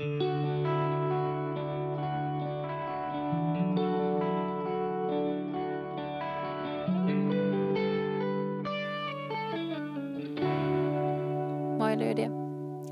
Moi 0.00 0.08
Lydia. 11.98 12.30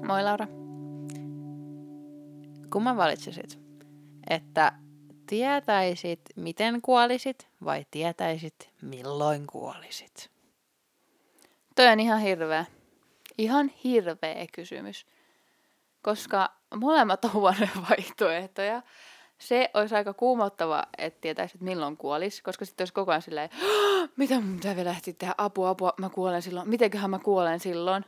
Moi 0.06 0.22
Laura. 0.22 0.46
Kumman 2.72 2.96
valitsisit? 2.96 3.58
Että 4.30 4.72
tietäisit, 5.26 6.20
miten 6.36 6.82
kuolisit 6.82 7.48
vai 7.64 7.86
tietäisit, 7.90 8.70
milloin 8.82 9.46
kuolisit? 9.46 10.30
Toi 11.74 11.86
on 11.86 12.00
ihan 12.00 12.20
hirveä. 12.20 12.64
Ihan 13.38 13.68
hirveä 13.84 14.46
kysymys. 14.52 15.06
Koska 16.02 16.50
molemmat 16.76 17.24
on 17.24 17.32
huonoja 17.32 17.68
vaihtoehtoja. 17.90 18.82
Se 19.38 19.70
olisi 19.74 19.94
aika 19.94 20.14
kuumottava, 20.14 20.84
että 20.98 21.20
tietäisit 21.20 21.60
milloin 21.60 21.96
kuolis, 21.96 22.42
koska 22.42 22.64
sitten 22.64 22.82
olisi 22.82 22.94
koko 22.94 23.10
ajan 23.10 23.22
silleen, 23.22 23.50
"Hah, 23.52 24.08
mitä 24.16 24.40
mun 24.40 24.56
pitää 24.56 24.76
vielä 24.76 24.90
ehtiä 24.90 25.14
tehdä, 25.18 25.34
apua, 25.38 25.68
apua, 25.68 25.92
mä 26.00 26.08
kuolen 26.08 26.42
silloin, 26.42 26.68
mitenköhän 26.68 27.10
mä 27.10 27.18
kuolen 27.18 27.60
silloin. 27.60 28.04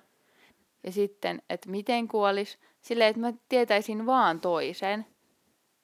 Ja 0.84 0.93
sitten, 0.93 1.43
että 1.51 1.71
miten 1.71 2.09
kuolis, 2.09 2.59
silleen, 2.81 3.11
että 3.11 3.21
mä 3.21 3.33
tietäisin 3.48 4.07
vaan 4.07 4.41
toisen, 4.41 5.07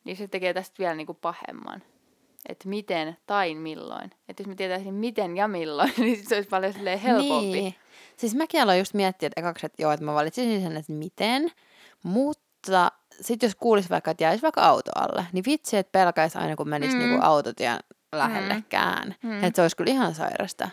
niin 0.05 0.17
se 0.17 0.29
tekee 0.29 0.55
tästä 0.55 0.75
vielä 0.79 0.95
niinku 0.95 1.15
pahemman. 1.15 1.83
Että 2.49 2.69
miten 2.69 3.17
tai 3.27 3.55
milloin. 3.55 4.11
Että 4.29 4.43
jos 4.43 4.47
mä 4.49 4.55
tietäisin 4.55 4.95
miten 4.95 5.37
ja 5.37 5.49
milloin, 5.49 5.93
niin 5.99 6.29
se 6.29 6.35
olisi 6.35 6.49
paljon 6.49 6.75
helpompi. 7.03 7.53
Niin. 7.53 7.75
Siis 8.17 8.35
mäkin 8.35 8.63
aloin 8.63 8.79
just 8.79 8.95
miettiä, 8.95 9.27
että 9.27 9.41
ekaksi, 9.41 9.67
että 9.67 9.83
joo, 9.83 9.93
että 9.93 10.05
mä 10.05 10.15
valitsisin 10.15 10.63
sen, 10.63 10.77
että 10.77 10.93
miten, 10.93 11.51
mutta 12.07 12.93
sitten 13.21 13.47
jos 13.47 13.55
kuulisi 13.55 13.89
vaikka, 13.91 14.11
että 14.11 14.25
jäisi 14.25 14.43
vaikka 14.43 14.63
auto 14.63 14.91
alle, 14.95 15.27
niin 15.33 15.45
vitsi, 15.47 15.77
että 15.77 15.93
pelkäisi 15.93 16.39
aina, 16.39 16.57
kun 16.57 16.69
menisi 16.69 16.97
Mm. 16.97 17.03
niinku 17.03 17.19
autotien 17.23 17.79
lähellekään. 18.13 19.15
Mm. 19.23 19.31
Mm. 19.31 19.45
Että 19.45 19.57
se 19.57 19.63
olisi 19.63 19.77
kyllä 19.77 19.91
ihan 19.91 20.15
sairasta. 20.15 20.69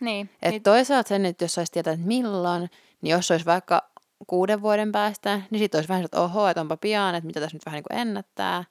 Niin. 0.00 0.30
Et 0.42 0.50
niin 0.50 0.62
toisaalta 0.62 1.08
sen, 1.08 1.26
että 1.26 1.44
jos 1.44 1.54
saisi 1.54 1.72
tietää, 1.72 1.92
että 1.92 2.06
milloin, 2.06 2.70
niin 3.02 3.10
jos 3.12 3.30
olisi 3.30 3.46
vaikka 3.46 3.90
kuuden 4.26 4.62
vuoden 4.62 4.92
päästä, 4.92 5.40
niin 5.50 5.58
sitten 5.58 5.78
olisi 5.78 5.88
vähän, 5.88 6.04
että 6.04 6.20
oho, 6.20 6.48
että 6.48 6.60
onpa 6.60 6.76
pian, 6.76 7.14
että 7.14 7.26
mitä 7.26 7.40
tässä 7.40 7.56
nyt 7.56 7.66
vähän 7.66 7.76
niin 7.76 7.84
kuin 7.90 8.00
ennättää. 8.00 8.64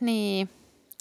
Niin, 0.00 0.48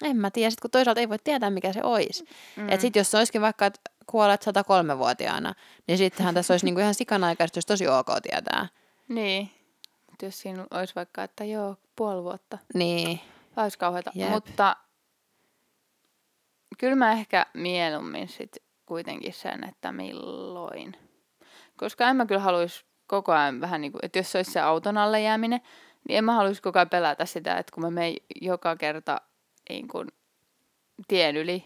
en 0.03 0.17
mä 0.17 0.31
tiedä. 0.31 0.49
Sitten 0.49 0.61
kun 0.61 0.71
toisaalta 0.71 0.99
ei 0.99 1.09
voi 1.09 1.17
tietää, 1.23 1.49
mikä 1.49 1.73
se 1.73 1.83
olisi. 1.83 2.25
Mm. 2.55 2.69
Että 2.69 2.81
sitten 2.81 2.99
jos 2.99 3.11
se 3.11 3.17
olisikin 3.17 3.41
vaikka, 3.41 3.65
että 3.65 3.79
kuolet 4.05 4.45
103-vuotiaana, 4.45 5.53
niin 5.87 5.97
sittenhän 5.97 6.33
tässä 6.33 6.53
olisi 6.53 6.65
niinku 6.65 6.81
ihan 6.81 6.93
sikana 6.93 7.27
aikaisesti, 7.27 7.57
jos 7.57 7.65
tosi 7.65 7.87
ok 7.87 8.07
tietää. 8.23 8.67
Niin. 9.11 9.51
Mut 10.11 10.21
jos 10.21 10.41
siinä 10.41 10.65
olisi 10.71 10.95
vaikka, 10.95 11.23
että 11.23 11.43
joo, 11.43 11.75
puoli 11.95 12.23
vuotta. 12.23 12.57
Niin, 12.73 13.19
Olisi 13.57 13.77
kauheata. 13.77 14.11
Jep. 14.15 14.29
Mutta 14.29 14.75
kyllä 16.77 16.95
mä 16.95 17.11
ehkä 17.11 17.45
mieluummin 17.53 18.27
sit 18.27 18.57
kuitenkin 18.85 19.33
sen, 19.33 19.63
että 19.69 19.91
milloin. 19.91 20.95
Koska 21.77 22.09
en 22.09 22.15
mä 22.15 22.25
kyllä 22.25 22.41
haluaisi 22.41 22.85
koko 23.07 23.31
ajan 23.31 23.61
vähän 23.61 23.81
niin 23.81 23.91
kuin, 23.91 24.05
että 24.05 24.19
jos 24.19 24.31
se 24.31 24.37
olisi 24.37 24.51
se 24.51 24.59
auton 24.59 24.97
alle 24.97 25.21
jääminen, 25.21 25.61
niin 26.07 26.17
en 26.17 26.23
mä 26.23 26.33
haluaisi 26.33 26.61
koko 26.61 26.79
ajan 26.79 26.89
pelätä 26.89 27.25
sitä, 27.25 27.57
että 27.57 27.71
kun 27.73 27.83
mä 27.83 27.91
menen 27.91 28.15
joka 28.41 28.75
kerta 28.75 29.21
niin 29.69 29.87
kuin 29.87 30.07
tien 31.07 31.37
yli 31.37 31.63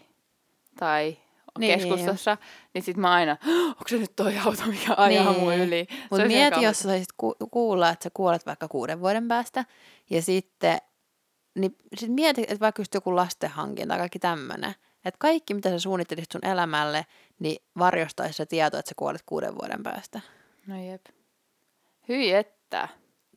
tai 0.78 1.18
Niin, 1.58 1.78
keskustassa, 1.78 2.36
niin 2.74 2.82
sit 2.82 2.96
mä 2.96 3.12
aina, 3.12 3.36
onko 3.68 3.84
se 3.88 3.96
nyt 3.98 4.16
toi 4.16 4.38
auto, 4.38 4.62
mikä 4.66 4.94
ajaa 4.96 5.30
Niin. 5.32 5.40
mun 5.40 5.54
yli? 5.54 5.86
Mutta 6.10 6.26
mieti, 6.26 6.62
jos 6.62 6.78
saisit 6.78 7.12
ku- 7.16 7.36
kuulla, 7.50 7.88
että 7.90 8.02
sä 8.04 8.10
kuolet 8.14 8.46
vaikka 8.46 8.68
kuuden 8.68 9.00
vuoden 9.00 9.28
päästä, 9.28 9.64
ja 10.10 10.22
sitten 10.22 10.78
niin 11.58 11.76
sit 11.96 12.10
mieti, 12.10 12.42
että 12.42 12.60
vaikka 12.60 12.80
just 12.80 12.94
joku 12.94 13.16
lastenhankinta 13.16 13.88
tai 13.88 13.98
kaikki 13.98 14.18
tämmöinen, 14.18 14.74
että 15.04 15.18
kaikki, 15.18 15.54
mitä 15.54 15.70
sä 15.70 15.78
suunnittelisit 15.78 16.32
sun 16.32 16.46
elämälle, 16.46 17.06
niin 17.38 17.62
varjostaisi 17.78 18.32
se 18.32 18.46
tieto, 18.46 18.78
että 18.78 18.88
sä 18.88 18.94
kuolet 18.96 19.22
kuuden 19.26 19.54
vuoden 19.54 19.82
päästä. 19.82 20.20
No 20.66 20.82
jep. 20.90 21.02
Hyi 22.08 22.32
että. 22.32 22.88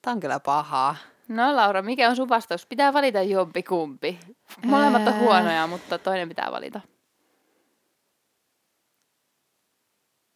Tämä 0.02 0.12
on 0.14 0.20
kyllä 0.20 0.40
pahaa. 0.40 0.96
No 1.28 1.56
Laura, 1.56 1.82
mikä 1.82 2.10
on 2.10 2.16
sun 2.16 2.30
vastaus? 2.30 2.66
Pitää 2.66 2.94
valita 2.94 3.22
jompi 3.22 3.64
kumpi. 3.64 4.20
Molemmat 4.66 5.08
on 5.08 5.20
huonoja, 5.20 5.68
mutta 5.68 5.98
toinen 5.98 6.30
pitää 6.30 6.52
valita. 6.52 6.82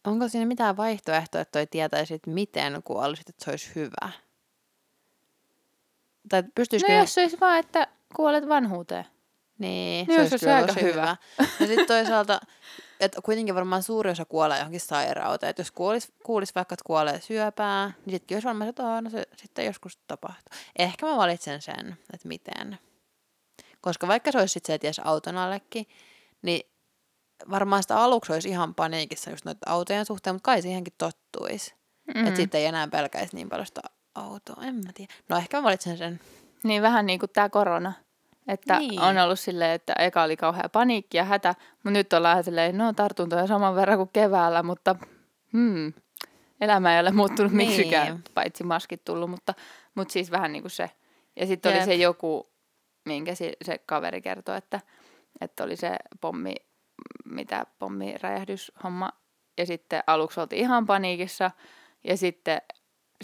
Onko 0.04 0.28
siinä 0.28 0.46
mitään 0.46 0.76
vaihtoehtoa, 0.76 1.40
että 1.40 1.52
toi 1.58 1.66
tietäisit, 1.66 2.26
miten 2.26 2.82
kuolisit, 2.84 3.28
että 3.28 3.44
se 3.44 3.50
olisi 3.50 3.70
hyvä? 3.74 4.10
Tai 6.28 6.42
pystyisikö... 6.54 6.92
No 6.92 6.98
jos 6.98 7.14
se 7.14 7.20
olisi 7.20 7.40
vaan, 7.40 7.58
että 7.58 7.88
kuolet 8.16 8.48
vanhuuteen. 8.48 9.04
Niin, 9.58 10.06
No 10.06 10.14
se 10.14 10.20
jos 10.20 10.32
olisi 10.32 10.38
se 10.38 10.46
kyllä 10.46 10.56
aika 10.56 10.66
tosi 10.66 10.82
hyvä. 10.82 11.16
hyvä. 11.38 11.48
Ja 11.60 11.66
sitten 11.66 11.86
toisaalta, 11.96 12.40
että 13.00 13.22
kuitenkin 13.22 13.54
varmaan 13.54 13.82
suuri 13.82 14.10
osa 14.10 14.24
kuolee 14.24 14.58
johonkin 14.58 14.80
sairauteen. 14.80 15.50
Että 15.50 15.60
jos 15.60 15.70
kuulis, 15.70 16.12
kuulis 16.22 16.54
vaikka, 16.54 16.74
että 16.74 16.84
kuolee 16.86 17.20
syöpää, 17.20 17.86
niin 17.86 18.12
sittenkin 18.12 18.34
olisi 18.36 18.46
varmaan, 18.46 18.68
että 18.70 18.86
"Aa, 18.86 19.00
no 19.00 19.10
se 19.10 19.26
sitten 19.36 19.64
joskus 19.66 19.96
tapahtuu. 20.06 20.58
Ehkä 20.78 21.06
mä 21.06 21.16
valitsen 21.16 21.62
sen, 21.62 21.96
että 22.12 22.28
miten. 22.28 22.78
Koska 23.80 24.08
vaikka 24.08 24.32
se 24.32 24.38
olisi 24.38 24.52
sitten 24.52 24.66
se, 24.66 24.74
että 24.74 24.86
jäisi 24.86 25.00
auton 25.04 25.36
allekin, 25.36 25.86
niin 26.42 26.70
varmaan 27.50 27.82
sitä 27.82 27.96
aluksi 27.98 28.32
olisi 28.32 28.48
ihan 28.48 28.74
paniikissa 28.74 29.30
just 29.30 29.44
noita 29.44 29.70
autojen 29.70 30.06
suhteen, 30.06 30.34
mutta 30.34 30.46
kai 30.46 30.62
siihenkin 30.62 30.94
tottuisi. 30.98 31.74
Mm. 32.14 32.20
Mm. 32.20 32.26
Että 32.26 32.40
sitten 32.40 32.60
ei 32.60 32.66
enää 32.66 32.88
pelkäisi 32.88 33.36
niin 33.36 33.48
paljon 33.48 33.66
sitä 33.66 33.80
autoa, 34.14 34.62
en 34.64 34.74
mä 34.74 34.90
tiedä. 34.94 35.14
No 35.28 35.36
ehkä 35.36 35.56
mä 35.56 35.62
valitsen 35.62 35.98
sen. 35.98 36.20
Niin 36.64 36.82
vähän 36.82 37.06
niin 37.06 37.18
kuin 37.20 37.30
tämä 37.34 37.48
korona. 37.48 37.92
Että 38.48 38.78
Niin. 38.78 39.00
on 39.00 39.18
ollut 39.18 39.40
silleen, 39.40 39.70
että 39.70 39.92
eka 39.92 40.22
oli 40.22 40.36
kauhea 40.36 40.68
paniikki 40.72 41.16
ja 41.16 41.24
hätä, 41.24 41.54
mutta 41.74 41.90
nyt 41.90 42.12
ollaan 42.12 42.44
silleen, 42.44 42.78
no 42.78 42.92
tartuntoja 42.92 43.46
saman 43.46 43.74
verran 43.74 43.96
kuin 43.98 44.10
keväällä, 44.12 44.62
mutta 44.62 44.96
hmm, 45.52 45.92
elämä 46.60 46.94
ei 46.94 47.00
ole 47.00 47.10
muuttunut 47.10 47.52
Niin. 47.52 47.68
miksikään, 47.68 48.22
paitsi 48.34 48.64
maskit 48.64 49.04
tullut, 49.04 49.30
mutta, 49.30 49.54
mutta 49.94 50.12
siis 50.12 50.30
vähän 50.30 50.52
niin 50.52 50.62
kuin 50.62 50.70
se. 50.70 50.90
Ja 51.36 51.46
sitten 51.46 51.70
oli 51.70 51.78
Jep. 51.78 51.84
se 51.84 51.94
joku, 51.94 52.52
minkä 53.04 53.34
se, 53.34 53.52
se 53.64 53.78
kaveri 53.78 54.22
kertoi, 54.22 54.56
että, 54.56 54.80
että 55.40 55.64
oli 55.64 55.76
se 55.76 55.96
pommi, 56.20 56.54
mitä 57.24 57.66
pommiräjähdyshomma. 57.78 59.10
Ja 59.58 59.66
sitten 59.66 60.02
aluksi 60.06 60.40
oltiin 60.40 60.60
ihan 60.60 60.86
paniikissa 60.86 61.50
ja 62.04 62.16
sitten, 62.16 62.62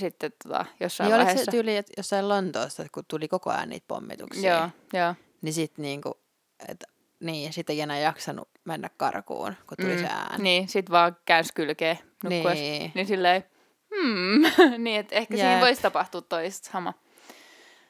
sitten 0.00 0.32
tota, 0.42 0.66
jossain 0.81 1.06
Niin 1.06 1.14
oliko 1.14 1.26
vaiheessa... 1.26 1.44
se 1.44 1.50
tyyli, 1.50 1.76
että 1.76 1.92
jossain 1.97 2.28
Lontoossa, 2.28 2.86
kun 2.92 3.04
tuli 3.08 3.28
koko 3.28 3.50
ajan 3.50 3.69
niitä 3.69 3.84
pommituksia, 3.88 4.56
Joo, 4.58 4.69
joo. 5.03 5.14
niin 5.42 5.53
sitten 5.53 5.82
niinku, 5.82 6.20
et, 6.69 6.84
niin, 7.20 7.53
sit 7.53 7.70
ei 7.70 7.81
enää 7.81 7.98
jaksanut 7.98 8.48
mennä 8.64 8.91
karkuun, 8.97 9.54
kun 9.66 9.76
tuli 9.81 9.94
mm. 9.94 10.00
se 10.00 10.06
ääni. 10.10 10.42
Niin, 10.42 10.69
sit 10.69 10.91
vaan 10.91 11.16
käänsi 11.25 11.54
kylkeä 11.54 11.97
nukkuessa. 12.25 12.64
Niin. 12.64 12.92
Niin. 12.94 13.06
silleen, 13.06 13.44
hmm, 13.97 14.42
niin 14.84 15.00
että 15.00 15.14
ehkä 15.14 15.34
Jep. 15.34 15.47
siinä 15.47 15.60
voisi 15.60 15.82
tapahtua 15.82 16.22
toista 16.22 16.70
sama. 16.70 16.94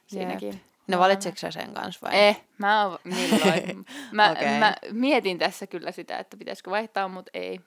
Siinäkin. 0.06 0.60
No 0.90 0.98
valitsitko 0.98 1.38
sä 1.38 1.50
sen 1.50 1.74
kanssa 1.74 2.00
vai? 2.06 2.18
Eh, 2.28 2.42
mä 2.58 2.86
oon 2.86 2.98
milloin. 3.04 3.86
Mä, 4.12 4.30
Okei. 4.30 4.58
mä 4.58 4.74
mietin 4.92 5.38
tässä 5.38 5.66
kyllä 5.66 5.92
sitä, 5.92 6.18
että 6.18 6.36
pitäisikö 6.36 6.70
vaihtaa, 6.70 7.08
mutta 7.08 7.30
ei. 7.34 7.60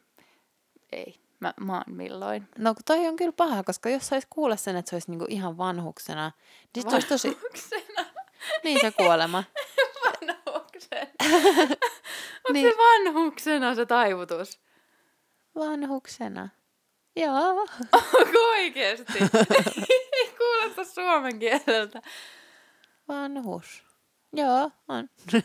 Ei. 0.91 1.16
Mä, 1.39 1.53
mä 1.59 1.73
oon 1.73 1.83
milloin. 1.88 2.47
No 2.57 2.75
toi 2.85 3.07
on 3.07 3.16
kyllä 3.16 3.31
paha, 3.31 3.63
koska 3.63 3.89
jos 3.89 4.07
sais 4.07 4.28
kuulla 4.29 4.56
sen, 4.56 4.75
että 4.75 4.89
se 4.89 4.95
olisi 4.95 5.12
niinku 5.12 5.25
ihan 5.29 5.57
vanhuksena, 5.57 6.31
niin 6.75 6.89
se 6.89 6.95
olisi 6.95 7.07
tosi, 7.07 7.28
Vanhuksena. 7.28 8.06
niin 8.63 8.78
se 8.81 8.91
kuolema. 8.91 9.44
Vanhuksena. 10.03 11.07
Onko 12.45 12.53
Niin. 12.53 12.72
se 12.72 12.78
vanhuksena 12.78 13.75
se 13.75 13.85
taivutus? 13.85 14.59
Vanhuksena. 15.56 16.50
Joo. 17.16 17.67
Onko 17.94 18.39
oikeesti? 18.51 19.19
Ei 20.13 20.33
kuulosta 20.38 20.86
suomen 20.86 21.39
kieleltä. 21.39 22.01
Vanhus. 23.07 23.83
Joo, 24.33 24.71
on. 24.88 25.09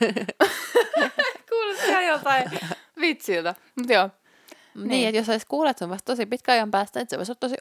Kuulostaa 1.50 1.87
ihan 1.88 2.06
joltain 2.06 2.50
vitsiltä. 3.00 3.55
Mutta 3.76 3.93
joo. 3.93 4.10
Niin, 4.75 4.88
Niin. 4.88 5.08
että 5.08 5.19
jos 5.19 5.28
että 5.70 5.78
se 5.78 5.84
on 5.84 5.90
vasta 5.90 6.12
tosi 6.12 6.26
pitkä 6.26 6.52
ajan 6.52 6.70
päästä, 6.70 7.00
että 7.00 7.10
se 7.10 7.16
voisi 7.16 7.32
olla 7.32 7.38
tosi 7.40 7.55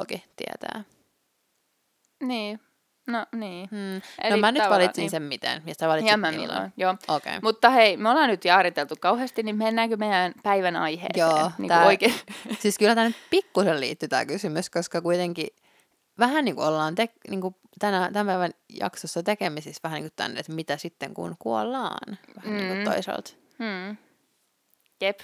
okkin 0.00 0.22
tietää. 0.36 0.84
Niin. 2.22 2.60
No 3.06 3.26
niin. 3.36 3.68
Hmm. 3.70 3.96
Eli 4.22 4.30
no 4.30 4.36
mä 4.36 4.52
nyt 4.52 4.62
valitsin 4.70 5.02
niin. 5.02 5.10
sen 5.10 5.22
miten, 5.22 5.62
ja 5.66 5.74
sä 5.80 5.88
valitsit 5.88 6.10
Ja 6.10 6.16
mä 6.16 6.30
milloin. 6.30 6.50
milloin. 6.50 6.72
Joo. 6.76 6.94
Okay. 7.08 7.38
Mutta 7.42 7.70
hei, 7.70 7.96
me 7.96 8.10
ollaan 8.10 8.28
nyt 8.28 8.44
jaariteltu 8.44 8.94
kauheasti, 9.00 9.42
niin 9.42 9.56
mennäänkö 9.56 9.96
meidän 9.96 10.32
päivän 10.42 10.76
aiheeseen? 10.76 11.18
Joo, 11.28 11.50
niin 11.58 11.68
tää- 11.68 11.86
oikein. 11.86 12.14
Siis 12.60 12.78
kyllä 12.78 12.94
tämä 12.94 13.06
nyt 13.06 13.16
pikkusen 13.30 13.80
liittyy 13.80 14.08
tämä 14.08 14.24
kysymys, 14.26 14.70
koska 14.70 15.00
kuitenkin 15.02 15.46
vähän 16.18 16.44
niin 16.44 16.54
kuin 16.56 16.66
ollaan 16.66 16.94
te, 16.94 17.08
niin 17.30 17.40
kuin 17.40 17.56
tänä, 17.78 18.10
tämän 18.12 18.26
päivän 18.26 18.50
jaksossa 18.68 19.22
tekemisissä 19.22 19.80
vähän 19.84 19.96
niin 19.96 20.04
kuin 20.10 20.16
tänne, 20.16 20.40
että 20.40 20.52
mitä 20.52 20.76
sitten 20.76 21.14
kun 21.14 21.36
kuollaan. 21.38 22.18
Vähän 22.36 22.56
niin 22.56 22.68
kuin 22.68 22.78
Mm. 22.78 22.84
toisaalta. 22.84 23.30
Hmm. 23.58 23.96
Jep. 25.00 25.20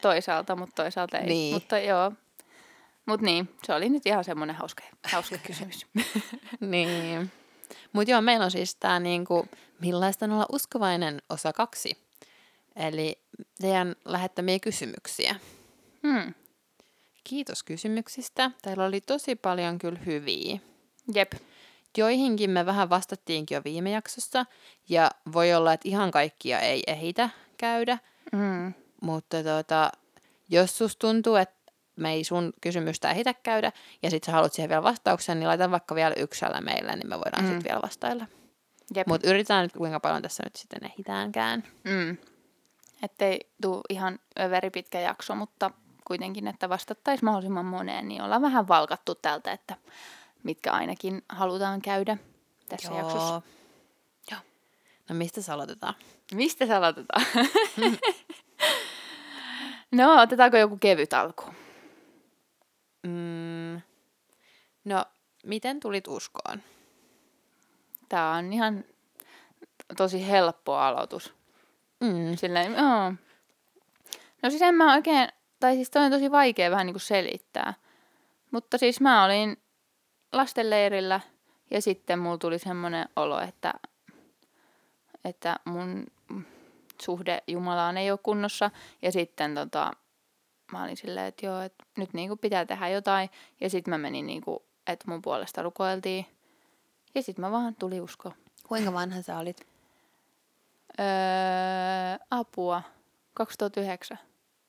Toisaalta, 0.00 0.56
mutta 0.56 0.82
toisaalta 0.82 1.18
ei. 1.18 1.26
Niin. 1.26 1.54
Mutta 1.54 1.78
joo. 1.78 2.12
Mut 3.06 3.20
niin, 3.20 3.48
se 3.66 3.74
oli 3.74 3.88
nyt 3.88 4.06
ihan 4.06 4.24
semmoinen 4.24 4.56
hauska, 4.56 4.82
hauska 5.12 5.38
kysymys. 5.38 5.86
Niin. 6.60 7.30
Mutta 7.92 8.10
joo, 8.10 8.20
meillä 8.20 8.44
on 8.44 8.50
siis 8.50 8.74
tämä 8.76 9.00
niinku, 9.00 9.48
millaista 9.80 10.24
on 10.24 10.32
olla 10.32 10.46
uskovainen 10.52 11.22
osa 11.30 11.52
kaksi. 11.52 11.98
Eli 12.76 13.18
teidän 13.60 13.96
lähettämiä 14.04 14.58
kysymyksiä. 14.58 15.36
Hmm. 16.06 16.34
Kiitos 17.28 17.62
kysymyksistä. 17.62 18.50
Täällä 18.62 18.84
oli 18.84 19.00
tosi 19.00 19.36
paljon 19.36 19.78
kyllä 19.78 19.98
hyviä. 20.06 20.58
Jep. 21.14 21.32
Joihinkin 21.98 22.50
me 22.50 22.66
vähän 22.66 22.90
vastattiinkin 22.90 23.54
jo 23.54 23.62
viime 23.64 23.90
jaksossa, 23.90 24.46
ja 24.88 25.10
voi 25.32 25.54
olla, 25.54 25.72
että 25.72 25.88
ihan 25.88 26.10
kaikkia 26.10 26.60
ei 26.60 26.82
ehitä 26.86 27.30
käydä, 27.58 27.98
Mm. 28.32 28.74
mutta 29.02 29.42
tota, 29.42 29.92
jos 30.48 30.78
sus 30.78 30.96
tuntuu, 30.96 31.36
että 31.36 31.72
me 31.96 32.12
ei 32.12 32.24
sun 32.24 32.52
kysymystä 32.60 33.10
ehitä 33.10 33.34
käydä, 33.34 33.72
ja 34.02 34.10
sit 34.10 34.24
sä 34.24 34.32
haluat 34.32 34.52
siihen 34.52 34.68
vielä 34.68 34.82
vastauksen, 34.82 35.38
niin 35.40 35.48
laita 35.48 35.70
vaikka 35.70 35.94
vielä 35.94 36.14
yksellä 36.18 36.60
meille, 36.60 36.96
niin 36.96 37.08
me 37.08 37.16
voidaan 37.18 37.44
Mm. 37.44 37.48
sitten 37.50 37.64
vielä 37.68 37.82
vastailla. 37.82 38.26
Jep. 38.94 39.06
Mutta 39.06 39.28
yritetään 39.28 39.62
nyt, 39.62 39.72
kuinka 39.72 40.00
paljon 40.00 40.22
tässä 40.22 40.42
nyt 40.46 40.56
sitten 40.56 40.84
ehitäänkään. 40.84 41.62
Mm. 41.84 42.16
Ettei 43.02 43.40
tuu 43.62 43.80
ihan 43.90 44.18
överi 44.40 44.70
pitkä 44.70 45.00
jakso, 45.00 45.34
mutta 45.34 45.70
kuitenkin, 46.06 46.48
että 46.48 46.68
vastattaisiin 46.68 47.24
mahdollisimman 47.24 47.64
moneen, 47.64 48.08
niin 48.08 48.22
ollaan 48.22 48.42
vähän 48.42 48.68
valkattu 48.68 49.14
tältä, 49.14 49.52
että 49.52 49.76
mitkä 50.42 50.72
ainakin 50.72 51.22
halutaan 51.28 51.82
käydä 51.82 52.16
tässä 52.68 52.88
Joo. 52.88 52.98
jaksossa. 52.98 53.42
Joo. 54.30 54.40
No 55.08 55.14
mistä 55.14 55.42
sä 55.42 55.54
aloitetaan? 55.54 55.94
Mistä 56.34 56.66
se 56.66 56.74
aloitetaan? 56.74 57.26
no, 59.98 60.22
otetaanko 60.22 60.56
joku 60.56 60.76
kevyt 60.76 61.12
alku? 61.12 61.44
Mm. 63.02 63.80
No, 64.84 65.04
miten 65.44 65.80
tulit 65.80 66.08
uskoon? 66.08 66.62
Tää 68.08 68.30
on 68.30 68.52
ihan 68.52 68.84
tosi 69.96 70.28
helppo 70.28 70.74
aloitus. 70.74 71.34
Mm. 72.00 72.36
Silleen, 72.36 72.72
joo. 72.72 73.12
No 74.42 74.50
siis 74.50 74.62
en 74.62 74.74
mä 74.74 74.94
oikein, 74.94 75.28
tai 75.60 75.74
siis 75.74 75.90
toi 75.90 76.04
on 76.04 76.10
tosi 76.10 76.30
vaikea 76.30 76.70
vähän 76.70 76.86
niinku 76.86 76.98
selittää. 76.98 77.74
Mutta 78.50 78.78
siis 78.78 79.00
mä 79.00 79.24
olin 79.24 79.56
lastenleirillä 80.32 81.20
ja 81.70 81.82
sitten 81.82 82.18
mulla 82.18 82.38
tuli 82.38 82.58
semmoinen 82.58 83.08
olo, 83.16 83.40
että, 83.40 83.74
että 85.24 85.56
mun 85.64 86.06
suhde 87.02 87.42
Jumalaan 87.46 87.96
ei 87.96 88.10
ole 88.10 88.18
kunnossa. 88.22 88.70
Ja 89.02 89.12
sitten 89.12 89.54
tota, 89.54 89.92
mä 90.72 90.84
olin 90.84 90.96
silleen, 90.96 91.26
että 91.26 91.46
joo, 91.46 91.60
että 91.60 91.84
nyt 91.96 92.12
niinku 92.12 92.36
pitää 92.36 92.64
tehdä 92.64 92.88
jotain. 92.88 93.30
Ja 93.60 93.70
sitten 93.70 93.90
mä 93.90 93.98
menin 93.98 94.26
niinku, 94.26 94.64
että 94.86 95.10
mun 95.10 95.22
puolesta 95.22 95.62
rukoiltiin. 95.62 96.26
Ja 97.14 97.22
sitten 97.22 97.44
mä 97.44 97.50
vaan 97.50 97.74
tuli 97.74 98.00
usko. 98.00 98.32
Kuinka 98.68 98.92
vanha 98.92 99.22
sä 99.22 99.38
olit? 99.38 99.66
Öö, 101.00 101.06
apua. 102.30 102.82
2009. 103.34 104.18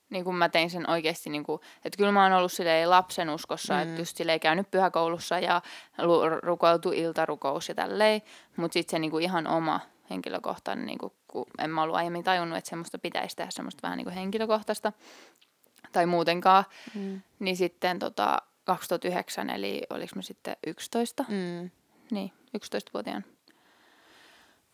Niin 0.09 0.23
kun 0.23 0.35
mä 0.35 0.49
tein 0.49 0.69
sen 0.69 0.89
oikeasti, 0.89 1.29
niin 1.29 1.43
kun, 1.43 1.59
että 1.85 1.97
kyllä 1.97 2.11
mä 2.11 2.23
oon 2.23 2.33
ollut 2.33 2.51
silleen 2.51 2.89
lapsen 2.89 3.29
uskossa, 3.29 3.73
mm. 3.73 3.79
että 3.81 4.01
just 4.01 4.17
silleen 4.17 4.39
käynyt 4.39 4.71
pyhäkoulussa 4.71 5.39
ja 5.39 5.61
lu- 5.97 6.29
rukoiltu 6.29 6.91
iltarukous 6.91 7.69
ja 7.69 7.75
tälleen, 7.75 8.21
mutta 8.55 8.73
sitten 8.73 8.91
se 8.91 8.99
niin 8.99 9.11
kuin 9.11 9.23
ihan 9.23 9.47
oma 9.47 9.79
henkilökohtainen, 10.09 10.85
niin 10.85 10.97
kuin, 10.97 11.13
kun 11.27 11.45
en 11.59 11.69
mä 11.69 11.83
ollut 11.83 11.95
aiemmin 11.95 12.23
tajunnut, 12.23 12.57
että 12.57 12.69
semmoista 12.69 12.97
pitäisi 12.99 13.35
tehdä 13.35 13.51
semmoista 13.51 13.81
vähän 13.83 13.97
niin 13.97 14.05
kuin 14.05 14.15
henkilökohtaista 14.15 14.93
tai 15.91 16.05
muutenkaan, 16.05 16.63
Mm. 16.95 17.21
niin 17.39 17.57
sitten 17.57 17.99
tota, 17.99 18.37
2009, 18.63 19.49
eli 19.49 19.81
oliko 19.89 20.11
mä 20.15 20.21
sitten 20.21 20.55
11, 20.67 21.25
mm. 21.27 21.35
Mm. 21.35 21.69
niin 22.11 22.31
11-vuotiaan. 22.57 23.25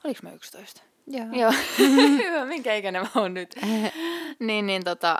Oliko 0.04 0.20
mä 0.24 0.32
11? 0.32 0.82
Joo. 1.08 1.28
Joo, 1.32 1.52
hyvä, 2.24 2.46
minkä 2.56 2.76
ikäinen 2.76 3.02
mä 3.02 3.22
oon 3.22 3.34
nyt. 3.34 3.56
niin, 4.40 4.66
niin 4.66 4.84
tota, 4.84 5.18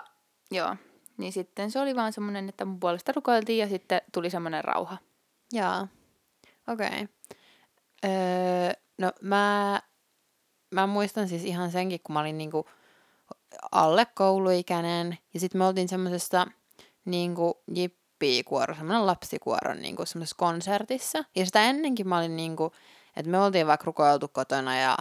joo. 0.50 0.76
Niin 1.16 1.32
sitten 1.32 1.70
se 1.70 1.80
oli 1.80 1.96
vaan 1.96 2.12
semmoinen, 2.12 2.48
että 2.48 2.64
mun 2.64 2.80
puolesta 2.80 3.12
rukoiltiin 3.12 3.58
ja 3.58 3.68
sitten 3.68 4.02
tuli 4.12 4.30
semmoinen 4.30 4.64
rauha. 4.64 4.96
Joo. 5.52 5.86
Okei. 6.68 6.86
Okay. 6.88 7.06
Öö, 8.04 8.72
no 8.98 9.12
mä, 9.20 9.80
mä 10.70 10.86
muistan 10.86 11.28
siis 11.28 11.44
ihan 11.44 11.70
senkin, 11.70 12.00
kun 12.04 12.12
mä 12.12 12.20
olin 12.20 12.38
niinku 12.38 12.66
alle 13.72 14.06
kouluikäinen. 14.14 15.18
Ja 15.34 15.40
sitten 15.40 15.58
me 15.58 15.66
oltiin 15.66 15.88
semmoisessa 15.88 16.46
niinku 17.04 17.62
jippikuoro, 17.74 18.74
semmoinen 18.74 19.06
lapsikuoron 19.06 19.82
niinku 19.82 20.06
semmoisessa 20.06 20.36
konsertissa. 20.38 21.24
Ja 21.36 21.46
sitä 21.46 21.62
ennenkin 21.62 22.08
mä 22.08 22.18
olin 22.18 22.36
niinku, 22.36 22.72
että 23.16 23.30
me 23.30 23.40
oltiin 23.40 23.66
vaikka 23.66 23.84
rukoiltu 23.84 24.28
kotona 24.28 24.76
ja 24.76 24.96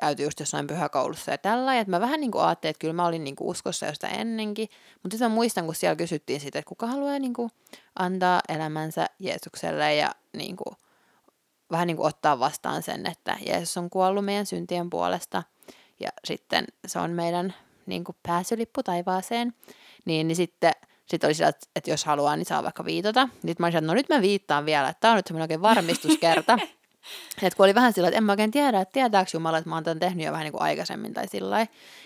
käyty 0.00 0.22
just 0.22 0.40
jossain 0.40 0.66
pyhäkoulussa 0.66 1.30
ja 1.30 1.38
tällä. 1.38 1.74
Ja 1.74 1.84
mä 1.86 2.00
vähän 2.00 2.20
niinku 2.20 2.38
ajattelin, 2.38 2.70
että 2.70 2.80
kyllä 2.80 2.94
mä 2.94 3.06
olin 3.06 3.24
niinku 3.24 3.50
uskossa 3.50 3.86
jo 3.86 3.94
sitä 3.94 4.08
ennenkin. 4.08 4.68
Mutta 5.02 5.14
sitten 5.14 5.30
mä 5.30 5.34
muistan, 5.34 5.64
kun 5.64 5.74
siellä 5.74 5.96
kysyttiin 5.96 6.40
siitä, 6.40 6.58
että 6.58 6.68
kuka 6.68 6.86
haluaa 6.86 7.18
niinku 7.18 7.50
antaa 7.98 8.40
elämänsä 8.48 9.06
Jeesukselle 9.18 9.94
ja 9.94 10.10
niin 10.36 10.56
kuin, 10.56 10.76
vähän 11.70 11.86
niin 11.86 11.96
kuin 11.96 12.06
ottaa 12.06 12.38
vastaan 12.38 12.82
sen, 12.82 13.06
että 13.06 13.36
Jeesus 13.46 13.76
on 13.76 13.90
kuollut 13.90 14.24
meidän 14.24 14.46
syntien 14.46 14.90
puolesta 14.90 15.42
ja 16.00 16.08
sitten 16.24 16.64
se 16.86 16.98
on 16.98 17.10
meidän 17.10 17.54
niin 17.86 18.04
kuin 18.04 18.16
pääsylippu 18.22 18.82
taivaaseen, 18.82 19.54
niin, 20.04 20.28
niin 20.28 20.36
sitten 20.36 20.72
sit 21.06 21.24
oli 21.24 21.34
sillä, 21.34 21.52
että, 21.76 21.90
jos 21.90 22.04
haluaa, 22.04 22.36
niin 22.36 22.46
saa 22.46 22.62
vaikka 22.62 22.84
viitata. 22.84 23.28
Nyt 23.42 23.58
mä 23.58 23.66
olisin, 23.66 23.78
että 23.78 23.86
no 23.86 23.94
nyt 23.94 24.08
mä 24.08 24.20
viittaan 24.20 24.66
vielä, 24.66 24.88
että 24.88 25.00
tämä 25.00 25.12
on 25.12 25.16
nyt 25.16 25.26
semmoinen 25.26 25.44
oikein 25.44 25.62
varmistuskerta. 25.62 26.58
että 27.42 27.56
kun 27.56 27.64
oli 27.64 27.74
vähän 27.74 27.92
sillä, 27.92 28.08
että 28.08 28.18
en 28.18 28.24
mä 28.24 28.32
oikein 28.32 28.50
tiedä, 28.50 28.80
että 28.80 28.92
tietääkö 28.92 29.30
Jumala, 29.34 29.58
että 29.58 29.70
mä 29.70 29.76
oon 29.76 29.84
tämän 29.84 29.98
tehnyt 29.98 30.26
jo 30.26 30.32
vähän 30.32 30.44
niin 30.44 30.52
kuin 30.52 30.62
aikaisemmin 30.62 31.14
tai 31.14 31.28
sillä. 31.28 31.60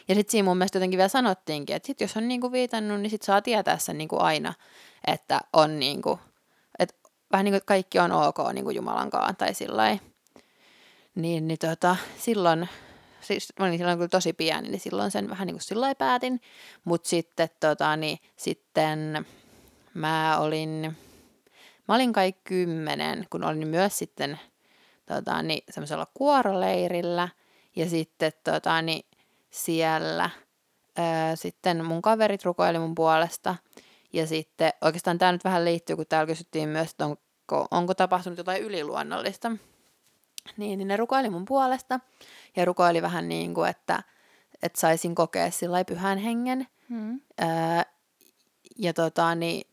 Ja 0.09 0.15
sitten 0.15 0.31
siinä 0.31 0.45
mun 0.45 0.57
mielestä 0.57 0.77
jotenkin 0.77 0.99
vielä 0.99 1.09
sanottiinkin, 1.09 1.77
että 1.77 1.87
sit 1.87 2.01
jos 2.01 2.17
on 2.17 2.29
niin 2.29 2.41
kuin 2.41 2.53
viitannut, 2.53 3.01
niin 3.01 3.11
sit 3.11 3.23
saa 3.23 3.43
tietää 3.43 3.79
sen 3.79 3.99
niin 3.99 4.09
kuin 4.09 4.23
aina, 4.23 4.55
että 5.07 5.41
on 5.53 5.79
niin 5.79 6.03
kuin, 6.03 6.19
että 6.79 6.95
vähän 7.33 7.45
niin 7.45 7.53
kuin 7.53 7.63
kaikki 7.67 7.99
on 7.99 8.13
ok 8.13 8.37
niin 8.53 8.65
kuin 8.65 8.77
Jumalankaan 8.77 9.37
tai 9.37 9.55
sillä. 9.55 9.99
Niin, 11.15 11.49
niin 11.49 11.59
tota, 11.59 11.97
silloin, 12.19 12.69
siis 13.21 13.53
mä 13.59 13.67
olin 13.67 13.79
silloin 13.79 13.99
kyllä 13.99 14.09
tosi 14.09 14.33
pieni, 14.33 14.69
niin 14.69 14.81
silloin 14.81 15.11
sen 15.11 15.31
vähän 15.31 15.47
niin 15.47 15.55
kuin 15.55 15.63
sillä 15.63 15.95
päätin. 15.95 16.41
Mutta 16.85 17.09
sitten 17.09 17.49
tota, 17.61 17.97
niin, 17.97 18.19
sitten 18.37 19.27
mä 19.95 20.39
olin, 20.39 20.97
mä 21.89 21.95
olin 21.95 22.13
kai 22.13 22.35
kymmenen, 22.45 23.27
kun 23.31 23.45
olin 23.45 23.69
myös 23.69 23.99
sitten 23.99 24.39
tota, 25.07 25.43
niin, 25.43 25.63
semmoisella 25.71 26.07
kuoroleirillä. 26.15 27.29
Ja 27.77 27.91
sitten 27.91 28.33
tota, 28.45 28.83
niin, 28.83 29.07
siellä 29.51 30.31
ää, 30.97 31.37
sitten 31.37 31.85
mun 31.85 32.03
kaverit 32.03 32.45
rukoili 32.45 32.79
mun 32.79 32.95
puolesta. 32.95 33.57
Ja 34.13 34.27
sitten 34.27 34.73
oikeastaan 34.81 35.19
tämä 35.19 35.33
nyt 35.33 35.45
vähän 35.45 35.65
liittyy, 35.65 35.97
kun 35.97 36.07
täällä 36.09 36.27
kysyttiin 36.27 36.69
myös, 36.69 36.91
että 36.91 37.07
onko, 37.07 37.67
onko 37.71 37.95
tapahtunut 37.95 38.39
jotain 38.39 38.63
yliluonnollista. 38.63 39.51
Niin, 40.57 40.79
niin 40.79 40.89
ne 40.89 40.97
rukoili 40.97 41.31
mun 41.31 41.45
puolesta. 41.45 42.01
Ja 42.57 42.65
rukoili 42.65 43.03
vähän 43.03 43.29
niin 43.29 43.55
kuin, 43.55 43.71
että, 43.71 44.03
että 44.63 44.81
saisin 44.81 45.15
kokea 45.15 45.51
sillä 45.51 45.85
pyhän 45.85 46.19
hengen. 46.19 46.67
Hmm. 46.89 47.21
Öö, 47.41 47.47
ja 48.79 48.95
tota, 48.95 49.35
niin 49.35 49.71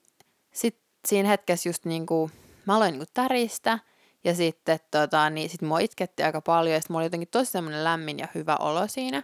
sit 0.51 0.79
siinä 1.07 1.29
hetkessä 1.29 1.69
just 1.69 1.85
niinku, 1.85 2.31
mä 2.65 2.75
aloin 2.75 2.91
niinku 2.91 3.11
täristä 3.13 3.79
ja 4.23 4.35
sitten 4.35 4.79
tota, 4.91 5.29
niin 5.29 5.49
sit 5.49 5.61
mua 5.61 5.79
itketti 5.79 6.23
aika 6.23 6.41
paljon 6.41 6.73
ja 6.73 6.81
sit 6.81 6.89
mulla 6.89 6.99
oli 6.99 7.05
jotenkin 7.05 7.29
tosi 7.31 7.51
semmoinen 7.51 7.83
lämmin 7.83 8.19
ja 8.19 8.27
hyvä 8.35 8.55
olo 8.55 8.87
siinä. 8.87 9.23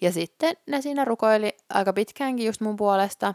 Ja 0.00 0.12
sitten 0.12 0.56
ne 0.66 0.80
siinä 0.80 1.04
rukoili 1.04 1.56
aika 1.68 1.92
pitkäänkin 1.92 2.46
just 2.46 2.60
mun 2.60 2.76
puolesta. 2.76 3.34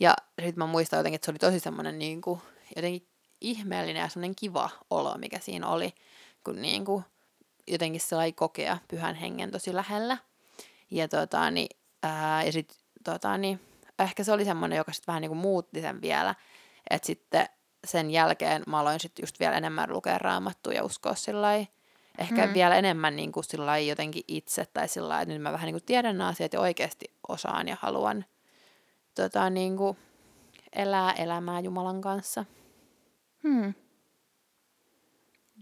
Ja 0.00 0.14
sitten 0.40 0.58
mä 0.58 0.66
muistan 0.66 0.98
jotenkin, 0.98 1.14
että 1.14 1.24
se 1.26 1.30
oli 1.30 1.38
tosi 1.38 1.60
semmoinen 1.60 1.98
niinku, 1.98 2.42
jotenkin 2.76 3.08
ihmeellinen 3.40 4.00
ja 4.00 4.08
semmoinen 4.08 4.36
kiva 4.36 4.70
olo, 4.90 5.18
mikä 5.18 5.38
siinä 5.38 5.68
oli, 5.68 5.94
kun 6.44 6.62
niinku, 6.62 7.02
jotenkin 7.66 8.00
se 8.00 8.16
kokea 8.34 8.78
pyhän 8.88 9.14
hengen 9.14 9.50
tosi 9.50 9.74
lähellä. 9.74 10.18
Ja, 10.90 11.08
tota, 11.08 11.50
niin, 11.50 11.76
ää, 12.02 12.44
ja 12.44 12.52
sitten 12.52 12.78
tota, 13.04 13.38
niin, 13.38 13.60
ehkä 13.98 14.24
se 14.24 14.32
oli 14.32 14.44
semmoinen, 14.44 14.76
joka 14.76 14.92
sitten 14.92 15.06
vähän 15.06 15.20
niin 15.20 15.30
kuin 15.30 15.38
muutti 15.38 15.80
sen 15.80 16.00
vielä, 16.00 16.34
että 16.90 17.06
sitten 17.06 17.48
sen 17.86 18.10
jälkeen 18.10 18.62
mä 18.66 18.78
aloin 18.78 19.00
sitten 19.00 19.22
just 19.22 19.40
vielä 19.40 19.56
enemmän 19.56 19.92
lukea 19.92 20.18
raamattua 20.18 20.72
ja 20.72 20.84
uskoa 20.84 21.14
sillä 21.14 21.54
ehkä 22.18 22.46
Mm. 22.46 22.54
vielä 22.54 22.76
enemmän 22.76 23.16
niin 23.16 23.32
kuin 23.32 23.44
sillä 23.44 23.78
jotenkin 23.78 24.22
itse 24.28 24.66
tai 24.66 24.88
sillä 24.88 25.20
että 25.20 25.32
nyt 25.34 25.42
mä 25.42 25.52
vähän 25.52 25.66
niin 25.66 25.74
kuin 25.74 25.84
tiedän 25.84 26.18
nämä 26.18 26.28
asiat 26.28 26.52
ja 26.52 26.60
oikeasti 26.60 27.10
osaan 27.28 27.68
ja 27.68 27.76
haluan 27.80 28.24
tota, 29.14 29.50
niin 29.50 29.76
kuin 29.76 29.96
elää 30.72 31.12
elämää 31.12 31.60
Jumalan 31.60 32.00
kanssa. 32.00 32.44
Hmm. 33.42 33.74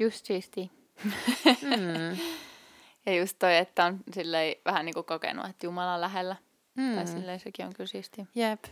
Just 0.01 0.27
siisti. 0.27 0.71
Mm. 1.63 2.17
Ja 3.09 3.15
just 3.17 3.37
toi, 3.39 3.57
että 3.57 3.85
on 3.85 3.99
silleen 4.15 4.55
vähän 4.65 4.87
niin 4.87 4.95
kuin 4.95 5.07
kokenut, 5.07 5.47
että 5.47 5.67
Jumala 5.67 5.95
on 5.95 6.01
lähellä. 6.01 6.37
Mm. 6.75 6.95
Tai 6.95 7.05
Mm. 7.05 7.11
silleen 7.11 7.41
sekin 7.41 7.67
on 7.67 7.73
kyllä 7.75 7.87
siistiä. 7.89 8.27
Jep. 8.35 8.65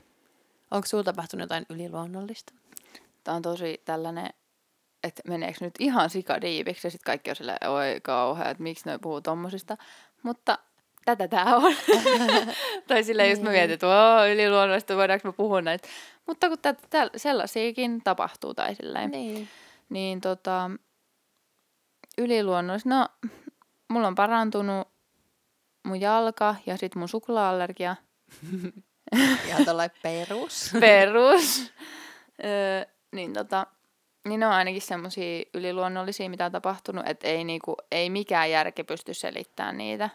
Onko 0.70 0.86
sulla 0.86 1.04
tapahtunut 1.04 1.42
jotain 1.44 1.66
yliluonnollista? 1.68 2.52
Tää 3.24 3.34
on 3.34 3.42
tosi 3.42 3.82
tällainen, 3.84 4.30
että 5.02 5.22
meneekö 5.28 5.58
nyt 5.60 5.74
ihan 5.78 6.10
sikadiipiksi 6.10 6.86
ja 6.86 6.90
sitten 6.90 7.06
kaikki 7.06 7.30
on 7.30 7.36
silleen, 7.36 7.68
oi 7.70 8.00
kauhea, 8.02 8.50
että 8.50 8.62
miksi 8.62 8.86
ne 8.86 8.98
puhuu 8.98 9.20
tommosista. 9.20 9.76
Mutta 10.22 10.58
tätä 11.04 11.28
tää 11.28 11.56
on. 11.56 11.74
tai 12.88 13.04
silleen 13.04 13.30
just 13.30 13.42
mä 13.42 13.48
Niin. 13.50 13.58
mietin, 13.58 13.74
että 13.74 13.86
oo, 13.86 14.26
yliluonnollista, 14.26 14.96
voidaanko 14.96 15.28
me 15.28 15.32
puhua 15.32 15.62
näitä. 15.62 15.88
Mutta 16.26 16.48
kun 16.48 16.58
tätä, 16.58 16.82
täl, 16.90 17.10
sellaisiakin 17.16 18.02
tapahtuu 18.04 18.54
tai 18.54 18.74
silleen. 18.74 19.10
Niin. 19.10 19.48
Niin 19.88 20.20
tota, 20.20 20.70
yliluonnollista, 22.18 22.88
no 22.88 23.08
mulla 23.88 24.06
on 24.06 24.14
parantunut 24.14 24.88
mun 25.84 26.00
jalka 26.00 26.56
ja 26.66 26.76
sit 26.76 26.94
mun 26.94 27.08
suklaallergia. 27.08 27.96
Ihan 29.46 29.64
tollain 29.66 29.90
perus. 30.02 30.70
Perus. 30.80 31.72
öö, 32.44 32.84
niin 33.14 33.32
tota, 33.32 33.66
niin 34.24 34.40
ne 34.40 34.46
on 34.46 34.52
ainakin 34.52 34.82
semmosia 34.82 35.44
yliluonnollisia, 35.54 36.30
mitä 36.30 36.46
on 36.46 36.52
tapahtunut, 36.52 37.08
että 37.08 37.28
ei, 37.28 37.44
niinku, 37.44 37.76
ei 37.90 38.10
mikään 38.10 38.50
järki 38.50 38.84
pysty 38.84 39.14
selittämään 39.14 39.78
niitä. 39.78 40.10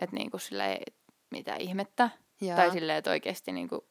Että 0.00 0.16
niinku 0.16 0.38
silleen, 0.38 0.82
mitä 1.30 1.56
ihmettä. 1.56 2.10
Joo. 2.40 2.56
Tai 2.56 2.70
silleen, 2.70 2.98
että 2.98 3.10
oikeasti 3.10 3.52
niinku, 3.52 3.84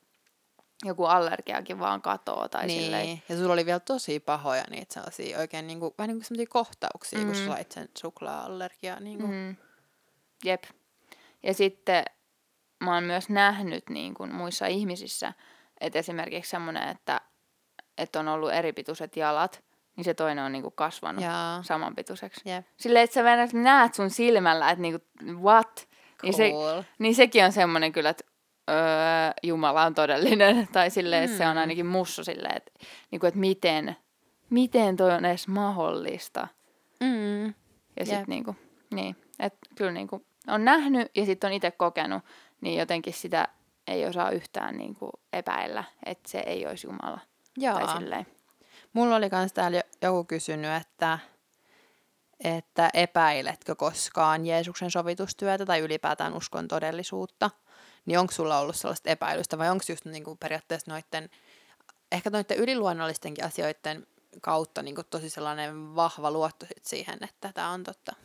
joku 0.83 1.05
allergiakin 1.05 1.79
vaan 1.79 2.01
katoo. 2.01 2.49
Tai 2.49 2.67
niin. 2.67 2.83
silleen, 2.83 3.23
Ja 3.29 3.37
sulla 3.37 3.53
oli 3.53 3.65
vielä 3.65 3.79
tosi 3.79 4.19
pahoja 4.19 4.63
niitä 4.69 4.93
sellaisia 4.93 5.39
oikein 5.39 5.67
niinku, 5.67 5.95
vähän 5.97 6.07
niin 6.07 6.17
kuin 6.17 6.25
sellaisia 6.25 6.49
kohtauksia, 6.49 7.19
mm. 7.19 7.25
kun 7.25 7.35
sä 7.35 7.45
sait 7.45 7.71
sen 7.71 7.89
suklaa-allergiaa. 7.97 8.99
Niinku. 8.99 9.27
Mm. 9.27 9.55
Jep. 10.45 10.63
Ja 11.43 11.53
sitten 11.53 12.05
mä 12.83 12.93
oon 12.93 13.03
myös 13.03 13.29
nähnyt 13.29 13.89
niin 13.89 14.13
kuin 14.13 14.35
muissa 14.35 14.67
ihmisissä, 14.67 15.33
että 15.81 15.99
esimerkiksi 15.99 16.51
semmoinen, 16.51 16.89
että, 16.89 17.21
että 17.97 18.19
on 18.19 18.27
ollut 18.27 18.51
eri 18.53 18.73
pituiset 18.73 19.17
jalat, 19.17 19.63
niin 19.95 20.05
se 20.05 20.13
toinen 20.13 20.43
on 20.43 20.51
niin 20.51 20.61
kuin 20.61 20.73
kasvanut 20.75 21.23
Jaa. 21.23 21.63
samanpituiseksi. 21.63 22.41
Jep. 22.49 22.65
Silleen, 22.77 23.03
että 23.03 23.13
sä 23.13 23.57
näet 23.57 23.93
sun 23.93 24.09
silmällä, 24.09 24.69
että 24.71 24.81
niinku, 24.81 25.05
what? 25.43 25.87
Niin, 26.23 26.33
se, 26.33 26.51
Cool. 26.51 26.81
niin 26.99 27.15
sekin 27.15 27.45
on 27.45 27.51
semmoinen 27.51 27.91
kyllä, 27.91 28.09
että 28.09 28.23
öö, 28.69 28.75
Jumala 29.43 29.83
on 29.83 29.95
todellinen. 29.95 30.67
Tai 30.73 30.89
silleen, 30.89 31.23
että 31.23 31.37
se 31.37 31.47
on 31.47 31.55
Mm. 31.55 31.59
ainakin 31.59 31.85
mussa 31.85 32.23
silleen, 32.23 32.57
että, 32.57 32.71
niinku, 33.11 33.25
että 33.27 33.39
miten, 33.39 33.95
miten 34.49 34.95
toi 34.97 35.11
on 35.13 35.25
edes 35.25 35.47
mahdollista. 35.47 36.47
Mm. 36.99 37.45
Ja 37.99 38.05
sitten 38.05 38.25
niinku, 38.27 38.55
niin, 38.93 39.15
että 39.39 39.59
kyllä 39.75 39.91
niinku 39.91 40.25
on 40.47 40.65
nähnyt 40.65 41.11
ja 41.15 41.25
sitten 41.25 41.47
on 41.47 41.53
itse 41.53 41.71
kokenut, 41.71 42.23
niin 42.61 42.79
jotenkin 42.79 43.13
sitä 43.13 43.47
ei 43.87 44.05
osaa 44.05 44.31
yhtään 44.31 44.77
niinku 44.77 45.09
epäillä, 45.33 45.83
että 46.05 46.29
se 46.31 46.39
ei 46.39 46.67
olisi 46.67 46.87
Jumala. 46.87 47.19
Joo. 47.57 47.79
Tai 47.79 47.97
silleen. 47.99 48.27
Mulla 48.93 49.15
oli 49.15 49.29
kans 49.29 49.53
täällä 49.53 49.77
jo- 49.77 49.83
joku 50.01 50.23
kysynyt, 50.23 50.81
että, 50.81 51.19
että 52.39 52.89
epäiletkö 52.93 53.75
koskaan 53.75 54.45
Jeesuksen 54.45 54.91
sovitustyötä 54.91 55.65
tai 55.65 55.79
ylipäätään 55.79 56.33
uskon 56.33 56.67
todellisuutta. 56.67 57.49
Niin 58.05 58.19
onko 58.19 58.33
sulla 58.33 58.59
ollut 58.59 58.75
sellaista 58.75 59.09
epäilystä 59.09 59.57
vai 59.57 59.69
onko 59.69 59.83
just 59.89 60.05
niinku 60.05 60.35
periaatteessa 60.35 60.91
noiden, 60.91 61.29
ehkä 62.11 62.29
noiden 62.29 62.57
yliluonnollistenkin 62.57 63.45
asioiden 63.45 64.07
kautta 64.41 64.81
niinku 64.81 65.03
tosi 65.03 65.29
sellainen 65.29 65.95
vahva 65.95 66.31
luotto 66.31 66.65
sit 66.65 66.85
siihen, 66.85 67.17
että 67.21 67.51
tämä 67.53 67.69
on 67.69 67.83
totta. 67.83 68.15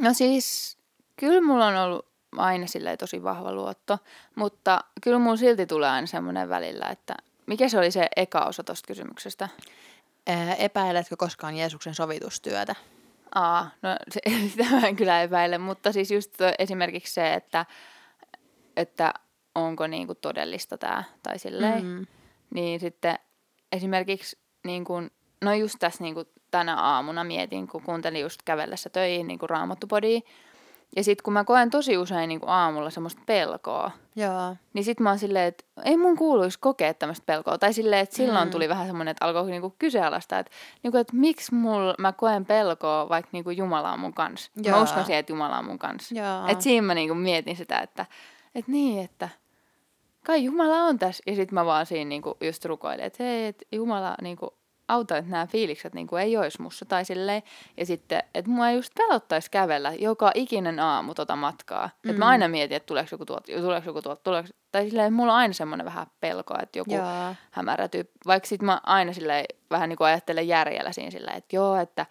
No 0.00 0.14
siis, 0.14 0.78
kyllä 1.16 1.40
mulla 1.40 1.66
on 1.66 1.76
ollut 1.76 2.06
aina 2.36 2.66
silleen 2.66 2.98
tosi 2.98 3.22
vahva 3.22 3.52
luotto, 3.52 3.98
mutta 4.34 4.84
kyllä 5.02 5.18
mulla 5.18 5.36
silti 5.36 5.66
tulee 5.66 5.90
aina 5.90 6.06
semmoinen 6.06 6.48
välillä, 6.48 6.86
että 6.86 7.14
mikä 7.46 7.68
se 7.68 7.78
oli 7.78 7.90
se 7.90 8.08
eka 8.16 8.44
osa 8.44 8.64
tuosta 8.64 8.86
kysymyksestä? 8.86 9.48
Ää, 10.26 10.54
Epäiletkö 10.54 11.16
koskaan 11.16 11.56
Jeesuksen 11.56 11.94
sovitustyötä? 11.94 12.74
Aa, 13.34 13.70
no 13.82 13.96
se, 14.10 14.20
sitä 14.50 14.64
mä 14.70 14.86
en 14.86 14.96
kyllä 14.96 15.22
epäile, 15.22 15.58
mutta 15.58 15.92
siis 15.92 16.10
just 16.10 16.34
esimerkiksi 16.58 17.14
se, 17.14 17.34
että, 17.34 17.66
että 18.76 19.14
onko 19.54 19.86
niinku 19.86 20.14
todellista 20.14 20.78
tämä 20.78 21.04
tai 21.22 21.38
silleen. 21.38 21.84
Mm. 21.84 22.06
Niin 22.54 22.80
sitten 22.80 23.18
esimerkiksi 23.72 24.38
niin 24.64 24.84
kun, 24.84 25.10
no 25.40 25.54
just 25.54 25.76
tässä 25.78 26.04
niin 26.04 26.14
kun 26.14 26.26
tänä 26.50 26.76
aamuna 26.76 27.24
mietin, 27.24 27.68
kun 27.68 27.82
kuuntelin 27.82 28.20
just 28.20 28.42
kävellessä 28.44 28.90
töihin 28.90 29.26
niin 29.26 29.38
raamattupodia. 29.42 30.20
Ja 30.96 31.04
sitten 31.04 31.22
kun 31.24 31.32
mä 31.32 31.44
koen 31.44 31.70
tosi 31.70 31.98
usein 31.98 32.28
niin 32.28 32.40
aamulla 32.46 32.90
semmoista 32.90 33.22
pelkoa, 33.26 33.90
Joo. 34.16 34.56
niin 34.72 34.84
sitten 34.84 35.04
mä 35.04 35.10
oon 35.10 35.18
silleen, 35.18 35.46
että 35.48 35.64
ei 35.84 35.96
mun 35.96 36.16
kuuluisi 36.16 36.58
kokea 36.58 36.94
tämmöistä 36.94 37.26
pelkoa. 37.26 37.58
Tai 37.58 37.72
silleen, 37.72 38.02
että 38.02 38.16
silloin 38.16 38.48
Mm. 38.48 38.52
tuli 38.52 38.68
vähän 38.68 38.86
semmoinen, 38.86 39.12
että 39.12 39.24
alkoi 39.26 39.50
niinku 39.50 39.74
kyseenalaistaa, 39.78 40.38
että, 40.38 40.52
niinku, 40.82 40.98
että 40.98 41.16
miksi 41.16 41.54
mul, 41.54 41.92
mä 41.98 42.12
koen 42.12 42.44
pelkoa, 42.46 43.08
vaikka 43.08 43.28
niinku 43.32 43.50
Jumala 43.50 43.92
on 43.92 44.00
mun 44.00 44.14
kanssa. 44.14 44.50
Mä 44.54 44.62
Joo. 44.70 44.82
uskon 44.82 45.04
siihen, 45.04 45.20
että 45.20 45.32
Jumala 45.32 45.58
on 45.58 45.64
mun 45.64 45.78
kanssa. 45.78 46.14
Joo. 46.14 46.46
Et 46.48 46.60
siinä 46.60 46.86
mä 46.86 46.94
niinku 46.94 47.14
mietin 47.14 47.56
sitä, 47.56 47.78
että, 47.78 48.06
että 48.54 48.72
niin, 48.72 49.04
että 49.04 49.28
kai 50.26 50.44
Jumala 50.44 50.76
on 50.84 50.98
tässä. 50.98 51.22
Ja 51.26 51.34
sitten 51.36 51.54
mä 51.54 51.66
vaan 51.66 51.86
siinä 51.86 52.08
niinku 52.08 52.36
just 52.40 52.64
rukoilin, 52.64 53.04
että 53.04 53.22
hei, 53.22 53.46
että 53.46 53.64
Jumala 53.72 54.14
niinku 54.22 54.54
auta, 54.88 55.16
että 55.16 55.30
nämä 55.30 55.46
fiilikset 55.46 55.94
niinku 55.94 56.16
ei 56.16 56.36
olisi 56.36 56.62
mussa. 56.62 56.84
Tai 56.84 57.04
silleen. 57.04 57.42
Ja 57.76 57.86
sitten, 57.86 58.22
että 58.34 58.50
mua 58.50 58.70
just 58.70 58.92
pelottaisi 58.94 59.50
kävellä 59.50 59.92
joka 59.98 60.32
ikinen 60.34 60.80
aamu 60.80 61.14
tota 61.14 61.36
matkaa. 61.36 61.86
Mm. 61.86 62.10
Että 62.10 62.18
mä 62.18 62.24
Mm. 62.24 62.30
aina 62.30 62.48
mietin, 62.48 62.76
että 62.76 62.86
tuleeko 62.86 63.08
joku 63.12 63.24
tuolta, 63.26 63.52
tuleeko 63.60 63.88
joku 63.88 64.02
tuolta, 64.02 64.22
tuleeko... 64.22 64.48
Tai 64.72 64.88
silleen, 64.88 65.06
että 65.06 65.16
mulla 65.16 65.32
on 65.32 65.38
aina 65.38 65.54
semmoinen 65.54 65.84
vähän 65.84 66.06
pelko, 66.20 66.54
että 66.62 66.78
joku 66.78 66.94
Joo. 66.94 67.34
hämärä 67.50 67.88
tyyppi. 67.88 68.12
Vaikka 68.26 68.48
sit 68.48 68.62
mä 68.62 68.80
aina 68.86 69.12
silleen, 69.12 69.44
vähän 69.70 69.88
niin 69.88 69.96
kuin 69.96 70.06
ajattelen 70.08 70.48
järjellä 70.48 70.92
siinä 70.92 71.10
silleen, 71.10 71.36
että 71.36 71.56
joo, 71.56 71.76
että 71.76 72.06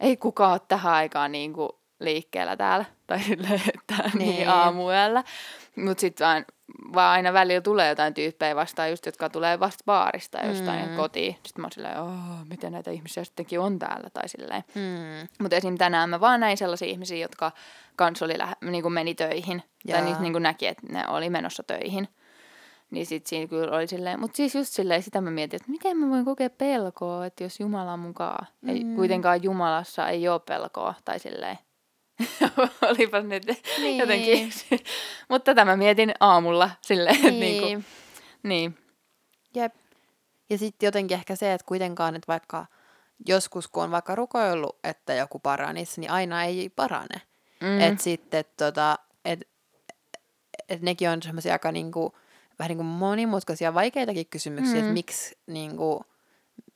ei 0.00 0.16
kukaan 0.16 0.52
ole 0.52 0.60
tähän 0.68 0.92
aikaan 0.92 1.32
niin 1.32 1.52
kuin 1.52 1.68
liikkeellä 2.00 2.56
täällä. 2.56 2.84
Tai 3.06 3.20
silleen, 3.20 3.62
että 3.74 3.94
niin, 4.02 4.12
Niin. 4.18 4.36
niin 4.36 4.48
aamuyöllä. 4.48 5.24
Mutta 5.76 6.00
sitten 6.00 6.26
vaan, 6.26 6.44
vaan 6.94 7.12
aina 7.12 7.32
välillä 7.32 7.60
tulee 7.60 7.88
jotain 7.88 8.14
tyyppejä 8.14 8.56
vastaan, 8.56 8.90
just 8.90 9.06
jotka 9.06 9.30
tulee 9.30 9.60
vasta 9.60 9.84
baarista 9.86 10.38
ja 10.38 10.46
jostain 10.46 10.88
Mm. 10.90 10.96
kotiin. 10.96 11.32
Sitten 11.34 11.60
mä 11.62 11.64
oon 11.64 11.72
silleen, 11.72 12.00
oh, 12.00 12.12
miten 12.48 12.72
näitä 12.72 12.90
ihmisiä 12.90 13.24
sittenkin 13.24 13.60
on 13.60 13.78
täällä 13.78 14.10
tai 14.10 14.28
silleen. 14.28 14.64
Mm. 14.74 15.28
Mutta 15.40 15.56
esim. 15.56 15.78
tänään 15.78 16.10
mä 16.10 16.20
vaan 16.20 16.40
näin 16.40 16.56
sellaisia 16.56 16.88
ihmisiä, 16.88 17.16
jotka 17.18 17.52
kans 17.96 18.22
oli 18.22 18.38
lähe, 18.38 18.54
niin 18.60 18.82
kuin 18.82 18.92
meni 18.94 19.14
töihin. 19.14 19.62
Jaa. 19.84 20.02
Tai 20.02 20.20
niin 20.20 20.32
kuin 20.32 20.42
näki, 20.42 20.66
että 20.66 20.86
ne 20.92 21.08
oli 21.08 21.30
menossa 21.30 21.62
töihin. 21.62 22.08
Niin 22.90 23.06
sit 23.06 23.26
siinä 23.26 23.46
kyllä 23.48 23.76
oli 23.76 23.86
silleen, 23.86 24.20
mutta 24.20 24.36
siis 24.36 24.54
just 24.54 24.72
silleen 24.72 25.02
sitä 25.02 25.20
mä 25.20 25.30
mietin, 25.30 25.56
että 25.56 25.70
miten 25.70 25.96
mä 25.96 26.08
voin 26.10 26.24
kokea 26.24 26.50
pelkoa, 26.50 27.26
että 27.26 27.44
jos 27.44 27.60
Jumala 27.60 27.96
mukaan. 27.96 28.46
Ei, 28.68 28.84
Mm. 28.84 28.94
kuitenkaan 28.96 29.42
Jumalassa 29.42 30.08
ei 30.08 30.28
ole 30.28 30.40
pelkoa, 30.40 30.94
tai 31.04 31.18
silleen. 31.18 31.58
Olipas 32.90 33.24
nyt 33.24 33.42
Niin. 33.78 33.98
jotenkin. 33.98 34.52
mutta 35.28 35.44
tätä 35.44 35.64
mä 35.64 35.76
mietin 35.76 36.14
aamulla 36.20 36.70
silleen, 36.80 37.16
että 37.16 37.30
Niin. 37.30 37.62
niinku, 37.62 37.84
niin. 38.42 38.78
Jep. 39.54 39.74
Ja 40.50 40.58
sitten 40.58 40.86
jotenkin 40.86 41.14
ehkä 41.14 41.36
se, 41.36 41.52
että 41.52 41.66
kuitenkaan, 41.66 42.16
että 42.16 42.28
vaikka 42.28 42.66
joskus 43.28 43.68
kun 43.68 43.82
on 43.82 43.90
vaikka 43.90 44.14
rukoillut, 44.14 44.78
että 44.84 45.14
joku 45.14 45.38
paranisi, 45.38 46.00
niin 46.00 46.10
aina 46.10 46.44
ei 46.44 46.68
parane. 46.76 47.22
Mm. 47.60 47.80
Että 47.80 48.02
sitten 48.02 48.44
tota, 48.56 48.98
et, 49.24 49.48
et 50.68 50.82
nekin 50.82 51.10
on 51.10 51.22
semmoisia 51.22 51.52
aika 51.52 51.72
niinku, 51.72 52.16
vähän 52.58 52.68
niinku 52.68 52.84
monimutkaisia, 52.84 53.74
vaikeitakin 53.74 54.26
kysymyksiä, 54.26 54.74
mm. 54.74 54.80
että 54.80 54.92
miksi 54.92 55.38
niinku, 55.46 56.04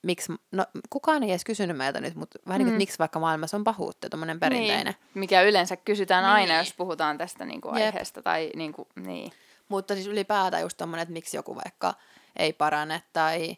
miksi, 0.03 0.33
no 0.53 0.67
kukaan 0.91 1.23
ei 1.23 1.31
edes 1.31 1.45
kysynyt 1.45 1.77
meiltä 1.77 2.01
nyt, 2.01 2.15
mutta 2.15 2.39
vähän 2.47 2.59
niin 2.59 2.67
kuin, 2.67 2.75
Mm. 2.75 2.79
miksi 2.79 2.99
vaikka 2.99 3.19
maailmassa 3.21 3.57
on 3.57 3.65
pahuutta, 3.65 4.11
tuommoinen 4.11 4.41
perinteinen. 4.41 4.85
Niin, 4.85 4.97
mikä 5.15 5.43
yleensä 5.43 5.77
kysytään 5.77 6.25
Niin. 6.25 6.33
aina, 6.33 6.59
jos 6.59 6.75
puhutaan 6.75 7.19
tästä 7.19 7.45
niinku 7.45 7.69
Jep. 7.69 7.75
aiheesta. 7.77 8.23
Tai 8.23 8.51
niinku, 8.57 8.89
niin. 8.97 9.33
Mutta 9.69 9.95
siis 9.95 10.07
ylipäätään 10.07 10.63
just 10.63 10.77
tommonen, 10.77 11.03
että 11.03 11.13
miksi 11.13 11.37
joku 11.37 11.55
vaikka 11.57 11.95
ei 12.37 12.53
parane 12.53 13.03
tai 13.13 13.57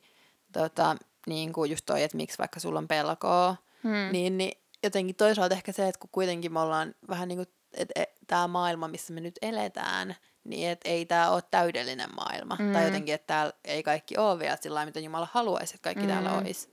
tota, 0.53 0.97
niin 1.27 1.53
kuin 1.53 1.71
just 1.71 1.87
toi, 1.87 2.03
että 2.03 2.17
miksi 2.17 2.39
vaikka 2.39 2.61
sulla 2.61 2.79
on 2.79 2.89
pelkoa, 2.89 3.57
Hmm. 3.83 4.13
niin, 4.13 4.39
niin 4.39 4.61
jotenkin 4.83 5.17
toisaalta 5.17 5.55
ehkä 5.55 5.73
se, 5.73 5.89
että 5.89 5.99
kun 5.99 6.11
kuitenkin 6.13 6.53
me 6.53 6.61
ollaan 6.61 6.95
vähän 7.09 7.29
niin 7.29 7.39
kuin, 7.39 7.49
että 7.75 8.05
tämä 8.27 8.49
maailma, 8.49 8.89
missä 8.89 9.13
me 9.13 9.21
nyt 9.21 9.39
eletään, 9.43 10.17
niin 10.45 10.71
että 10.71 10.89
ei 10.89 11.07
tämä 11.07 11.31
ole 11.31 11.43
täydellinen 11.51 12.15
maailma. 12.17 12.57
Mm. 12.59 12.73
Tai 12.73 12.85
jotenkin, 12.85 13.15
että 13.15 13.27
täällä 13.27 13.53
ei 13.65 13.83
kaikki 13.83 14.17
ole 14.17 14.39
vielä 14.39 14.57
sillä 14.61 14.75
lailla, 14.75 14.89
mitä 14.89 15.01
Jumala 15.01 15.29
haluaisi, 15.33 15.75
että 15.75 15.85
kaikki 15.85 16.05
mm. 16.05 16.09
täällä 16.09 16.33
olisi. 16.33 16.69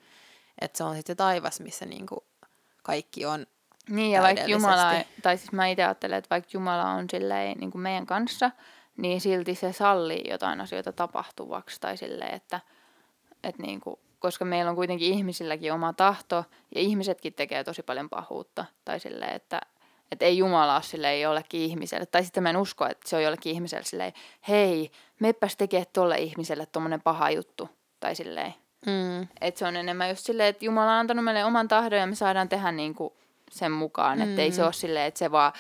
Että 0.61 0.77
se 0.77 0.83
on 0.83 0.95
sitten 0.95 1.13
se 1.13 1.17
taivas, 1.17 1.59
missä 1.59 1.85
niin 1.85 2.07
kuin 2.07 2.21
kaikki 2.83 3.25
on. 3.25 3.45
Niin, 3.89 4.11
ja 4.11 4.21
vaikka 4.21 4.45
Jumala, 4.45 4.93
tai 5.21 5.37
siis 5.37 5.51
mä 5.51 5.67
itse 5.67 5.83
ajattelen, 5.83 6.17
että 6.17 6.29
vaikka 6.29 6.49
Jumala 6.53 6.91
on 6.91 7.05
silleen 7.11 7.57
niin 7.57 7.71
kuin 7.71 7.81
meidän 7.81 8.05
kanssa, 8.05 8.51
niin 8.97 9.21
silti 9.21 9.55
se 9.55 9.73
sallii 9.73 10.29
jotain 10.29 10.61
asioita 10.61 10.91
tapahtuvaksi. 10.93 11.81
Tai 11.81 11.97
silleen, 11.97 12.33
että, 12.33 12.59
että 13.43 13.61
niin 13.61 13.81
kuin, 13.81 13.99
koska 14.19 14.45
meillä 14.45 14.69
on 14.69 14.75
kuitenkin 14.75 15.13
ihmisilläkin 15.13 15.73
oma 15.73 15.93
tahto, 15.93 16.45
ja 16.75 16.81
ihmisetkin 16.81 17.33
tekee 17.33 17.63
tosi 17.63 17.83
paljon 17.83 18.09
pahuutta. 18.09 18.65
Tai 18.85 18.99
silleen, 18.99 19.33
että, 19.33 19.61
että 20.11 20.25
ei 20.25 20.37
Jumala 20.37 20.73
ole 20.75 20.83
silleen 20.83 21.21
jollekin 21.21 21.61
ihmiselle. 21.61 22.05
Tai 22.05 22.23
sitten 22.23 22.43
mä 22.43 22.49
en 22.49 22.57
usko, 22.57 22.85
että 22.85 23.09
se 23.09 23.15
on 23.15 23.23
jollekin 23.23 23.51
ihmiselle 23.53 23.83
silleen, 23.83 24.13
hei, 24.47 24.91
meppäs 25.19 25.55
tekee 25.57 25.85
tolle 25.85 26.17
ihmiselle 26.17 26.65
tommonen 26.65 27.01
paha 27.01 27.29
juttu. 27.31 27.69
Tai 27.99 28.15
silleen, 28.15 28.53
Mm. 28.85 29.27
Että 29.41 29.59
se 29.59 29.65
on 29.65 29.75
enemmän 29.75 30.09
just 30.09 30.25
silleen, 30.25 30.49
että 30.49 30.65
Jumala 30.65 30.91
on 30.91 30.97
antanut 30.99 31.25
meille 31.25 31.45
oman 31.45 31.67
tahdon 31.67 31.99
ja 31.99 32.07
me 32.07 32.15
saadaan 32.15 32.49
tehdä 32.49 32.71
niin 32.71 32.95
kuin 32.95 33.13
sen 33.51 33.71
mukaan. 33.71 34.21
Että 34.21 34.41
ei 34.41 34.51
se 34.51 34.61
Mm. 34.61 34.65
ole 34.65 34.73
silleen, 34.73 35.05
että 35.05 35.17
se 35.17 35.31
vaan 35.31 35.53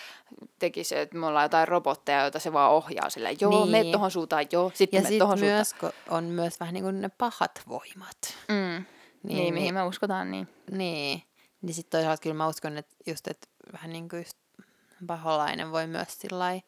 tekisi, 0.59 0.97
että 0.97 1.17
me 1.17 1.25
ollaan 1.25 1.45
jotain 1.45 1.67
robotteja, 1.67 2.21
joita 2.21 2.39
se 2.39 2.53
vaan 2.53 2.71
ohjaa 2.71 3.09
silleen, 3.09 3.37
joo, 3.41 3.65
Niin. 3.65 3.69
me 3.87 3.91
tohon 3.91 4.11
suuntaan, 4.11 4.45
joo, 4.51 4.71
sitten 4.73 4.97
Ja 4.97 5.01
me 5.01 5.07
sitten 5.07 5.19
tohon 5.19 5.37
suuntaan. 5.37 5.55
myös 5.57 5.75
ko- 5.83 6.13
on 6.13 6.23
myös 6.23 6.59
vähän 6.59 6.73
niin 6.73 6.83
kuin 6.83 7.01
ne 7.01 7.09
pahat 7.17 7.61
voimat. 7.69 8.17
Mm. 8.47 8.55
Niin, 8.55 8.85
Niin, 9.23 9.37
niin, 9.37 9.53
mihin 9.53 9.63
niin. 9.65 9.73
me 9.73 9.83
uskotaan, 9.83 10.31
niin. 10.31 10.47
Niin. 10.71 11.21
Niin 11.61 11.73
sitten 11.73 11.97
toisaalta 11.99 12.21
kyllä 12.21 12.33
mä 12.35 12.47
uskon, 12.47 12.77
että 12.77 12.95
just, 13.07 13.27
että 13.27 13.47
vähän 13.73 13.89
niin 13.93 14.09
kuin 14.09 14.19
just 14.19 14.37
paholainen 15.07 15.71
voi 15.71 15.87
myös 15.87 16.19
sillai, 16.19 16.61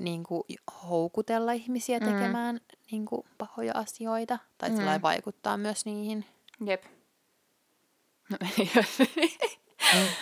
niin 0.00 0.24
kuin 0.24 0.42
houkutella 0.88 1.52
ihmisiä 1.52 1.98
Mm. 1.98 2.04
tekemään 2.06 2.60
niin 2.90 3.06
kuin 3.06 3.22
pahoja 3.38 3.72
asioita. 3.74 4.38
Tai 4.58 4.70
Mm. 4.70 4.76
mm. 4.76 5.02
vaikuttaa 5.02 5.56
myös 5.56 5.84
niihin. 5.86 6.24
Jep. 6.66 6.84
No 8.30 8.38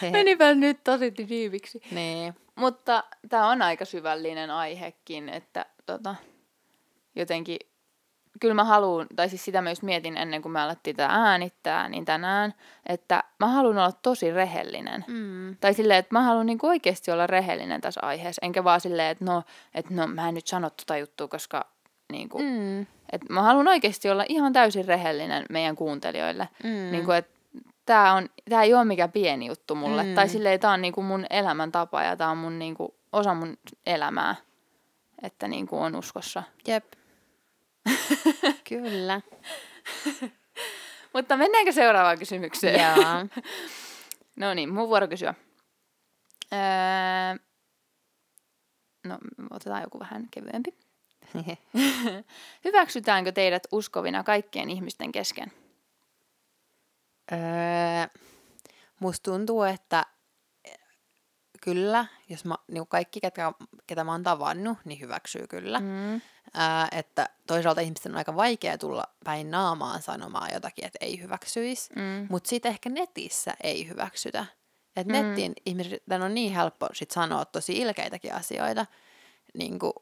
meni, 0.01 0.13
menipä 0.13 0.55
nyt 0.55 0.85
tosi 0.85 1.11
tiiviksi. 1.11 1.81
niin. 1.91 2.35
Mutta 2.57 3.05
tämä 3.29 3.49
on 3.51 3.63
aika 3.63 3.85
syvällinen 3.85 4.51
aihekin, 4.51 5.29
että 5.29 5.67
tota, 5.87 6.15
jotenkin, 7.17 7.59
kyllä 8.41 8.55
mä 8.55 8.65
haluan, 8.65 9.07
tai 9.17 9.29
siis 9.29 9.45
sitä 9.45 9.63
mä 9.63 9.71
just 9.71 9.83
mietin 9.83 10.17
ennen 10.17 10.43
kuin 10.43 10.53
me 10.53 10.61
alettiin 10.61 10.97
tätä 10.97 11.13
äänittää, 11.13 11.89
niin 11.89 12.05
tänään, 12.05 12.55
että 12.87 13.25
mä 13.41 13.47
haluan 13.47 13.79
olla 13.79 13.93
tosi 13.93 14.31
rehellinen. 14.31 15.05
Mm. 15.09 15.57
Tai 15.61 15.75
silleen, 15.75 15.99
että 15.99 16.15
mä 16.15 16.23
haluan 16.23 16.47
niinku 16.47 16.67
oikeasti 16.67 17.11
olla 17.11 17.27
rehellinen 17.27 17.81
tässä 17.81 18.01
aiheessa, 18.03 18.41
enkä 18.47 18.65
vaan 18.65 18.81
silleen, 18.81 19.11
että 19.11 19.25
no, 19.25 19.43
että 19.75 19.95
no 19.95 20.07
mä 20.07 20.29
en 20.29 20.35
nyt 20.35 20.47
sano 20.47 20.71
tota 20.71 20.97
juttua, 20.97 21.29
koska 21.29 21.67
niinku, 22.13 22.39
mm. 22.39 22.45
Mm. 22.45 22.87
että 23.13 23.33
mä 23.33 23.43
haluan 23.43 23.69
oikeasti 23.69 24.11
olla 24.11 24.25
ihan 24.29 24.53
täysin 24.53 24.85
rehellinen 24.85 25.45
meidän 25.51 25.77
kuuntelijoille. 25.77 26.49
Mm. 26.65 26.71
Niinku, 26.71 27.13
että 27.13 27.35
tämä 27.87 28.15
on, 28.15 28.29
tää 28.51 28.63
ei 28.63 28.75
ole 28.75 28.85
mikään 28.85 29.13
pieni 29.13 29.47
juttu 29.47 29.75
mulle. 29.75 30.03
Mm. 30.03 30.15
Tai 30.15 30.29
silleen, 30.29 30.61
tämä 30.61 30.73
on 30.73 30.83
niinku 30.83 31.03
mun 31.03 31.27
elämäntapa 31.31 32.03
ja 32.03 32.17
tämä 32.17 32.31
on 32.31 32.39
mun 32.39 32.59
niinku, 32.59 32.95
osa 33.13 33.35
mun 33.35 33.57
elämää, 33.87 34.35
että 35.23 35.49
niinku 35.49 35.79
on 35.79 35.97
uskossa. 35.97 36.43
Jep. 36.69 36.85
Kyllä. 38.69 39.21
Mutta 41.13 41.37
mennäänkö 41.37 41.73
seuraavaan 41.73 42.19
kysymykseen? 42.19 42.81
Jaa. 42.81 43.27
no 44.37 44.55
niin, 44.55 44.73
mun 44.73 44.89
vuoro 44.89 45.09
kysyä. 45.09 45.35
Öö, 46.53 47.39
no, 49.05 49.19
otetaan 49.51 49.83
joku 49.83 50.01
vähän 50.01 50.29
kevyempi. 50.31 50.75
Hyväksytäänkö 52.65 53.33
teidät 53.33 53.67
uskovina 53.73 54.23
kaikkien 54.23 54.71
ihmisten 54.71 55.13
kesken? 55.13 55.53
öö, 57.33 57.39
musta 59.01 59.31
tuntuu, 59.31 59.63
että 59.63 60.07
kyllä, 61.61 62.07
jos 62.29 62.45
mä, 62.45 62.55
niin 62.69 62.87
kaikki, 62.87 63.21
ketä, 63.21 63.53
ketä 63.87 64.05
mä 64.05 64.13
oon 64.13 64.23
tavannut, 64.23 64.79
niin 64.85 65.01
hyväksyy 65.01 65.47
kyllä. 65.47 65.81
Mm. 65.81 66.21
Ää, 66.55 66.89
että 66.93 67.29
toisaalta 67.47 67.81
ihmisten 67.81 68.13
on 68.13 68.19
aika 68.19 68.37
vaikea 68.37 68.79
tulla 68.79 69.05
päin 69.25 69.51
naamaan 69.51 70.03
sanomaan 70.03 70.51
jotakin, 70.53 70.85
että 70.85 70.99
ei 71.01 71.21
hyväksyisi. 71.23 71.93
Mm. 71.97 72.27
Mutta 72.31 72.49
sitten 72.49 72.71
ehkä 72.71 72.89
netissä 72.91 73.55
ei 73.63 73.89
hyväksytä. 73.89 74.47
Et 74.97 75.07
Mm. 75.07 75.13
nettiin 75.13 75.53
ihmisten 75.67 76.23
on 76.23 76.35
niin 76.35 76.53
helppo 76.53 76.89
sit 76.93 77.11
sanoa 77.11 77.45
tosi 77.45 77.79
ilkeitäkin 77.79 78.35
asioita. 78.35 78.87
Niin 79.55 79.79
kuin, 79.79 79.93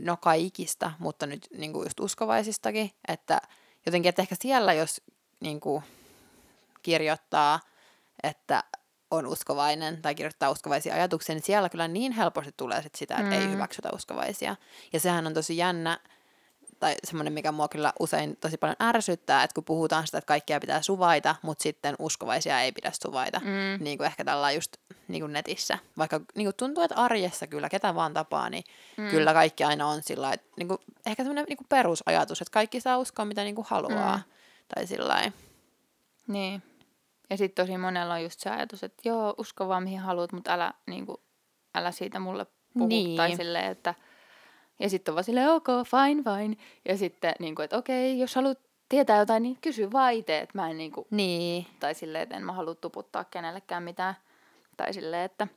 no 0.00 0.16
kaikista, 0.16 0.92
mutta 0.98 1.26
nyt 1.26 1.48
niin 1.56 1.72
kuin 1.72 1.86
just 1.86 2.00
uskovaisistakin. 2.00 2.90
Että 3.08 3.40
jotenkin, 3.86 4.08
että 4.08 4.22
ehkä 4.22 4.36
siellä 4.40 4.72
jos 4.72 5.02
niin 5.40 5.60
kuin, 5.60 5.82
kirjoittaa, 6.82 7.60
että 8.22 8.64
on 9.10 9.26
uskovainen 9.26 10.02
tai 10.02 10.14
kirjoittaa 10.14 10.50
uskovaisia 10.50 10.94
ajatuksia, 10.94 11.34
niin 11.34 11.42
siellä 11.42 11.68
kyllä 11.68 11.88
niin 11.88 12.12
helposti 12.12 12.52
tulee 12.56 12.82
sit 12.82 12.94
sitä, 12.94 13.14
että 13.14 13.36
mm. 13.36 13.42
ei 13.42 13.50
hyväksytä 13.50 13.90
uskovaisia. 13.94 14.56
Ja 14.92 15.00
sehän 15.00 15.26
on 15.26 15.34
tosi 15.34 15.56
jännä, 15.56 15.98
tai 16.80 16.94
semmoinen, 17.04 17.32
mikä 17.32 17.52
mua 17.52 17.68
kyllä 17.68 17.92
usein 18.00 18.36
tosi 18.36 18.56
paljon 18.56 18.76
ärsyttää, 18.82 19.42
että 19.42 19.54
kun 19.54 19.64
puhutaan 19.64 20.06
sitä, 20.06 20.18
että 20.18 20.28
kaikkia 20.28 20.60
pitää 20.60 20.82
suvaita, 20.82 21.36
mutta 21.42 21.62
sitten 21.62 21.94
uskovaisia 21.98 22.60
ei 22.60 22.72
pidä 22.72 22.92
suvaita. 23.02 23.40
Mm. 23.40 23.84
Niin 23.84 23.98
kuin 23.98 24.06
ehkä 24.06 24.24
tällä 24.24 24.52
just 24.52 24.76
niin 25.08 25.22
kuin 25.22 25.32
netissä. 25.32 25.78
Vaikka 25.98 26.20
niin 26.34 26.46
kuin 26.46 26.56
tuntuu, 26.56 26.84
että 26.84 26.96
arjessa 26.96 27.46
kyllä, 27.46 27.68
ketä 27.68 27.94
vaan 27.94 28.14
tapaa, 28.14 28.50
niin 28.50 28.64
mm. 28.96 29.08
kyllä 29.10 29.32
kaikki 29.32 29.64
aina 29.64 29.86
on 29.86 30.02
sillä 30.02 30.32
että 30.32 30.46
niin 30.56 30.68
kuin, 30.68 30.78
ehkä 31.06 31.22
semmoinen 31.22 31.44
niin 31.48 31.56
kuin 31.56 31.68
perusajatus, 31.68 32.40
että 32.42 32.52
kaikki 32.52 32.80
saa 32.80 32.98
uskoa, 32.98 33.24
mitä 33.24 33.44
niin 33.44 33.54
kuin 33.54 33.66
haluaa. 33.70 34.16
Mm. 34.16 34.22
Tai 34.74 34.86
sillä. 34.86 35.32
Niin. 36.26 36.62
Ja 37.30 37.36
sitten 37.36 37.66
tosi 37.66 37.78
monella 37.78 38.14
on 38.14 38.22
just 38.22 38.40
se 38.40 38.50
ajatus, 38.50 38.84
että 38.84 39.08
joo, 39.08 39.34
usko 39.38 39.68
vaan 39.68 39.82
mihin 39.82 39.98
haluat, 39.98 40.32
mutta 40.32 40.52
älä, 40.52 40.74
niinku, 40.86 41.22
älä 41.74 41.90
siitä 41.90 42.18
mulle 42.18 42.46
puhu. 42.74 42.86
Niin. 42.88 43.16
Tai 43.16 43.36
silleen, 43.36 43.70
että... 43.70 43.94
Ja 44.80 44.90
sitten 44.90 45.12
on 45.12 45.14
vaan 45.14 45.24
silleen, 45.24 45.50
ok, 45.50 45.66
fine, 45.66 46.22
fine. 46.22 46.56
Ja 46.84 46.96
sitten, 46.96 47.34
niinku, 47.38 47.62
että 47.62 47.78
okei, 47.78 48.18
jos 48.18 48.34
haluat 48.34 48.58
tietää 48.88 49.18
jotain, 49.18 49.42
niin 49.42 49.58
kysy 49.60 49.92
vaan 49.92 50.12
itse, 50.12 50.38
että 50.38 50.58
mä 50.58 50.70
en 50.70 50.78
niinku... 50.78 51.06
Niin. 51.10 51.66
Tai 51.80 51.94
silleen, 51.94 52.22
että 52.22 52.36
en 52.36 52.44
mä 52.44 52.52
halua 52.52 52.74
tuputtaa 52.74 53.24
kenellekään 53.24 53.82
mitään. 53.82 54.14
Tai 54.76 54.92
silleen, 54.92 55.24
että... 55.24 55.48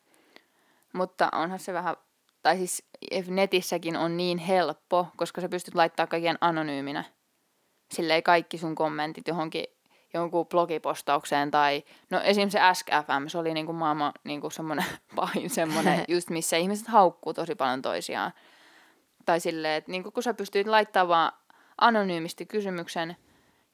Mutta 0.93 1.29
onhan 1.34 1.60
se 1.60 1.73
vähän... 1.73 1.95
Tai 2.41 2.57
siis 2.57 2.84
netissäkin 3.27 3.97
on 3.97 4.17
niin 4.17 4.38
helppo, 4.38 5.07
koska 5.17 5.41
sä 5.41 5.49
pystyt 5.49 5.75
laittaa 5.75 6.07
kaiken 6.07 6.38
anonyyminä. 6.41 7.03
Silleen 7.91 8.23
kaikki 8.23 8.57
sun 8.57 8.75
kommentit 8.75 9.27
johonkin 9.27 9.65
jonkun 10.13 10.47
blogipostaukseen 10.47 11.52
tai, 11.52 11.84
no 12.10 12.21
esim. 12.21 12.50
se 12.50 12.60
SKFM, 12.74 13.28
se 13.28 13.38
oli 13.38 13.54
niinku 13.54 13.74
maailman 13.74 14.12
niinku 14.24 14.50
semmoinen 14.50 14.86
pahin 15.15 15.50
semmoinen, 15.50 16.06
just 16.08 16.30
missä 16.30 16.58
ihmiset 16.58 16.88
haukkuu 16.88 17.34
tosi 17.34 17.56
paljon 17.56 17.82
toisiaan. 17.82 18.32
Tai 19.26 19.39
silleen, 19.39 19.74
että 19.74 19.91
niinku 19.91 20.12
kun 20.12 20.24
sä 20.24 20.34
pystyit 20.34 20.67
laittamaan 20.67 21.08
vaan 21.10 21.32
anonyymisti 21.78 22.45
kysymyksen 22.45 23.17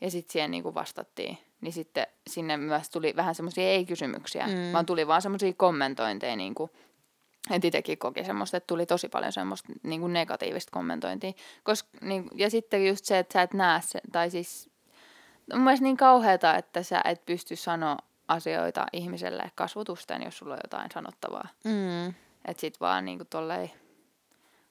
ja 0.01 0.11
sitten 0.11 0.31
siihen 0.33 0.51
niinku 0.51 0.73
vastattiin, 0.73 1.37
niin 1.61 1.73
sitten 1.73 2.07
sinne 2.29 2.57
myös 2.57 2.89
tuli 2.89 3.13
vähän 3.15 3.35
semmoisia 3.35 3.63
ei-kysymyksiä, 3.63 4.47
Mm. 4.47 4.73
vaan 4.73 4.85
tuli 4.85 5.07
vaan 5.07 5.21
semmoisia 5.21 5.53
kommentointeja 5.57 6.35
niinku, 6.35 6.69
että 7.51 7.67
itsekin 7.67 7.97
koki 7.97 8.23
semmoista, 8.23 8.57
että 8.57 8.67
tuli 8.67 8.85
tosi 8.85 9.09
paljon 9.09 9.33
semmoista 9.33 9.73
niin 9.83 10.01
kuin 10.01 10.13
negatiivista 10.13 10.71
kommentointia. 10.71 11.31
Koska, 11.63 11.89
niin, 12.01 12.27
ja 12.35 12.49
sitten 12.49 12.87
just 12.87 13.05
se, 13.05 13.19
että 13.19 13.33
sä 13.33 13.41
et 13.41 13.53
näe 13.53 13.81
se, 13.83 14.01
tai 14.11 14.29
siis 14.29 14.69
on 15.51 15.59
mun 15.59 15.63
mielestä 15.63 15.83
niin 15.83 15.97
kauheata, 15.97 16.55
että 16.55 16.83
sä 16.83 17.01
et 17.05 17.25
pysty 17.25 17.55
sanoa 17.55 17.97
asioita 18.27 18.85
ihmiselle 18.93 19.51
kasvotusten, 19.55 20.23
jos 20.23 20.37
sulla 20.37 20.53
on 20.53 20.59
jotain 20.63 20.91
sanottavaa. 20.93 21.47
Mm. 21.63 22.07
Että 22.45 22.61
sit 22.61 22.79
vaan 22.79 23.05
niin 23.05 23.17
kuin 23.17 23.27
tolleen 23.27 23.71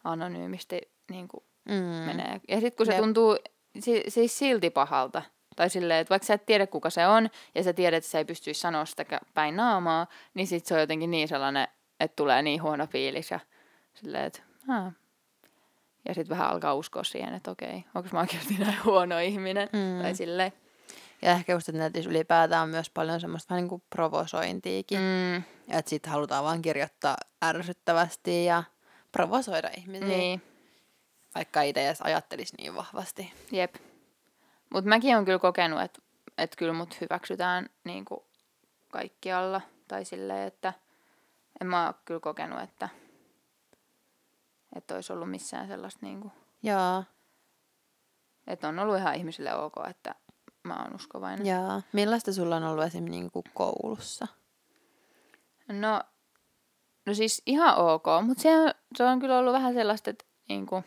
anonyymisti 0.05 0.81
niin 1.11 1.29
kuin 1.29 1.45
Mm. 1.65 1.75
menee. 2.07 2.41
Ja 2.49 2.61
sitten 2.61 2.77
kun 2.77 2.87
se 2.87 2.93
Jep. 2.93 3.01
tuntuu 3.01 3.37
si- 3.79 4.05
siis 4.09 4.39
silti 4.39 4.71
pahalta, 4.71 5.23
tai 5.57 5.71
silleen, 5.71 6.01
että 6.01 6.11
vaikka 6.11 6.27
sä 6.27 6.35
et 6.35 6.47
tiedä 6.47 6.67
kuka 6.67 6.91
se 6.91 7.07
on, 7.07 7.29
ja 7.55 7.63
sä 7.63 7.73
tiedät, 7.73 7.97
että 7.99 8.11
sä 8.11 8.19
ei 8.19 8.25
pystyisi 8.25 8.61
sanoa 8.61 8.85
sitä 8.85 9.05
päin 9.35 9.57
naamaa, 9.57 10.07
niin 10.35 10.47
sit 10.47 10.67
se 10.67 10.75
on 10.75 10.81
jotenkin 10.81 11.11
niin 11.11 11.29
sellainen, 11.29 11.69
että 12.01 12.17
tulee 12.17 12.43
niin 12.43 12.63
huono 12.63 12.87
fiilis, 12.87 13.31
ja 13.31 13.41
silleen, 13.95 14.25
että 14.25 14.43
Haa. 14.69 14.93
Ja 16.09 16.15
sitten 16.15 16.37
vähän 16.37 16.51
alkaa 16.51 16.75
uskoa 16.75 17.05
siihen, 17.05 17.35
että 17.35 17.51
okei, 17.51 17.85
onko 17.95 18.09
mä 18.13 18.21
oikeasti 18.21 18.55
näin 18.59 18.85
huono 18.85 19.19
ihminen, 19.19 19.69
Mm. 19.73 20.03
tai 20.03 20.15
silleen. 20.15 20.53
Ja 21.23 21.33
ehkä 21.33 21.53
just, 21.53 21.69
että 21.69 21.79
netissä 21.79 22.11
ylipäätään 22.11 22.63
on 22.63 22.69
myös 22.69 22.91
paljon 22.91 23.21
semmoista 23.21 23.51
vähän 23.51 23.63
niin 23.63 23.69
kuin 23.69 23.83
provosointiikin. 23.91 24.99
Mm. 24.99 25.35
Ja 25.69 25.79
että 25.79 25.89
sitten 25.91 26.13
halutaan 26.13 26.45
vaan 26.45 26.63
kirjoittaa 26.63 27.17
ärsyttävästi 27.45 28.45
ja 28.45 28.63
provosoida 29.13 29.71
ihmisiä. 29.77 30.09
niin, 30.09 30.43
Vaikka 31.35 31.63
itse 31.63 31.87
edes 31.87 32.03
ajattelisi 32.03 32.57
niin 32.57 32.75
vahvasti. 32.75 33.33
jep. 33.53 33.75
Mutta 34.73 34.89
mäkin 34.89 35.15
olen 35.15 35.25
kyllä 35.25 35.39
kokenut, 35.39 35.81
että 35.83 36.03
et 36.39 36.57
kyllä 36.57 36.73
mut 36.73 37.01
hyväksytään 37.01 37.71
niin 37.85 38.05
kuin 38.05 38.21
kaikkialla, 38.93 39.61
tai 39.89 40.05
silleen, 40.05 40.47
että 40.47 40.73
en 41.61 41.67
mä 41.67 41.87
ole 41.87 41.95
kyllä 42.05 42.21
kokenut, 42.21 42.61
että 42.63 42.89
että 44.77 44.95
olisi 44.95 45.13
ollut 45.13 45.31
missään 45.31 45.69
sellaista, 45.69 46.07
niin 46.07 46.21
kuin, 46.21 46.33
Joo. 46.63 47.05
että 48.47 48.69
on 48.69 48.79
ollut 48.79 48.97
ihan 48.99 49.15
ihmisille 49.15 49.55
ok, 49.55 49.73
että 49.91 50.15
mä 50.67 50.83
oon 50.83 50.95
uskovainen. 50.95 51.47
Joo. 51.47 51.83
Millaista 51.93 52.33
sulla 52.33 52.57
on 52.57 52.65
ollut 52.65 52.85
esimerkiksi 52.85 53.21
niin 53.21 53.31
kuin 53.31 53.45
koulussa? 53.55 54.27
No, 55.69 56.01
no 57.07 57.15
siis 57.15 57.43
ihan 57.47 57.77
ok, 57.77 58.05
mutta 58.23 58.43
se, 58.43 58.57
on- 58.61 58.75
se 58.97 59.05
on 59.05 59.21
kyllä 59.21 59.39
ollut 59.39 59.53
vähän 59.53 59.75
sellaista, 59.75 60.11
että 60.11 60.25
niinku, 60.49 60.85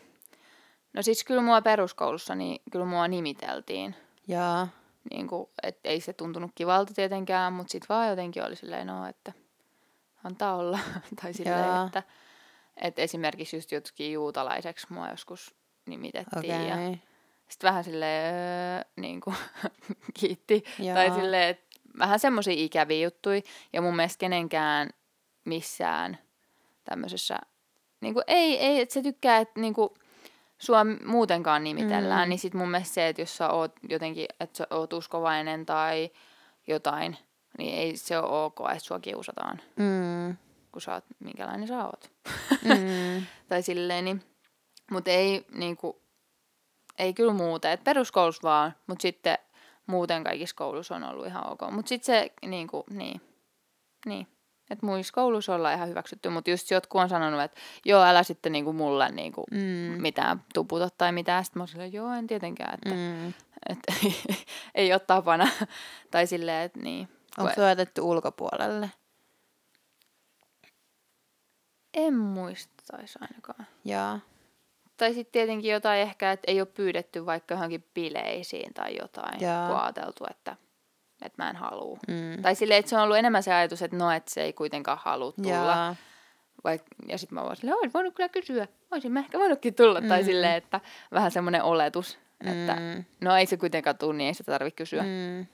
no 0.92 1.02
siis 1.02 1.24
kyllä 1.24 1.42
mua 1.42 1.62
peruskoulussa, 1.62 2.34
niin 2.34 2.62
kyllä 2.72 2.84
mua 2.84 3.08
nimiteltiin. 3.08 3.94
Joo. 4.28 4.66
Niinku, 5.10 5.50
et 5.62 5.78
ei 5.84 6.00
se 6.00 6.12
tuntunut 6.12 6.50
kivalta 6.54 6.94
tietenkään, 6.94 7.52
mutta 7.52 7.72
sitten 7.72 7.88
vaan 7.88 8.08
jotenkin 8.08 8.44
oli 8.44 8.56
silleen, 8.56 8.86
no, 8.86 9.06
että 9.06 9.32
antaa 10.24 10.56
olla. 10.56 10.78
tai 11.22 11.34
silleen, 11.34 11.66
Joo. 11.66 11.86
että, 11.86 12.02
että 12.76 13.02
esimerkiksi 13.02 13.56
just 13.56 13.72
jotkin 13.72 14.12
juutalaiseksi 14.12 14.86
mua 14.90 15.08
joskus 15.08 15.54
nimitettiin. 15.86 16.38
Okei. 16.38 16.68
Ja 16.68 16.74
Okay. 16.74 16.96
Sitten 17.50 17.68
vähän 17.68 17.84
silleen, 17.84 18.34
öö, 18.34 18.82
niin 18.96 19.20
kuin, 19.20 19.36
kiitti. 20.20 20.64
Joo. 20.78 20.94
Tai 20.94 21.10
silleen, 21.10 21.48
että 21.48 21.64
vähän 21.98 22.18
semmoisia 22.18 22.54
ikäviä 22.56 23.04
juttuja. 23.04 23.40
Ja 23.72 23.82
mun 23.82 23.96
mielestä 23.96 24.20
kenenkään 24.20 24.90
missään 25.44 26.18
tämmöisessä, 26.84 27.38
niin 28.00 28.14
kuin, 28.14 28.24
ei, 28.26 28.58
ei, 28.58 28.80
että 28.80 28.92
se 28.92 29.02
tykkää, 29.02 29.38
että 29.38 29.60
niin 29.60 29.74
kuin, 29.74 29.90
sua 30.58 30.80
muutenkaan 31.04 31.64
nimitellään, 31.64 32.28
Mm. 32.28 32.30
niin 32.30 32.38
sit 32.38 32.54
mun 32.54 32.70
mielestä 32.70 32.94
se, 32.94 33.08
että 33.08 33.22
jos 33.22 33.36
sä 33.36 33.48
oot 33.50 33.72
jotenkin, 33.88 34.26
että 34.40 34.56
sä 34.58 34.66
oot 34.70 34.92
uskovainen 34.92 35.66
tai 35.66 36.10
jotain, 36.66 37.16
niin 37.58 37.74
ei 37.78 37.96
se 37.96 38.18
ole 38.18 38.44
ok, 38.44 38.56
että 38.72 38.84
sua 38.84 39.00
kiusataan, 39.00 39.60
Mm. 39.76 40.36
kun 40.72 40.82
sä 40.82 40.94
oot, 40.94 41.04
minkälainen 41.18 41.68
sä 41.68 41.84
oot. 41.84 42.10
Mm. 42.64 43.26
tai 43.48 43.62
silleen, 43.62 44.04
niin, 44.04 44.22
mutta 44.90 45.10
ei 45.10 45.46
niinku, 45.54 46.02
ei 47.00 47.14
kyllä 47.14 47.32
muuta, 47.32 47.72
että 47.72 47.84
peruskoulussa 47.84 48.48
vaan, 48.48 48.74
mutta 48.86 49.02
sitten 49.02 49.38
muuten 49.86 50.24
kaikissa 50.24 50.56
koulussa 50.56 50.96
on 50.96 51.04
ollut 51.04 51.26
ihan 51.26 51.52
ok. 51.52 51.60
Mutta 51.70 51.88
sitten 51.88 52.06
se, 52.14 52.32
niinku, 52.48 52.84
niin, 52.90 53.20
niin, 54.06 54.26
että 54.70 54.86
muissa 54.86 55.12
kouluissa 55.12 55.54
ollaan 55.54 55.74
ihan 55.74 55.88
hyväksytty, 55.88 56.28
mutta 56.28 56.50
just 56.50 56.70
jotkut 56.70 57.00
on 57.00 57.08
sanonut, 57.08 57.40
että 57.40 57.60
joo, 57.84 58.02
älä 58.02 58.22
sitten 58.22 58.52
niinku 58.52 58.72
mulle 58.72 59.10
niinku 59.10 59.44
Mm. 59.50 60.02
mitään 60.02 60.44
tuputa 60.54 60.88
tai 60.98 61.12
mitään. 61.12 61.44
Sitten 61.44 61.60
mä 61.60 61.62
oon 61.62 61.68
silleen, 61.68 61.92
joo, 61.92 62.12
en 62.12 62.26
tietenkään, 62.26 62.74
että, 62.74 62.90
Mm. 62.94 63.28
että 63.68 63.92
ei 64.74 64.92
ole 64.92 65.00
tapana. 65.00 65.48
tai 66.10 66.26
silleen, 66.26 66.64
että 66.64 66.80
niin. 66.80 67.08
Onko 67.38 67.52
se 67.54 67.62
jätetty 67.68 68.00
ulkopuolelle? 68.00 68.90
En 71.94 72.14
muistaisi 72.14 73.18
ainakaan. 73.20 73.66
Joo. 73.84 74.18
Tai 75.00 75.14
sitten 75.14 75.32
tietenkin 75.32 75.70
jotain 75.72 76.00
ehkä, 76.00 76.32
että 76.32 76.50
ei 76.50 76.60
ole 76.60 76.66
pyydetty 76.74 77.26
vaikka 77.26 77.54
johonkin 77.54 77.84
bileisiin 77.94 78.74
tai 78.74 78.96
jotain, 79.00 79.40
Jaa. 79.40 79.66
kun 79.68 79.76
on 79.76 79.82
ajateltu, 79.82 80.24
että, 80.30 80.56
että 81.22 81.42
mä 81.42 81.50
en 81.50 81.56
halua. 81.56 81.98
Mm. 82.08 82.42
Tai 82.42 82.54
silleen, 82.54 82.78
että 82.78 82.88
se 82.90 82.96
on 82.96 83.02
ollut 83.02 83.16
enemmän 83.16 83.42
se 83.42 83.52
ajatus, 83.54 83.82
että 83.82 83.96
no, 83.96 84.10
että 84.10 84.30
se 84.34 84.42
ei 84.42 84.52
kuitenkaan 84.52 84.98
halua 85.02 85.32
tulla. 85.32 85.84
Joo. 85.86 85.94
Vaik, 86.64 86.82
ja 87.08 87.18
sitten 87.18 87.34
mä 87.38 87.42
voin 87.44 87.56
silleen, 87.56 87.76
olisin 87.76 87.92
voinut 87.92 88.14
kyllä 88.14 88.28
kysyä, 88.28 88.68
olisin 88.90 89.12
mä 89.12 89.20
ehkä 89.20 89.38
voinutkin 89.38 89.74
tulla. 89.74 90.00
Mm. 90.00 90.08
Tai 90.08 90.24
silleen, 90.24 90.54
että 90.54 90.80
vähän 91.12 91.30
semmoinen 91.30 91.62
oletus, 91.62 92.18
että 92.46 92.74
Mm. 92.76 93.04
no 93.20 93.36
ei 93.36 93.46
se 93.46 93.56
kuitenkaan 93.56 93.98
tule, 93.98 94.14
niin 94.16 94.28
ei 94.28 94.34
sitä 94.34 94.52
tarvitse 94.52 94.76
kysyä. 94.76 95.02
Mm. 95.02 95.08
Mm. 95.08 95.46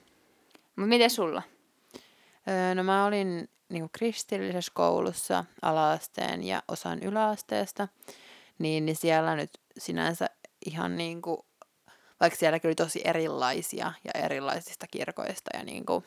Mutta 0.77 0.89
miten 0.89 1.11
sulla? 1.11 1.43
Öö, 2.49 2.75
no 2.75 2.83
mä 2.83 3.05
olin 3.07 3.49
niin 3.69 3.91
kristillisessä 3.93 4.73
koulussa 4.75 5.45
alaasteen 5.63 6.45
ja 6.45 6.63
osan 6.69 7.03
yläasteesta, 7.03 7.89
niin, 8.59 8.87
niin 8.87 8.97
siellä 8.97 9.37
nyt 9.37 9.51
sinänsä 9.79 10.31
ihan 10.67 10.97
niin 10.97 11.23
kuin, 11.23 11.39
vaikka 12.21 12.39
sielläkin 12.39 12.69
oli 12.69 12.75
tosi 12.75 13.01
erilaisia 13.05 13.93
ja 14.05 14.11
erilaisista 14.25 14.87
kirkoista 14.91 15.51
ja 15.57 15.65
niin 15.65 15.87
kuin, 15.87 16.05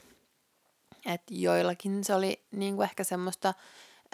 että 1.05 1.33
joillakin 1.33 2.03
se 2.03 2.15
oli 2.15 2.43
niin 2.51 2.75
kuin 2.75 2.83
ehkä 2.83 3.03
semmoista 3.03 3.53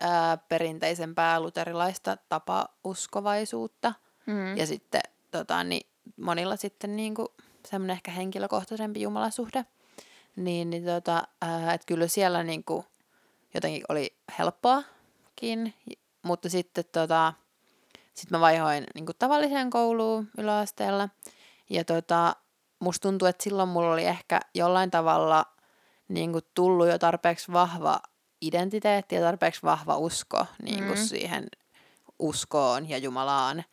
ää, 0.02 0.38
perinteisempää 0.38 1.40
luterilaista 1.40 2.18
tapauskovaisuutta 2.30 3.94
Mm. 4.26 4.58
ja 4.58 4.68
sitten 4.68 5.02
tota, 5.32 5.64
niin 5.64 5.88
monilla 6.18 6.56
sitten 6.56 6.96
niin 6.96 7.16
kuin 7.16 7.28
semmoinen 7.68 7.94
ehkä 7.94 8.12
henkilökohtaisempi 8.12 9.02
jumalasuhde. 9.02 9.66
Niin, 10.36 10.70
niin 10.70 10.86
tota, 10.86 11.24
ää, 11.42 11.74
että 11.74 11.86
kyllä 11.86 12.08
siellä 12.08 12.44
niin 12.44 12.64
kuin 12.64 12.86
jotenkin 13.54 13.84
oli 13.90 14.16
helppoakin, 14.40 15.74
mutta 16.22 16.50
sitten 16.50 16.86
tota, 16.92 17.34
sit 18.16 18.32
mä 18.32 18.40
vaihoin 18.40 18.84
niin 18.96 19.06
kuin 19.06 19.16
tavalliseen 19.20 19.70
kouluun 19.70 20.28
yläasteella. 20.38 21.10
Ja 21.70 21.84
tota, 21.86 22.36
musta 22.80 23.10
tuntuu, 23.10 23.28
että 23.28 23.44
silloin 23.44 23.70
mulla 23.70 23.94
oli 23.94 24.06
ehkä 24.06 24.40
jollain 24.56 24.92
tavalla 24.92 25.46
niin 26.08 26.32
kuin 26.32 26.44
tullut 26.54 26.88
jo 26.88 27.00
tarpeeksi 27.00 27.52
vahva 27.54 28.00
identiteetti 28.42 29.16
ja 29.16 29.22
tarpeeksi 29.22 29.64
vahva 29.64 29.98
usko 29.98 30.46
niin 30.62 30.84
kuin 30.86 31.00
Mm. 31.00 31.06
siihen 31.06 31.48
uskoon 32.20 32.90
ja 32.90 32.98
Jumalaan. 32.98 33.64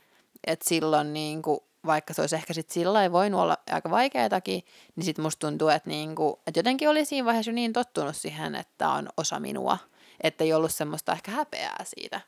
Että 0.47 0.69
silloin 0.69 1.13
niin 1.13 1.43
kuin, 1.43 1.61
vaikka 1.87 2.15
se 2.15 2.21
olisi 2.21 2.37
ehkä 2.37 2.53
sitten 2.55 2.75
sillä 2.75 3.03
ei 3.03 3.13
voinut 3.13 3.41
olla 3.41 3.59
aika 3.71 3.91
vaikeatakin, 3.91 4.63
niin 4.97 5.05
sitten 5.05 5.23
musta 5.23 5.47
tuntuu, 5.49 5.69
että, 5.69 5.89
niin 5.91 6.15
kuin, 6.15 6.35
että 6.47 6.59
jotenkin 6.59 6.89
oli 6.89 7.05
siinä 7.05 7.25
vaiheessa 7.25 7.51
jo 7.51 7.55
niin 7.55 7.73
tottunut 7.73 8.17
siihen, 8.17 8.55
että 8.55 8.89
on 8.89 9.09
osa 9.17 9.41
minua, 9.41 9.79
että 10.21 10.45
ei 10.45 10.53
ollut 10.53 10.75
semmoista 10.75 11.13
ehkä 11.13 11.31
häpeää 11.31 11.85
siitä. 11.85 12.21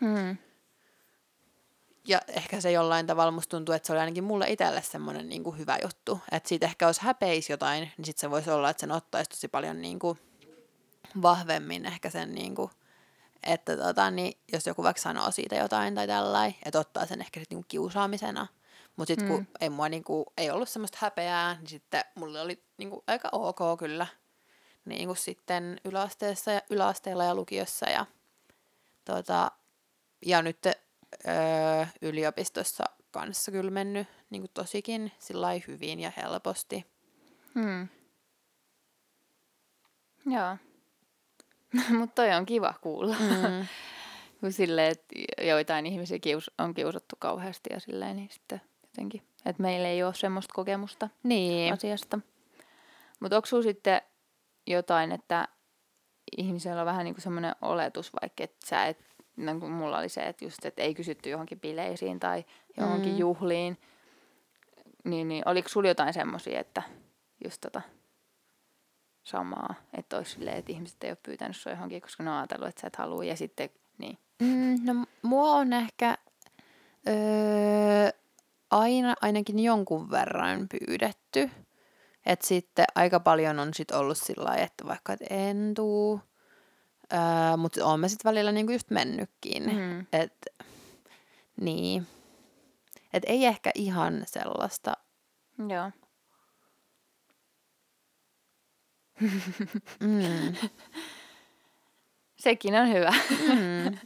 Mm. 0.00 0.36
Ja 2.08 2.20
ehkä 2.28 2.60
se 2.60 2.72
jollain 2.72 3.06
tavalla 3.06 3.30
musta 3.30 3.56
tuntuu, 3.56 3.74
että 3.74 3.86
se 3.86 3.92
oli 3.92 4.00
ainakin 4.00 4.24
mulle 4.24 4.50
itselle 4.50 4.82
semmoinen 4.82 5.28
niin 5.28 5.44
kuin 5.44 5.58
hyvä 5.58 5.78
juttu. 5.82 6.20
Että 6.32 6.48
siitä 6.48 6.66
ehkä 6.66 6.86
jos 6.86 6.98
häpeisi 6.98 7.52
jotain, 7.52 7.92
niin 7.96 8.04
sitten 8.04 8.20
se 8.20 8.30
voisi 8.30 8.50
olla, 8.50 8.70
että 8.70 8.80
sen 8.80 8.92
ottaisi 8.92 9.30
tosi 9.30 9.48
paljon 9.48 9.82
niin 9.82 9.98
kuin 9.98 10.18
vahvemmin 11.22 11.86
ehkä 11.86 12.10
sen, 12.10 12.34
niin 12.34 12.54
kuin, 12.54 12.70
että 13.42 13.76
tota, 13.76 14.10
niin 14.10 14.38
jos 14.52 14.66
joku 14.66 14.82
vaikka 14.82 15.02
sanoo 15.02 15.30
siitä 15.30 15.56
jotain 15.56 15.94
tai 15.94 16.06
tällainen, 16.06 16.54
että 16.64 16.78
ottaa 16.78 17.06
sen 17.06 17.20
ehkä 17.20 17.40
sitten 17.40 17.56
niin 17.56 17.64
kiusaamisena. 17.68 18.46
Mutta 18.96 19.10
sitten 19.10 19.28
kun 19.28 19.38
Mm. 19.38 19.46
ei, 19.60 19.70
mua, 19.70 19.88
niin 19.88 20.04
kuin, 20.04 20.24
ei 20.36 20.50
ollut 20.50 20.68
semmoista 20.68 20.98
häpeää, 21.00 21.54
niin 21.54 21.66
sitten 21.66 22.04
mulle 22.14 22.40
oli 22.40 22.62
niin 22.76 22.90
kuin, 22.90 23.02
aika 23.06 23.28
ok 23.32 23.58
kyllä 23.78 24.06
niin 24.84 25.06
kuin 25.06 25.16
sitten 25.16 25.80
yläasteessa 25.84 26.50
ja, 26.50 26.62
yläasteella 26.70 27.24
ja 27.24 27.34
lukiossa. 27.34 27.90
Ja, 27.90 28.06
tota, 29.04 29.50
ja 30.26 30.42
nyt 30.42 30.58
öö, 31.28 31.86
yliopistossa 32.02 32.84
kanssa 33.10 33.52
kyllä 33.52 33.70
mennyt 33.70 34.08
niin 34.30 34.42
kuin 34.42 34.50
tosikin 34.54 35.12
sillai 35.18 35.62
hyvin 35.68 36.00
ja 36.00 36.12
helposti. 36.16 36.86
Hmm. 37.54 37.88
Joo. 40.26 40.56
Mutta 41.98 42.14
toi 42.22 42.32
on 42.34 42.46
kiva 42.46 42.74
kuulla. 42.80 43.16
Mm. 43.20 43.66
Kun 44.40 44.52
silleen, 44.52 44.92
että 44.92 45.44
joitain 45.46 45.86
ihmisiä 45.86 46.18
kius- 46.18 46.50
on 46.58 46.74
kiusattu 46.74 47.16
kauheasti 47.18 47.70
ja 47.72 47.80
silleen, 47.80 48.16
niin 48.16 48.28
sitten 48.32 48.60
jotenkin, 48.82 49.22
että 49.46 49.62
meillä 49.62 49.88
ei 49.88 50.02
ole 50.02 50.14
semmoista 50.14 50.54
kokemusta 50.54 51.08
Niin. 51.22 51.72
asiasta. 51.72 52.18
Mutta 53.20 53.36
onko 53.36 53.62
sitten 53.62 54.00
jotain, 54.66 55.12
että 55.12 55.48
ihmisellä 56.36 56.80
on 56.80 56.86
vähän 56.86 57.04
niin 57.04 57.14
kuin 57.14 57.22
semmoinen 57.22 57.54
oletus, 57.62 58.12
vaikka 58.22 58.44
että 58.44 58.66
sä 58.66 58.86
et, 58.86 59.03
niin 59.36 59.60
kuin 59.60 59.72
mulla 59.72 59.98
oli 59.98 60.08
se, 60.08 60.20
että 60.22 60.44
just, 60.44 60.64
että 60.64 60.82
ei 60.82 60.94
kysytty 60.94 61.30
johonkin 61.30 61.60
bileisiin 61.60 62.20
tai 62.20 62.44
johonkin 62.76 63.12
Mm. 63.12 63.18
juhliin, 63.18 63.78
niin, 65.04 65.28
niin 65.28 65.48
oliko 65.48 65.68
sulla 65.68 65.88
jotain 65.88 66.14
semmoisia, 66.14 66.60
että 66.60 66.82
just 67.44 67.60
tota 67.60 67.82
samaa, 69.22 69.74
että 69.98 70.16
olisi 70.16 70.32
silleen, 70.32 70.56
että 70.56 70.72
ihmiset 70.72 71.04
ei 71.04 71.10
ole 71.10 71.18
pyytänyt 71.22 71.56
sua 71.56 71.72
johonkin, 71.72 72.02
koska 72.02 72.22
ne 72.22 72.30
on 72.30 72.36
ajatellut, 72.36 72.68
että 72.68 72.80
sä 72.80 72.86
et 72.86 72.96
halua 72.96 73.24
ja 73.24 73.36
sitten, 73.36 73.70
niin. 73.98 74.18
Mm, 74.42 74.76
no 74.84 75.06
mua 75.22 75.50
on 75.52 75.72
ehkä 75.72 76.18
öö, 77.08 78.10
aina, 78.70 79.14
ainakin 79.22 79.58
jonkun 79.58 80.10
verran 80.10 80.66
pyydetty. 80.68 81.50
Et 82.26 82.42
sitten 82.42 82.84
aika 82.94 83.20
paljon 83.20 83.58
on 83.58 83.74
sit 83.74 83.90
ollut 83.90 84.18
sillä 84.18 84.54
että 84.54 84.86
vaikka 84.86 85.12
et 85.12 85.20
en 85.30 85.72
tuu, 85.76 86.20
öö, 87.14 87.56
mutta 87.56 87.86
oon 87.86 88.00
mä 88.00 88.08
sitten 88.08 88.30
välillä 88.30 88.52
niinku 88.52 88.72
just 88.72 88.90
mennytkin. 88.90 89.62
Mm. 89.62 90.06
Et, 90.12 90.46
niin. 91.60 92.06
Et 93.12 93.22
ei 93.26 93.46
ehkä 93.46 93.70
ihan 93.74 94.22
sellaista. 94.26 94.92
Joo. 95.68 95.90
Mm. 100.00 100.54
Sekin 102.36 102.74
on 102.74 102.88
hyvä. 102.88 103.12
Mm. 103.48 103.98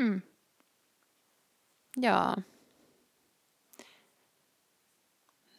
Mm. 0.00 0.22
Joo. 1.96 2.36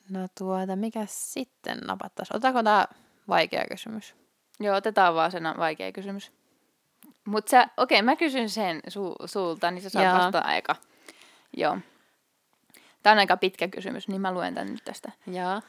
No 0.10 0.28
tuota, 0.38 0.76
mikä 0.76 1.06
sitten 1.06 1.78
napattaisi? 1.78 2.32
Otetaanko 2.34 2.64
tämä 2.64 2.88
vaikea 3.28 3.66
kysymys? 3.72 4.16
Joo, 4.60 4.76
otetaan 4.76 5.16
vaan 5.16 5.32
sen 5.32 5.44
vaikea 5.58 5.92
kysymys. 5.92 6.32
Mutta 7.26 7.50
sä, 7.50 7.68
okei, 7.78 8.02
mä 8.02 8.16
kysyn 8.16 8.50
sen 8.50 8.80
su, 8.88 9.16
sulta, 9.26 9.72
niin 9.72 9.82
sä 9.82 9.90
saat 9.90 10.06
Joo. 10.06 10.16
vastata 10.16 10.40
aika. 10.40 10.76
Joo. 11.58 11.78
Tämä 13.04 13.12
on 13.12 13.20
aika 13.20 13.38
pitkä 13.38 13.68
kysymys, 13.68 14.08
niin 14.08 14.22
mä 14.22 14.32
luen 14.32 14.54
tän 14.54 14.72
nyt 14.72 14.84
tästä. 14.86 15.12
Joo. 15.28 15.62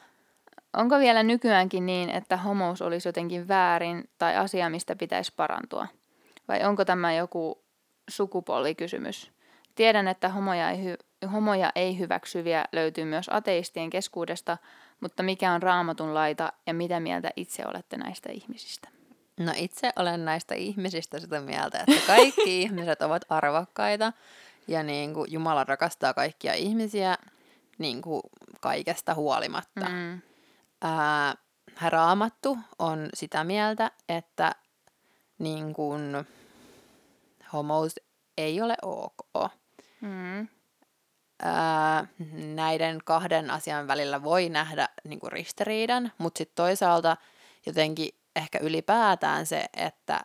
Onko 0.73 0.99
vielä 0.99 1.23
nykyäänkin 1.23 1.85
niin, 1.85 2.09
että 2.09 2.37
homous 2.37 2.81
olisi 2.81 3.07
jotenkin 3.07 3.47
väärin 3.47 4.09
tai 4.17 4.35
asia, 4.37 4.69
mistä 4.69 4.95
pitäisi 4.95 5.33
parantua? 5.35 5.87
Vai 6.47 6.63
onko 6.63 6.85
tämä 6.85 7.13
joku 7.13 7.63
sukupuolikysymys? 8.09 9.31
Tiedän, 9.75 10.07
että 10.07 10.29
homoja 10.29 10.69
ei, 10.69 10.77
hy- 10.77 11.27
homoja 11.27 11.71
ei 11.75 11.99
hyväksyviä 11.99 12.65
löytyy 12.71 13.05
myös 13.05 13.29
ateistien 13.31 13.89
keskuudesta, 13.89 14.57
mutta 14.99 15.23
mikä 15.23 15.53
on 15.53 15.63
raamatun 15.63 16.13
laita 16.13 16.53
ja 16.67 16.73
mitä 16.73 16.99
mieltä 16.99 17.29
itse 17.35 17.63
olette 17.67 17.97
näistä 17.97 18.31
ihmisistä? 18.31 18.89
No 19.39 19.51
itse 19.55 19.91
olen 19.95 20.25
näistä 20.25 20.55
ihmisistä 20.55 21.19
sitä 21.19 21.41
mieltä, 21.41 21.79
että 21.87 22.07
kaikki 22.07 22.61
ihmiset 22.61 23.01
ovat 23.01 23.25
arvokkaita 23.29 24.13
ja 24.67 24.83
niin 24.83 25.13
kuin 25.13 25.31
Jumala 25.31 25.63
rakastaa 25.63 26.13
kaikkia 26.13 26.53
ihmisiä 26.53 27.17
niin 27.77 28.01
kuin 28.01 28.21
kaikesta 28.59 29.13
huolimatta. 29.13 29.89
Mm. 29.89 30.21
Ää, 30.81 31.35
raamattu 31.87 32.57
on 32.79 33.09
sitä 33.13 33.43
mieltä, 33.43 33.91
että 34.09 34.51
niin 35.39 35.73
kuin, 35.73 36.27
homous 37.53 37.95
ei 38.37 38.61
ole 38.61 38.75
ok. 38.81 39.51
Mm. 40.01 40.47
Ää, 41.43 42.07
näiden 42.55 42.99
kahden 43.05 43.51
asian 43.51 43.87
välillä 43.87 44.23
voi 44.23 44.49
nähdä 44.49 44.89
niin 45.03 45.19
kuin 45.19 45.31
ristiriidan, 45.31 46.11
mutta 46.17 46.37
sitten 46.37 46.55
toisaalta 46.55 47.17
jotenkin 47.65 48.09
ehkä 48.35 48.59
ylipäätään 48.61 49.45
se, 49.45 49.65
että, 49.73 50.21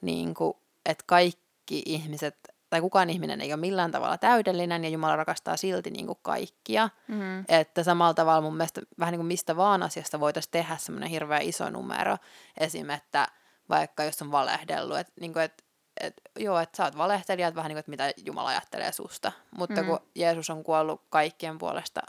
niin 0.00 0.34
kuin, 0.34 0.54
että 0.86 1.04
kaikki 1.06 1.82
ihmiset, 1.86 2.36
tai 2.70 2.80
kukaan 2.80 3.10
ihminen 3.10 3.40
ei 3.40 3.52
ole 3.52 3.60
millään 3.60 3.90
tavalla 3.90 4.18
täydellinen 4.18 4.84
ja 4.84 4.90
Jumala 4.90 5.16
rakastaa 5.16 5.56
silti 5.56 5.90
niin 5.90 6.06
kuin 6.06 6.18
kaikkia. 6.22 6.88
Mm. 7.08 7.44
Että 7.48 7.82
samalla 7.82 8.14
tavalla 8.14 8.40
mun 8.40 8.56
mielestä 8.56 8.80
vähän 8.98 9.12
niin 9.12 9.18
kuin 9.18 9.26
mistä 9.26 9.56
vaan 9.56 9.82
asiasta 9.82 10.20
voitaisiin 10.20 10.50
tehdä 10.50 10.76
semmoinen 10.76 11.10
hirveä 11.10 11.38
iso 11.38 11.70
numero. 11.70 12.16
Esim. 12.60 12.90
että 12.90 13.28
vaikka 13.68 14.04
jos 14.04 14.22
on 14.22 14.32
valehdellut, 14.32 14.98
että, 14.98 15.12
niin 15.20 15.32
kuin, 15.32 15.44
että, 15.44 15.64
että 16.00 16.22
joo, 16.38 16.58
että 16.58 16.76
sä 16.76 16.84
oot 16.84 16.96
valehtelija, 16.96 17.48
että 17.48 17.56
vähän 17.56 17.68
niin 17.68 17.74
kuin, 17.84 17.96
että 17.96 18.04
mitä 18.14 18.26
Jumala 18.26 18.48
ajattelee 18.48 18.92
susta. 18.92 19.32
Mutta 19.56 19.82
Mm. 19.82 19.86
kun 19.88 20.00
Jeesus 20.14 20.50
on 20.50 20.64
kuollut 20.64 21.02
kaikkien 21.10 21.58
puolesta, 21.58 22.00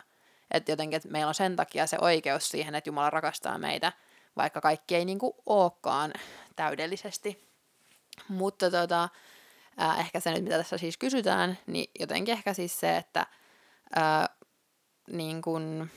että 0.51 0.71
jotenkin, 0.71 0.97
että 0.97 1.09
meillä 1.09 1.27
on 1.27 1.35
sen 1.35 1.55
takia 1.55 1.87
se 1.87 1.97
oikeus 2.01 2.49
siihen, 2.49 2.75
että 2.75 2.89
Jumala 2.89 3.09
rakastaa 3.09 3.57
meitä, 3.57 3.91
vaikka 4.37 4.61
kaikki 4.61 4.95
ei 4.95 5.05
niin 5.05 5.19
kuin 5.19 5.33
olekaan 5.45 6.13
täydellisesti. 6.55 7.47
Mutta 8.29 8.71
tota, 8.71 9.09
ää, 9.77 9.97
ehkä 9.99 10.19
se 10.19 10.31
nyt, 10.31 10.43
mitä 10.43 10.57
tässä 10.57 10.77
siis 10.77 10.97
kysytään, 10.97 11.57
niin 11.67 11.91
jotenkin 11.99 12.31
ehkä 12.33 12.53
siis 12.53 12.79
se, 12.79 12.97
että 12.97 13.25
ää, 13.95 14.29
niin 15.11 15.41
kuin, 15.41 15.91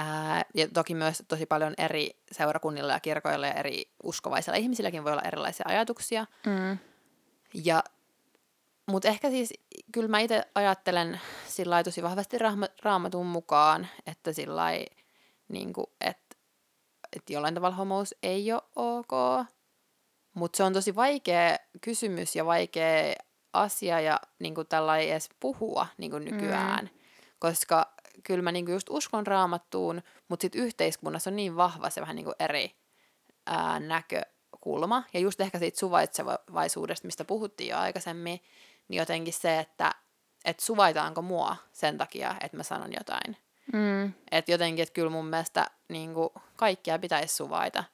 ää, 0.00 0.44
ja 0.54 0.68
toki 0.68 0.94
myös 0.94 1.22
tosi 1.28 1.46
paljon 1.46 1.74
eri 1.78 2.10
seurakunnilla 2.32 2.92
ja 2.92 3.00
kirkoilla 3.00 3.46
ja 3.46 3.52
eri 3.52 3.90
uskovaisilla 4.02 4.56
ihmisilläkin 4.56 5.04
voi 5.04 5.12
olla 5.12 5.22
erilaisia 5.22 5.64
ajatuksia. 5.68 6.26
Mm. 6.46 6.78
Ja, 7.54 7.84
mutta 8.86 9.08
ehkä 9.08 9.30
siis, 9.30 9.54
kyllä 9.92 10.08
mä 10.08 10.20
itse 10.20 10.42
ajattelen 10.54 11.20
sillä 11.46 11.84
tosi 11.84 12.02
vahvasti 12.02 12.38
raama, 12.38 12.66
raamatun 12.82 13.26
mukaan, 13.26 13.88
että 14.06 14.32
sillä 14.32 14.64
niin 15.48 15.72
että, 16.00 16.36
että 17.16 17.32
jollain 17.32 17.54
tavalla 17.54 17.76
homous 17.76 18.14
ei 18.22 18.52
ole 18.52 18.62
ok, 18.76 19.46
mutta 20.34 20.56
se 20.56 20.62
on 20.62 20.72
tosi 20.72 20.94
vaikea 20.94 21.56
kysymys 21.80 22.36
ja 22.36 22.46
vaikea 22.46 23.14
asia 23.52 24.00
ja 24.00 24.20
niin 24.38 24.54
kuin 24.54 24.66
tällainen 24.66 25.08
edes 25.08 25.28
puhua 25.40 25.86
niin 25.98 26.10
kuin 26.10 26.24
nykyään, 26.24 26.84
mm. 26.84 27.00
koska 27.38 27.92
kyllä 28.22 28.42
mä 28.42 28.52
niin 28.52 28.64
kuin 28.64 28.72
just 28.72 28.90
uskon 28.90 29.26
raamattuun, 29.26 30.02
mutta 30.28 30.42
sitten 30.42 30.60
yhteiskunnassa 30.60 31.30
on 31.30 31.36
niin 31.36 31.56
vahva 31.56 31.90
se 31.90 32.00
vähän 32.00 32.16
niin 32.16 32.24
kuin 32.24 32.36
eri 32.38 32.76
ää, 33.46 33.80
näkökulma. 33.80 35.02
Ja 35.12 35.20
just 35.20 35.40
ehkä 35.40 35.58
siitä 35.58 35.78
suvaitsevaisuudesta, 35.78 37.06
mistä 37.06 37.24
puhuttiin 37.24 37.70
jo 37.70 37.78
aikaisemmin, 37.78 38.40
niin 38.88 38.98
jotenkin 38.98 39.32
se, 39.32 39.58
että 39.58 39.94
et 40.44 40.60
suvaitaanko 40.60 41.22
mua 41.22 41.56
sen 41.72 41.98
takia, 41.98 42.34
että 42.40 42.56
mä 42.56 42.62
sanon 42.62 42.92
jotain. 42.92 43.36
Mm. 43.72 44.12
Että 44.30 44.52
jotenkin, 44.52 44.82
että 44.82 44.92
kyllä 44.92 45.10
mun 45.10 45.26
mielestä 45.26 45.66
niin 45.88 46.14
kuin, 46.14 46.28
kaikkia 46.56 46.98
pitäisi 46.98 47.36
suvaita 47.36 47.84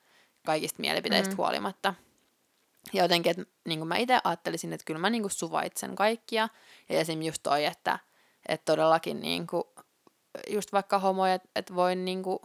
kaikista 0.47 0.81
mielipiteistä 0.81 1.33
Mm. 1.33 1.37
huolimatta. 1.37 1.95
Ja 2.93 3.03
jotenkin, 3.03 3.31
että 3.31 3.53
niin 3.69 3.87
mä 3.87 3.97
itse 3.97 4.21
ajattelisin, 4.25 4.73
että 4.73 4.85
kyllä 4.85 5.01
mä 5.01 5.11
niin 5.11 5.31
suvaitsen 5.31 5.97
kaikkia. 5.97 6.49
Ja 6.89 7.01
esim. 7.01 7.23
just 7.23 7.43
toi, 7.43 7.65
että, 7.65 7.99
että 8.49 8.65
todellakin 8.65 9.21
niin 9.21 9.47
kuin, 9.47 9.65
just 10.51 10.73
vaikka 10.73 10.99
homoja, 10.99 11.35
että, 11.35 11.49
että 11.57 11.75
voin, 11.75 12.05
niin 12.05 12.23
kuin, 12.23 12.39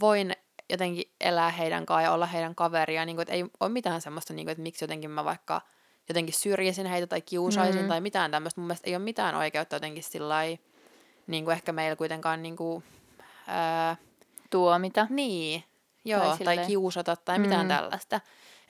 voin 0.00 0.32
jotenkin 0.70 1.12
elää 1.20 1.50
heidän 1.50 1.86
kanssaan 1.86 2.04
ja 2.04 2.12
olla 2.12 2.26
heidän 2.26 2.54
kaveria. 2.54 3.04
Niin 3.04 3.16
kuin, 3.16 3.22
että 3.22 3.34
ei 3.34 3.44
ole 3.60 3.70
mitään 3.70 4.00
semmoista, 4.00 4.32
niin 4.32 4.46
kuin, 4.46 4.52
että 4.52 4.62
miksi 4.62 4.84
jotenkin 4.84 5.10
mä 5.10 5.24
vaikka 5.24 5.60
jotenkin 6.08 6.34
syrjisin 6.34 6.86
heitä 6.86 7.06
tai 7.06 7.20
kiusaisin 7.20 7.82
Mm. 7.82 7.88
tai 7.88 8.00
mitään 8.00 8.30
tämmöistä. 8.30 8.60
Mun 8.60 8.66
mielestä 8.68 8.90
ei 8.90 8.96
ole 8.96 9.04
mitään 9.04 9.34
oikeutta 9.34 9.76
jotenkin 9.76 10.02
sillä 10.02 10.36
niin 11.26 11.50
ehkä 11.50 11.72
meillä 11.72 11.96
kuitenkaan 11.96 12.42
niin 12.42 12.56
kuin, 12.56 12.84
ää, 13.46 13.96
Tuomita. 14.50 15.06
niin, 15.10 15.64
joo, 16.04 16.20
Tai 16.20 16.56
tai, 16.56 16.66
kiusata 16.66 17.16
tai 17.16 17.38
mitään 17.38 17.66
Mm. 17.66 17.68
tällaista. 17.68 18.20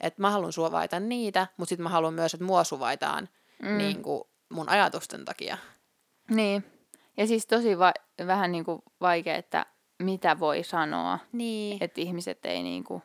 Että 0.01 0.21
mä 0.21 0.31
haluan 0.31 0.53
suvaita 0.53 0.99
niitä, 0.99 1.47
mutta 1.57 1.69
sitten 1.69 1.83
mä 1.83 1.89
haluan 1.89 2.13
myös, 2.13 2.33
että 2.33 2.45
mua 2.45 2.63
suvaitaan 2.63 3.29
mm. 3.61 3.77
niin 3.77 4.01
kuin 4.03 4.23
mun 4.49 4.69
ajatusten 4.69 5.25
takia. 5.25 5.57
Niin. 6.29 6.65
Ja 7.17 7.27
siis 7.27 7.47
tosi 7.47 7.79
va- 7.79 7.93
vähän 8.27 8.51
niin 8.51 8.65
kuin 8.65 8.83
vaikea, 9.01 9.35
että 9.35 9.65
mitä 9.99 10.39
voi 10.39 10.63
sanoa. 10.63 11.19
Niin. 11.31 11.77
Että 11.81 12.01
ihmiset 12.01 12.45
ei 12.45 12.63
niin 12.63 12.83
kuin 12.83 13.03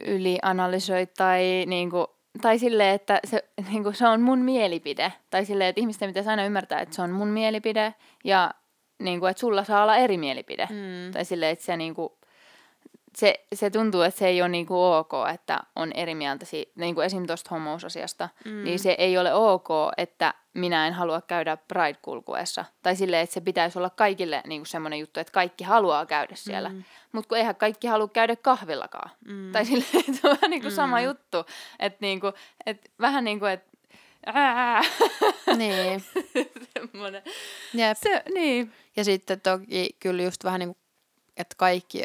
ylianalysoi 0.00 1.06
tai, 1.06 1.64
niin 1.66 1.90
kuin, 1.90 2.06
tai 2.42 2.58
silleen, 2.58 2.94
että 2.94 3.20
se, 3.24 3.44
niin 3.70 3.82
kuin 3.82 3.94
se 3.94 4.08
on 4.08 4.20
mun 4.20 4.38
mielipide. 4.38 5.12
Tai 5.30 5.44
silleen, 5.44 5.68
että 5.68 5.80
ihmisten 5.80 6.08
pitäisi 6.08 6.30
aina 6.30 6.44
ymmärtää, 6.44 6.80
että 6.80 6.94
se 6.94 7.02
on 7.02 7.10
mun 7.10 7.28
mielipide 7.28 7.94
ja 8.24 8.50
niin 8.98 9.20
kuin, 9.20 9.30
että 9.30 9.40
sulla 9.40 9.64
saa 9.64 9.82
olla 9.82 9.96
eri 9.96 10.18
mielipide. 10.18 10.68
Mm. 10.70 11.12
Tai 11.12 11.24
silleen, 11.24 11.52
että 11.52 11.64
se, 11.64 11.76
niin 11.76 11.94
kuin, 11.94 12.08
se, 13.16 13.44
se 13.54 13.70
tuntuu, 13.70 14.02
että 14.02 14.18
se 14.18 14.28
ei 14.28 14.42
ole 14.42 14.48
niin 14.48 14.66
kuin 14.66 14.78
ok, 14.78 15.12
että 15.34 15.60
on 15.76 15.92
eri 15.92 16.14
mieltä, 16.14 16.44
si- 16.44 16.72
niin 16.74 16.94
kuin 16.94 17.06
esim. 17.06 17.26
tuosta 17.26 17.50
homousasiasta, 17.50 18.28
mm. 18.44 18.64
niin 18.64 18.78
se 18.78 18.92
ei 18.98 19.18
ole 19.18 19.34
ok, 19.34 19.68
että 19.96 20.34
minä 20.54 20.86
en 20.86 20.92
halua 20.92 21.20
käydä 21.20 21.56
Pride-kulkuessa. 21.56 22.64
Tai 22.82 22.96
silleen, 22.96 23.22
että 23.22 23.34
se 23.34 23.40
pitäisi 23.40 23.78
olla 23.78 23.90
kaikille 23.90 24.42
niin 24.46 24.60
kuin 24.60 24.66
semmoinen 24.66 24.98
juttu, 24.98 25.20
että 25.20 25.32
kaikki 25.32 25.64
haluaa 25.64 26.06
käydä 26.06 26.34
siellä. 26.34 26.68
Mm. 26.68 26.84
Mutta 27.12 27.28
kun 27.28 27.38
eihän 27.38 27.56
kaikki 27.56 27.86
halua 27.86 28.08
käydä 28.08 28.36
kahvillakaan. 28.36 29.10
Mm. 29.26 29.52
Tai 29.52 29.64
silleen, 29.64 30.00
että 30.08 30.12
se 30.12 30.28
on 30.28 30.36
vähän 30.36 30.50
niin 30.50 30.62
kuin 30.62 30.72
sama 30.72 31.00
juttu. 31.00 31.44
Että 31.78 31.98
niin 32.06 32.20
kuin, 32.20 32.32
että 32.66 32.90
vähän 33.00 33.24
niin 33.24 33.38
kuin, 33.38 33.52
että 33.52 33.74
niin. 35.56 36.04
semmoinen. 36.78 37.22
Jep. 37.74 37.96
Se, 38.02 38.22
niin. 38.34 38.72
Ja 38.96 39.04
sitten 39.04 39.40
toki 39.40 39.96
kyllä 40.00 40.22
just 40.22 40.44
vähän 40.44 40.58
niin 40.58 40.68
kuin, 40.68 40.78
että 41.36 41.54
kaikki, 41.58 42.02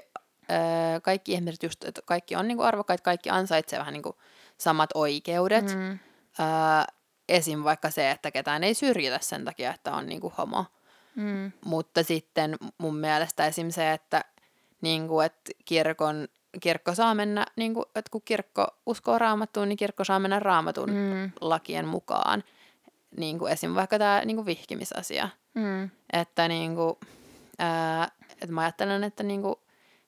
öö, 0.51 0.99
kaikki 1.01 1.33
ihmiset 1.33 1.63
just, 1.63 1.83
että 1.83 2.01
kaikki 2.05 2.35
on 2.35 2.47
niin 2.47 2.57
kuin 2.57 2.67
arvokkaita, 2.67 3.03
kaikki 3.03 3.29
ansaitsee 3.29 3.79
vähän 3.79 3.93
niin 3.93 4.03
kuin 4.03 4.15
samat 4.57 4.89
oikeudet. 4.93 5.75
Mm. 5.75 5.89
Öö, 5.91 6.95
esim. 7.29 7.63
vaikka 7.63 7.89
se, 7.89 8.11
että 8.11 8.31
ketään 8.31 8.63
ei 8.63 8.73
syrjitä 8.73 9.19
sen 9.21 9.45
takia, 9.45 9.73
että 9.73 9.93
on 9.93 10.05
niin 10.05 10.21
kuin 10.21 10.33
homo. 10.37 10.65
Mm. 11.15 11.51
Mutta 11.65 12.03
sitten 12.03 12.55
mun 12.77 12.95
mielestä 12.95 13.45
esim. 13.45 13.69
se, 13.69 13.91
että, 13.93 14.25
niin 14.81 15.07
kuin, 15.07 15.25
että 15.25 15.51
kirkon, 15.65 16.27
kirkko 16.61 16.95
saa 16.95 17.15
mennä, 17.15 17.45
niin 17.55 17.73
kuin, 17.73 17.85
että 17.95 18.11
kun 18.11 18.21
kirkko 18.25 18.67
uskoo 18.85 19.19
raamattuun, 19.19 19.69
niin 19.69 19.77
kirkko 19.77 20.03
saa 20.03 20.19
mennä 20.19 20.39
raamatun 20.39 20.89
Mm. 20.89 21.31
lakien 21.41 21.85
mukaan. 21.87 22.43
Niin 23.17 23.39
kuin 23.39 23.51
esim. 23.51 23.75
vaikka 23.75 23.99
tämä 23.99 24.21
niin 24.25 24.35
kuin 24.37 24.45
vihkimisasia. 24.45 25.29
Mm. 25.53 25.89
Että, 26.13 26.47
niin 26.47 26.75
kuin, 26.75 26.95
ää, 27.59 28.07
että 28.31 28.51
mä 28.51 28.61
ajattelen, 28.61 29.03
että, 29.03 29.23
niin 29.23 29.41
kuin, 29.41 29.55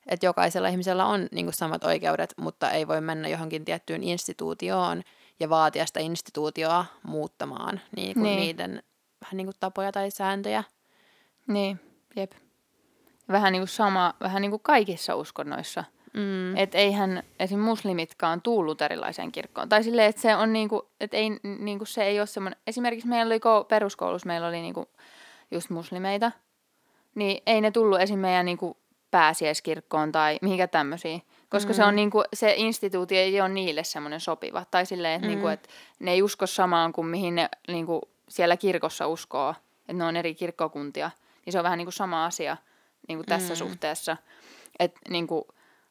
että 0.08 0.26
jokaisella 0.26 0.68
ihmisellä 0.68 1.06
on 1.06 1.28
niin 1.32 1.46
kuin 1.46 1.54
samat 1.54 1.84
oikeudet, 1.84 2.34
mutta 2.38 2.72
ei 2.72 2.88
voi 2.88 3.02
mennä 3.02 3.28
johonkin 3.28 3.66
tiettyyn 3.66 4.04
instituutioon 4.04 5.02
ja 5.40 5.50
vaatia 5.50 5.86
sitä 5.86 6.00
instituutioa 6.00 6.86
muuttamaan 7.04 7.80
niin 7.96 8.14
kuin 8.14 8.24
Niin. 8.24 8.40
niiden 8.40 8.84
vähän 9.22 9.38
niin 9.38 9.48
kuin 9.48 9.56
tapoja 9.60 9.92
tai 9.92 10.12
sääntöjä. 10.12 10.64
Niin, 11.48 11.80
jep. 12.16 12.32
Vähän 13.32 13.52
niin 13.54 13.62
kuin 13.62 13.68
sama, 13.68 14.14
vähän 14.22 14.42
niin 14.42 14.52
kuin 14.52 14.62
kaikissa 14.64 15.16
uskonnoissa. 15.16 15.84
Mm. 16.14 16.58
Että 16.58 16.78
eihän 16.78 17.24
esim. 17.40 17.60
muslimitkaan 17.60 18.42
tuu 18.42 18.66
luterilaiseen 18.66 19.32
kirkkoon. 19.32 19.70
Tai 19.70 19.84
silleen, 19.84 20.10
että 20.10 20.22
se 20.22 20.36
on 20.36 20.54
niinku, 20.54 20.90
että 21.02 21.18
ei, 21.18 21.30
niinku 21.60 21.86
se 21.86 22.04
ei 22.04 22.20
ole 22.20 22.28
semmoinen, 22.28 22.60
esimerkiksi 22.68 23.08
meillä 23.08 23.30
oli 23.30 23.38
ko- 23.38 23.66
peruskoulussa, 23.68 24.28
meillä 24.28 24.48
oli 24.48 24.62
niinku 24.62 24.86
just 25.52 25.70
muslimeita, 25.70 26.32
niin 27.16 27.42
ei 27.46 27.62
ne 27.62 27.72
tullut 27.72 28.02
esim. 28.02 28.20
meidän 28.20 28.46
niinku 28.46 28.78
pääsiäiskirkkoon 29.12 30.12
tai 30.12 30.38
mihinkä 30.42 30.68
tämmöisiin. 30.68 31.24
Koska 31.50 31.70
mm. 31.70 31.76
se 31.76 31.84
on 31.84 31.96
niinku, 31.96 32.24
se 32.34 32.54
instituutio 32.58 33.18
ei 33.18 33.42
ole 33.42 33.50
niille 33.50 33.84
semmoinen 33.84 34.20
sopiva. 34.20 34.66
Tai 34.72 34.86
silleen, 34.86 35.14
että 35.14 35.28
mm. 35.28 35.32
niinku, 35.32 35.48
et 35.48 35.70
ne 36.00 36.12
ei 36.12 36.22
usko 36.22 36.48
samaan 36.48 36.94
kuin 36.94 37.08
mihin 37.08 37.36
ne 37.36 37.50
niinku, 37.68 38.02
siellä 38.30 38.58
kirkossa 38.58 39.08
uskoo. 39.08 39.56
Että 39.80 39.94
ne 39.94 40.04
on 40.04 40.16
eri 40.16 40.36
kirkkokuntia. 40.36 41.12
Niin 41.46 41.54
se 41.54 41.58
on 41.58 41.64
vähän 41.64 41.78
niinku 41.78 41.92
sama 41.92 42.26
asia 42.26 42.58
niinku 43.08 43.24
tässä 43.24 43.54
mm. 43.54 43.58
suhteessa. 43.58 44.18
Että 44.80 45.00
niinku, 45.10 45.48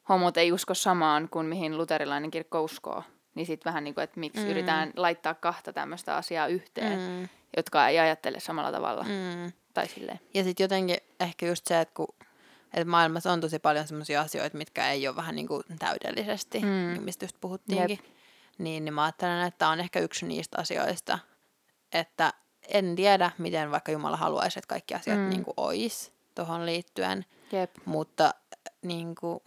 homot 0.08 0.36
ei 0.36 0.52
usko 0.52 0.74
samaan 0.74 1.28
kuin 1.28 1.46
mihin 1.46 1.78
luterilainen 1.78 2.30
kirkko 2.30 2.62
uskoo. 2.62 3.02
Niin 3.34 3.46
sitten 3.46 3.70
vähän 3.70 3.84
niin 3.84 3.94
kuin, 3.94 4.04
että 4.04 4.20
miksi 4.20 4.44
mm. 4.44 4.50
yritetään 4.50 4.92
laittaa 4.96 5.34
kahta 5.34 5.72
tämmöistä 5.72 6.16
asiaa 6.16 6.46
yhteen, 6.46 6.98
mm. 6.98 7.28
jotka 7.56 7.88
ei 7.88 7.98
ajattele 7.98 8.40
samalla 8.40 8.72
tavalla. 8.72 9.02
Mm. 9.02 9.40
Mm. 9.42 9.52
Tai 9.74 9.88
silleen. 9.88 10.20
Ja 10.34 10.44
sitten 10.44 10.64
jotenkin 10.64 10.96
ehkä 11.20 11.46
just 11.46 11.66
se, 11.66 11.80
että 11.80 11.94
kun 11.94 12.08
että 12.74 12.84
maailmassa 12.90 13.32
on 13.32 13.40
tosi 13.40 13.58
paljon 13.58 13.86
sellaisia 13.86 14.20
asioita, 14.20 14.58
mitkä 14.58 14.90
ei 14.90 15.08
ole 15.08 15.16
vähän 15.16 15.34
niin 15.34 15.48
kuin 15.48 15.62
täydellisesti, 15.78 16.60
Mm. 16.60 16.66
mm. 16.66 17.02
mistä 17.02 17.24
just 17.24 17.36
puhuttiinkin. 17.40 17.98
Niin, 18.58 18.84
niin 18.84 18.94
mä 18.94 19.02
ajattelen, 19.04 19.46
että 19.46 19.58
tämä 19.58 19.70
on 19.70 19.80
ehkä 19.80 20.00
yksi 20.00 20.26
niistä 20.26 20.58
asioista, 20.58 21.18
että 21.92 22.32
en 22.68 22.96
tiedä, 22.96 23.30
miten 23.38 23.70
vaikka 23.70 23.92
Jumala 23.92 24.16
haluaisi, 24.16 24.58
että 24.58 24.68
kaikki 24.68 24.94
asiat 24.94 25.18
Mm. 25.18 25.28
niin 25.28 25.44
kuin 25.44 25.54
olisi 25.56 26.12
tuohon 26.34 26.66
liittyen, 26.66 27.24
Jep. 27.52 27.70
mutta 27.84 28.34
niin 28.82 29.14
kuin, 29.14 29.40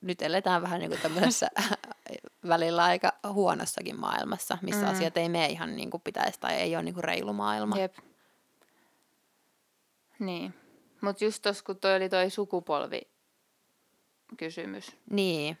nyt 0.00 0.22
eletään 0.22 0.62
vähän 0.62 0.80
niin 0.80 0.90
kuin 0.90 1.00
tämmöisessä 1.00 1.48
välillä 2.48 2.84
aika 2.84 3.12
huonossakin 3.32 4.00
maailmassa, 4.00 4.58
missä 4.62 4.82
mm. 4.86 4.90
asiat 4.90 5.16
ei 5.16 5.28
mene 5.28 5.46
ihan 5.46 5.76
niin 5.76 5.90
kuin 5.90 6.00
pitäisi 6.00 6.40
tai 6.40 6.54
ei 6.54 6.76
ole 6.76 6.82
niin 6.82 6.94
kuin 6.94 7.04
reilu 7.04 7.32
maailma. 7.32 7.78
Jep. 7.78 7.94
Niin. 10.18 10.54
Mutta 11.04 11.24
just 11.24 11.42
tos, 11.42 11.62
kun 11.62 11.76
toi 11.78 11.96
oli 11.96 12.08
toi 12.08 12.30
sukupolvi 12.30 13.00
kysymys, 14.36 14.96
Niin, 15.10 15.58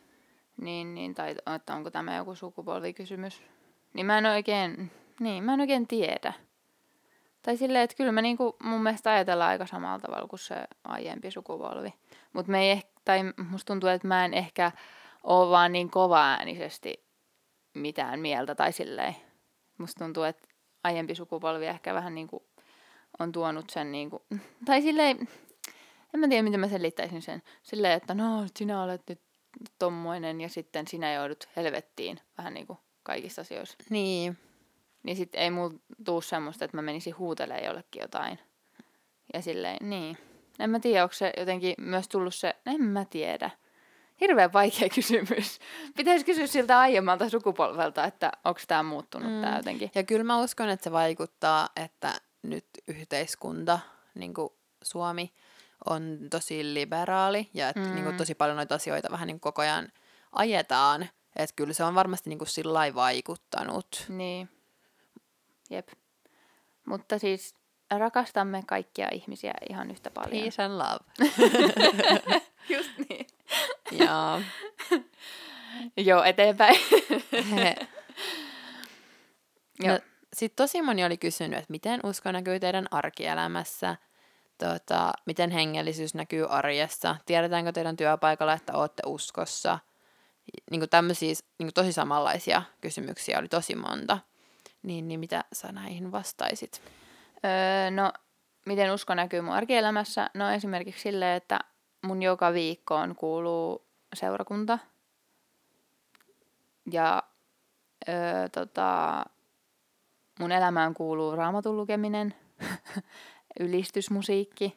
niin, 0.60 0.94
niin, 0.94 1.14
tai 1.14 1.34
että 1.56 1.74
onko 1.74 1.90
tämä 1.90 2.16
joku 2.16 2.34
sukupolvikysymys, 2.34 3.42
niin 3.92 4.06
mä 4.06 4.18
en 4.18 4.26
oikein, 4.26 4.90
niin, 5.20 5.44
mä 5.44 5.54
en 5.54 5.60
oikein 5.60 5.86
tiedä. 5.86 6.32
Tai 7.42 7.56
silleen, 7.56 7.84
että 7.84 7.96
kyllä 7.96 8.12
me 8.12 8.22
niinku 8.22 8.56
mun 8.62 8.82
mielestä 8.82 9.12
ajatellaan 9.12 9.50
aika 9.50 9.66
samalla 9.66 9.98
tavalla 9.98 10.28
kuin 10.28 10.40
se 10.40 10.54
aiempi 10.84 11.30
sukupolvi. 11.30 11.94
Mutta 12.32 12.52
me 12.52 12.62
ei 12.62 12.70
ehkä, 12.70 12.90
tai 13.04 13.20
musta 13.50 13.72
tuntuu, 13.72 13.88
että 13.88 14.08
mä 14.08 14.24
en 14.24 14.34
ehkä 14.34 14.72
ole 15.22 15.50
vaan 15.50 15.72
niin 15.72 15.90
kovaäänisesti 15.90 17.04
mitään 17.74 18.20
mieltä 18.20 18.54
tai 18.54 18.72
silleen. 18.72 19.16
Musta 19.78 20.04
tuntuu, 20.04 20.22
että 20.22 20.48
aiempi 20.84 21.14
sukupolvi 21.14 21.66
ehkä 21.66 21.94
vähän 21.94 22.14
niin 22.14 22.28
kuin 22.28 22.42
on 23.18 23.32
tuonut 23.32 23.70
sen 23.70 23.92
niin 23.92 24.10
kuin, 24.10 24.22
tai 24.66 24.82
silleen, 24.82 25.28
en 26.14 26.20
mä 26.20 26.28
tiedä 26.28 26.42
miten 26.42 26.60
mä 26.60 26.68
selittäisin 26.68 27.22
sen. 27.22 27.42
Silleen, 27.62 27.92
että 27.92 28.14
no 28.14 28.46
sinä 28.56 28.82
olet 28.82 29.02
nyt 29.08 29.20
tommoinen 29.78 30.40
ja 30.40 30.48
sitten 30.48 30.86
sinä 30.86 31.12
joudut 31.12 31.48
helvettiin 31.56 32.20
vähän 32.38 32.54
niin 32.54 32.66
kuin 32.66 32.78
kaikissa 33.02 33.42
asioissa. 33.42 33.76
niin, 33.90 34.38
Niin 35.02 35.16
sitten 35.16 35.40
ei 35.40 35.50
mulla 35.50 35.74
tuu 36.04 36.20
semmoista, 36.20 36.64
että 36.64 36.76
mä 36.76 36.82
menisin 36.82 37.18
huutelemaan 37.18 37.64
jollekin 37.64 38.02
jotain. 38.02 38.38
Ja 39.34 39.42
silleen, 39.42 39.90
niin. 39.90 40.18
En 40.58 40.70
mä 40.70 40.80
tiedä, 40.80 41.02
onko 41.02 41.12
se 41.12 41.32
jotenkin 41.36 41.74
myös 41.78 42.08
tullut 42.08 42.34
se, 42.34 42.56
en 42.66 42.82
mä 42.82 43.04
tiedä. 43.04 43.50
Hirveän 44.20 44.52
vaikea 44.52 44.88
kysymys. 44.94 45.58
Pitäisi 45.96 46.24
kysyä 46.24 46.46
siltä 46.46 46.78
aiemmalta 46.78 47.28
sukupolvelta, 47.28 48.04
että 48.04 48.32
onko 48.44 48.60
tämä 48.68 48.82
muuttunut. 48.82 49.32
Mm. 49.32 49.40
tämä 49.40 49.56
jotenkin. 49.56 49.90
Ja 49.94 50.02
kyllä 50.02 50.24
mä 50.24 50.40
uskon, 50.40 50.68
että 50.68 50.84
se 50.84 50.92
vaikuttaa, 50.92 51.68
että 51.76 52.20
nyt 52.44 52.66
yhteiskunta, 52.88 53.78
niin 54.14 54.34
kuin 54.34 54.48
Suomi, 54.82 55.32
on 55.84 56.18
tosi 56.30 56.74
liberaali 56.74 57.50
ja 57.54 57.68
että 57.68 57.80
Mm. 57.80 57.86
mm. 57.88 57.94
niin 57.94 58.04
kuin 58.04 58.16
tosi 58.16 58.34
paljon 58.34 58.56
noita 58.56 58.74
asioita 58.74 59.10
vähän 59.10 59.26
niin 59.26 59.34
kuin 59.40 59.52
koko 59.52 59.62
ajan 59.62 59.92
ajetaan. 60.32 61.08
Että 61.36 61.56
kyllä 61.56 61.72
se 61.72 61.84
on 61.84 61.94
varmasti 61.94 62.30
niin 62.30 62.38
kuin 62.38 62.48
sillä 62.48 62.94
vaikuttanut. 62.94 64.04
Niin. 64.08 64.48
Jep. 65.70 65.88
Mutta 66.86 67.18
siis 67.18 67.54
rakastamme 67.90 68.62
kaikkia 68.66 69.08
ihmisiä 69.12 69.54
ihan 69.70 69.90
yhtä 69.90 70.10
paljon. 70.10 70.42
Peace 70.42 70.62
and 70.62 70.74
love. 70.78 71.30
Just 72.76 72.90
niin. 73.08 73.26
ja 73.90 74.40
Joo, 75.96 76.22
eteenpäin. 76.22 76.76
Joo. 79.80 79.92
no, 79.92 79.98
sitten 80.34 80.64
tosi 80.64 80.82
moni 80.82 81.04
oli 81.04 81.16
kysynyt, 81.16 81.58
että 81.58 81.72
miten 81.72 82.00
usko 82.04 82.32
näkyy 82.32 82.60
teidän 82.60 82.86
arkielämässä, 82.90 83.96
tota, 84.58 85.12
miten 85.26 85.50
hengellisyys 85.50 86.14
näkyy 86.14 86.46
arjessa, 86.48 87.16
tiedetäänkö 87.26 87.72
teidän 87.72 87.96
työpaikalla, 87.96 88.52
että 88.52 88.72
olette 88.72 89.02
uskossa. 89.06 89.78
Niin 90.70 90.80
kuin 90.80 90.90
tämmöisiä 90.90 91.28
niin 91.28 91.66
kuin 91.66 91.74
tosi 91.74 91.92
samanlaisia 91.92 92.62
kysymyksiä 92.80 93.38
oli 93.38 93.48
tosi 93.48 93.74
monta. 93.76 94.18
Niin, 94.82 95.08
niin 95.08 95.20
mitä 95.20 95.44
sä 95.52 95.72
näihin 95.72 96.12
vastaisit? 96.12 96.82
Öö, 97.44 97.90
no, 97.90 98.12
miten 98.66 98.92
usko 98.92 99.14
näkyy 99.14 99.40
mun 99.40 99.54
arkielämässä? 99.54 100.30
No 100.34 100.50
esimerkiksi 100.50 101.02
silleen, 101.02 101.36
että 101.36 101.60
mun 102.02 102.22
joka 102.22 102.52
viikkoon 102.52 103.16
kuuluu 103.16 103.86
seurakunta. 104.14 104.78
Ja 106.90 107.22
öö, 108.08 108.48
tota, 108.48 109.22
mun 110.40 110.52
elämään 110.52 110.94
kuuluu 110.94 111.36
raamatun 111.36 111.76
lukeminen, 111.76 112.34
ylistysmusiikki 113.60 114.76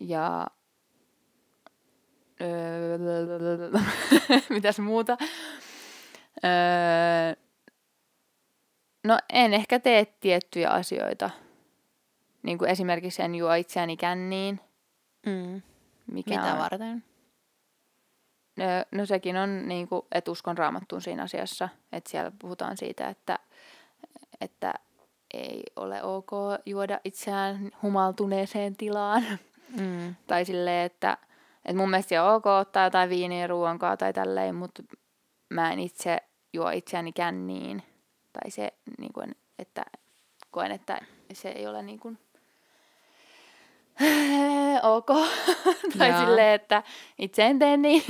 ja 0.00 0.46
öö, 2.40 2.98
mitäs 4.50 4.78
muuta. 4.78 5.16
Öö, 6.44 7.42
no 9.04 9.18
en 9.32 9.54
ehkä 9.54 9.80
tee 9.80 10.04
tiettyjä 10.04 10.70
asioita. 10.70 11.30
Niin 12.42 12.58
kuin 12.58 12.70
esimerkiksi 12.70 13.22
en 13.22 13.34
juo 13.34 13.54
itseäni 13.54 13.96
känniin. 13.96 14.60
Mm. 15.26 15.62
Mikä 16.06 16.30
Mitä 16.30 16.52
on, 16.52 16.58
varten? 16.58 17.04
No, 18.56 18.64
no 18.92 19.06
sekin 19.06 19.36
on, 19.36 19.68
niin 19.68 19.88
kuin, 19.88 20.02
että 20.12 20.30
uskon 20.30 20.58
raamattuun 20.58 21.02
siinä 21.02 21.22
asiassa. 21.22 21.68
Että 21.92 22.10
siellä 22.10 22.32
puhutaan 22.38 22.76
siitä, 22.76 23.08
että, 23.08 23.38
että 24.40 24.74
ei 25.34 25.62
ole 25.76 26.02
ok 26.02 26.30
juoda 26.66 27.00
itseään 27.04 27.70
humaltuneeseen 27.82 28.76
tilaan. 28.76 29.24
Mm. 29.80 30.14
tai 30.26 30.44
silleen, 30.44 30.86
että, 30.86 31.18
että 31.64 31.76
mun 31.76 31.90
mielestä 31.90 32.24
on 32.24 32.34
ok 32.34 32.46
ottaa 32.46 32.84
jotain 32.84 33.10
viiniä 33.10 33.46
ruoankaa 33.46 33.96
tai 33.96 34.12
tälleen, 34.12 34.54
mutta 34.54 34.82
mä 35.48 35.72
en 35.72 35.78
itse 35.78 36.18
juo 36.52 36.70
itseäni 36.70 37.12
känniin. 37.12 37.82
Tai 38.32 38.50
se, 38.50 38.72
niin 38.98 39.12
kuin, 39.12 39.34
että 39.58 39.84
koen, 40.50 40.72
että 40.72 40.98
se 41.32 41.48
ei 41.48 41.66
ole 41.66 41.82
niin 41.82 42.00
kuin, 42.00 42.18
ok. 44.96 45.06
tai 45.98 46.08
Jaa. 46.08 46.24
silleen, 46.24 46.54
että 46.54 46.82
itse 47.18 47.46
en 47.46 47.58
tee 47.58 47.76
niin. 47.76 48.02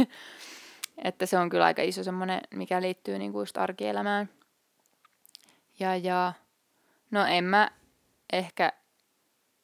että 1.05 1.27
se 1.27 1.39
on 1.39 1.49
kyllä 1.49 1.65
aika 1.65 1.83
iso 1.83 2.05
semmoinen, 2.05 2.41
mikä 2.55 2.83
liittyy 2.83 3.19
niin 3.19 3.33
kuin 3.33 3.43
just 3.43 3.59
arkielämään. 3.59 4.29
Ja, 5.79 5.97
ja 5.97 6.33
no 7.11 7.25
en 7.27 7.45
mä 7.45 7.71
ehkä, 8.33 8.73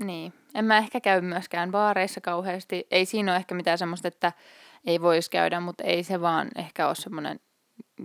niin, 0.01 0.33
en 0.55 0.65
mä 0.65 0.79
ehkä 0.79 1.01
käy 1.01 1.21
myöskään 1.21 1.71
baareissa 1.71 2.21
kauheasti. 2.21 2.87
Ei 2.91 3.07
siinä 3.07 3.33
ole 3.33 3.37
ehkä 3.37 3.55
mitään 3.55 3.79
semmoista, 3.79 4.09
että 4.09 4.33
ei 4.87 5.01
voisi 5.01 5.31
käydä, 5.31 5.61
mutta 5.61 5.85
ei 5.85 6.05
se 6.05 6.21
vaan 6.21 6.49
ehkä 6.57 6.87
ole 6.87 6.95
semmoinen 6.95 7.41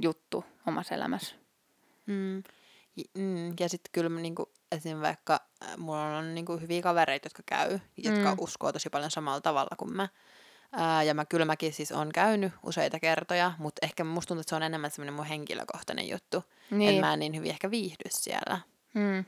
juttu 0.01 0.45
omassa 0.67 0.95
elämässä. 0.95 1.35
Mm. 2.05 2.43
Mm. 3.17 3.47
Ja 3.59 3.69
sitten 3.69 3.89
kyllä 3.91 4.21
niinku, 4.21 4.51
esim. 4.71 5.01
vaikka 5.01 5.39
äh, 5.63 5.77
mulla 5.77 6.17
on 6.17 6.35
niinku 6.35 6.57
hyviä 6.57 6.81
kavereita, 6.81 7.25
jotka 7.25 7.43
käy, 7.45 7.79
jotka 7.97 8.31
Mm. 8.31 8.37
uskoo 8.39 8.71
tosi 8.71 8.89
paljon 8.89 9.11
samalla 9.11 9.41
tavalla 9.41 9.75
kuin 9.77 9.93
mä. 9.93 10.07
Ää, 10.71 11.03
ja 11.03 11.13
mä 11.13 11.25
kyllä 11.25 11.45
mäkin 11.45 11.73
siis 11.73 11.91
on 11.91 12.10
käynyt 12.13 12.53
useita 12.63 12.99
kertoja, 12.99 13.51
mutta 13.58 13.86
ehkä 13.86 14.03
musta 14.03 14.27
tuntuu, 14.27 14.41
että 14.41 14.49
se 14.49 14.56
on 14.56 14.63
enemmän 14.63 14.91
semmoinen 14.91 15.13
mun 15.13 15.25
henkilökohtainen 15.25 16.10
juttu. 16.10 16.43
Niin. 16.71 16.89
Että 16.89 17.01
mä 17.01 17.13
en 17.13 17.19
niin 17.19 17.36
hyvin 17.36 17.49
ehkä 17.49 17.71
viihdy 17.71 18.06
siellä. 18.10 18.60
Hmm. 18.93 19.25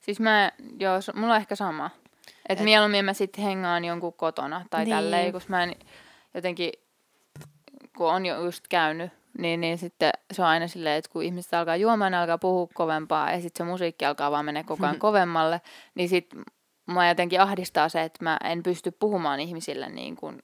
Siis 0.00 0.20
mä, 0.20 0.52
joo, 0.78 0.98
mulla 1.14 1.34
on 1.34 1.40
ehkä 1.40 1.56
sama. 1.56 1.90
Et, 2.48 2.58
Et- 2.58 2.64
mieluummin 2.64 3.04
mä 3.04 3.12
sitten 3.12 3.44
hengaan 3.44 3.84
jonkun 3.84 4.12
kotona 4.12 4.64
tai 4.70 4.84
niin. 4.84 4.96
tälleen, 4.96 5.32
kun 5.32 5.40
mä 5.48 5.62
en 5.62 5.76
jotenkin, 6.34 6.72
kun 7.96 8.12
on 8.12 8.26
jo 8.26 8.44
just 8.44 8.68
käynyt, 8.68 9.12
niin, 9.38 9.60
niin 9.60 9.78
sitten 9.78 10.12
se 10.32 10.42
on 10.42 10.48
aina 10.48 10.68
silleen, 10.68 10.96
että 10.98 11.10
kun 11.10 11.22
ihmiset 11.22 11.54
alkaa 11.54 11.76
juomaan, 11.76 12.12
ne 12.12 12.18
alkaa 12.18 12.38
puhua 12.38 12.68
kovempaa 12.74 13.32
ja 13.32 13.40
sitten 13.40 13.66
se 13.66 13.70
musiikki 13.70 14.04
alkaa 14.04 14.30
vaan 14.30 14.44
mennä 14.44 14.64
koko 14.64 14.86
ajan 14.86 14.98
kovemmalle, 15.08 15.60
niin 15.94 16.08
sitten 16.08 16.42
mä 16.86 17.08
jotenkin 17.08 17.40
ahdistaa 17.40 17.88
se, 17.88 18.02
että 18.02 18.24
mä 18.24 18.38
en 18.44 18.62
pysty 18.62 18.90
puhumaan 18.90 19.40
ihmisille 19.40 19.88
niin 19.88 20.16
kuin, 20.16 20.42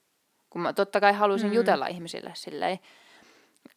kun 0.50 0.60
mä 0.62 0.72
totta 0.72 1.00
kai 1.00 1.12
haluaisin 1.12 1.48
Mm. 1.48 1.52
mm. 1.52 1.56
jutella 1.56 1.86
ihmisille 1.86 2.30
silleen, 2.34 2.78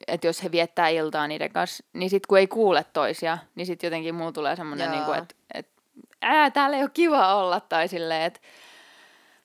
että 0.07 0.27
jos 0.27 0.43
he 0.43 0.51
viettää 0.51 0.87
iltaa 0.89 1.27
niiden 1.27 1.51
kanssa, 1.51 1.83
niin 1.93 2.09
sitten 2.09 2.27
kun 2.27 2.37
ei 2.37 2.47
kuule 2.47 2.85
toisia, 2.93 3.37
niin 3.55 3.65
sitten 3.65 3.87
jotenkin 3.87 4.15
mulla 4.15 4.31
tulee 4.31 4.55
semmoinen, 4.55 4.91
niin 4.91 5.03
kuin, 5.03 5.17
että 5.17 5.35
et, 5.53 5.69
ää, 6.21 6.51
täällä 6.51 6.77
ei 6.77 6.83
ole 6.83 6.89
kiva 6.93 7.35
olla, 7.35 7.59
tai 7.59 7.87
silleen, 7.87 8.21
että, 8.21 8.39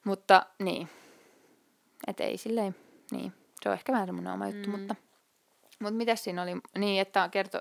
mutta 0.05 0.47
niin, 0.59 0.89
että 2.07 2.25
ei 2.25 2.37
silleen, 2.37 2.75
niin, 3.11 3.33
se 3.62 3.69
on 3.69 3.73
ehkä 3.75 3.93
vähän 3.93 4.07
semmoinen 4.09 4.33
oma 4.33 4.49
juttu, 4.49 4.71
Mm. 4.71 4.79
mutta, 4.79 4.95
mutta 5.81 5.95
mitäs 5.95 6.25
siinä 6.25 6.43
oli, 6.43 6.57
niin, 6.79 7.01
että 7.01 7.29
kerto, 7.29 7.61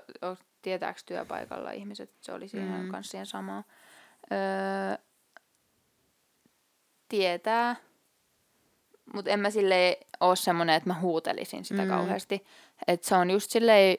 tietääkö 0.62 1.00
työpaikalla 1.06 1.70
ihmiset, 1.70 2.10
se 2.20 2.32
oli 2.32 2.48
siinä 2.48 2.76
Mm. 2.78 2.82
mm. 2.84 2.90
kanssa 2.90 3.10
siihen 3.10 3.26
samaa. 3.26 3.64
Öö, 4.32 4.98
tietää, 7.08 7.76
mutta 9.14 9.30
en 9.30 9.40
mä 9.40 9.50
silleen 9.50 9.96
ole 10.20 10.36
semmoinen, 10.36 10.76
että 10.76 10.88
mä 10.90 11.00
huutelisin 11.00 11.64
sitä 11.64 11.82
Mm. 11.82 11.88
kauheasti. 11.88 12.44
Että 12.88 13.08
se 13.08 13.14
on 13.14 13.30
just 13.30 13.50
silleen, 13.50 13.96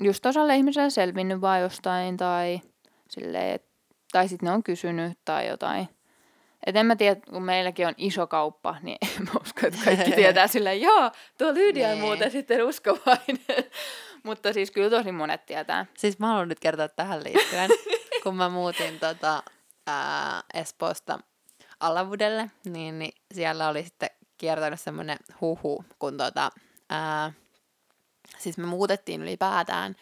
just 0.00 0.26
osalle 0.26 0.56
ihmiselle 0.56 0.90
selvinnyt 0.90 1.40
vaan 1.40 1.60
jostain 1.60 2.16
tai 2.16 2.60
silleen, 3.08 3.54
et- 3.54 3.70
tai 4.12 4.28
sitten 4.28 4.46
ne 4.46 4.52
on 4.52 4.62
kysynyt 4.62 5.18
tai 5.24 5.48
jotain. 5.48 5.88
Et 6.66 6.76
en 6.76 6.86
mä 6.86 6.96
tiedä, 6.96 7.20
kun 7.30 7.42
meilläkin 7.42 7.86
on 7.86 7.94
iso 7.96 8.26
kauppa, 8.26 8.76
niin 8.82 8.98
en 9.16 9.22
mä 9.24 9.30
usko, 9.42 9.66
että 9.66 9.78
kaikki 9.84 10.12
tietää 10.22 10.46
silleen, 10.46 10.80
joo, 10.80 11.10
tuo 11.38 11.54
Lydia 11.54 11.88
on 11.88 11.98
muuten 11.98 12.30
sitten 12.30 12.64
uskovainen. 12.64 13.38
Mutta 14.24 14.52
siis 14.52 14.70
kyllä 14.70 14.90
tosi 14.90 15.12
monet 15.12 15.46
tietää. 15.46 15.86
Siis 15.96 16.18
mä 16.18 16.26
haluan 16.26 16.48
nyt 16.48 16.60
kertoa 16.60 16.88
tähän 16.88 17.24
liittyen, 17.24 17.70
kun 18.22 18.36
mä 18.36 18.48
muutin 18.48 19.00
tota, 19.00 19.42
ää, 19.86 20.42
Espoosta 20.54 21.18
Alavudelle, 21.80 22.50
niin, 22.64 22.98
niin 22.98 23.12
siellä 23.34 23.68
oli 23.68 23.84
sitten 23.84 24.10
kiertänyt 24.36 24.80
semmoinen 24.80 25.18
huhu, 25.40 25.84
kun 25.98 26.16
tota, 26.16 26.50
ää, 26.90 27.32
siis 28.38 28.58
me 28.58 28.66
muutettiin 28.66 29.22
ylipäätään 29.22 29.96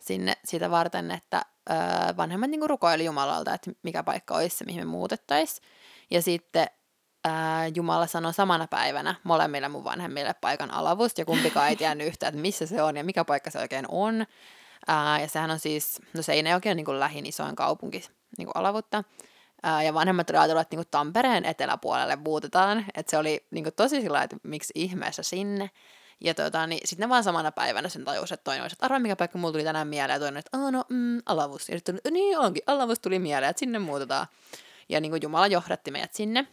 sinne 0.00 0.32
sitä 0.44 0.70
varten, 0.70 1.10
että 1.10 1.42
ää, 1.68 2.14
vanhemmat 2.16 2.50
niinku 2.50 2.68
rukoili 2.68 3.04
Jumalalta, 3.04 3.54
että 3.54 3.70
mikä 3.82 4.02
paikka 4.02 4.34
olisi 4.34 4.56
se, 4.56 4.64
mihin 4.64 4.80
me 4.80 4.84
muutettaisiin. 4.84 5.68
Ja 6.10 6.22
sitten 6.22 6.66
ää, 7.24 7.66
Jumala 7.66 8.06
sanoi 8.06 8.34
samana 8.34 8.66
päivänä 8.66 9.14
molemmille 9.24 9.68
mun 9.68 9.84
vanhemmille 9.84 10.34
paikan 10.40 10.70
alavusta, 10.70 11.20
ja 11.20 11.24
kumpikaan 11.24 11.68
ei 11.68 11.76
tiennyt 11.76 12.06
yhtään, 12.06 12.28
että 12.28 12.42
missä 12.42 12.66
se 12.66 12.82
on 12.82 12.96
ja 12.96 13.04
mikä 13.04 13.24
paikka 13.24 13.50
se 13.50 13.58
oikein 13.58 13.86
on. 13.88 14.26
Ää, 14.86 15.20
ja 15.20 15.28
sehän 15.28 15.50
on 15.50 15.58
siis, 15.58 16.00
no 16.14 16.22
Seinäjoki 16.22 16.70
on 16.70 16.76
niin 16.76 17.00
lähin 17.00 17.26
isoin 17.26 17.56
kaupunki 17.56 18.04
niin 18.38 18.48
alavutta. 18.54 19.04
Ää, 19.66 19.82
ja 19.82 19.94
vanhemmat 19.94 20.30
oli 20.30 20.38
ajatellut, 20.38 20.60
että 20.60 20.76
niin 20.76 20.84
kuin 20.84 20.90
Tampereen 20.90 21.44
eteläpuolelle 21.44 22.16
muutetaan. 22.16 22.84
Että 22.94 23.10
se 23.10 23.18
oli 23.18 23.46
niin 23.50 23.64
kuin 23.64 23.74
tosi 23.74 24.00
sillä 24.00 24.22
että 24.22 24.36
miksi 24.42 24.72
ihmeessä 24.76 25.22
sinne. 25.22 25.70
Ja 26.20 26.34
tota, 26.34 26.66
niin 26.66 26.80
sitten 26.84 27.08
vaan 27.08 27.24
samana 27.24 27.52
päivänä 27.52 27.88
sen 27.88 28.04
tajus, 28.04 28.32
että 28.32 28.44
toinen 28.44 28.62
olisi, 28.62 28.74
että 28.74 28.86
arvaa 28.86 28.98
mikä 28.98 29.16
paikka 29.16 29.38
mulla 29.38 29.52
tuli 29.52 29.64
tänään 29.64 29.88
mieleen, 29.88 30.14
ja 30.14 30.20
toinen, 30.20 30.38
että 30.38 30.58
no, 30.58 30.84
mm, 30.88 31.22
alavus. 31.26 31.68
Ja 31.68 31.76
sitten 31.76 32.00
niin 32.10 32.38
onkin, 32.38 32.62
alavus 32.66 33.00
tuli 33.00 33.18
mieleen, 33.18 33.50
että 33.50 33.60
sinne 33.60 33.78
muutetaan. 33.78 34.26
Ja 34.88 35.00
niin 35.00 35.10
kuin 35.10 35.22
Jumala 35.22 35.46
johdatti 35.46 35.90
meidät 35.90 36.14
sinne. 36.14 36.46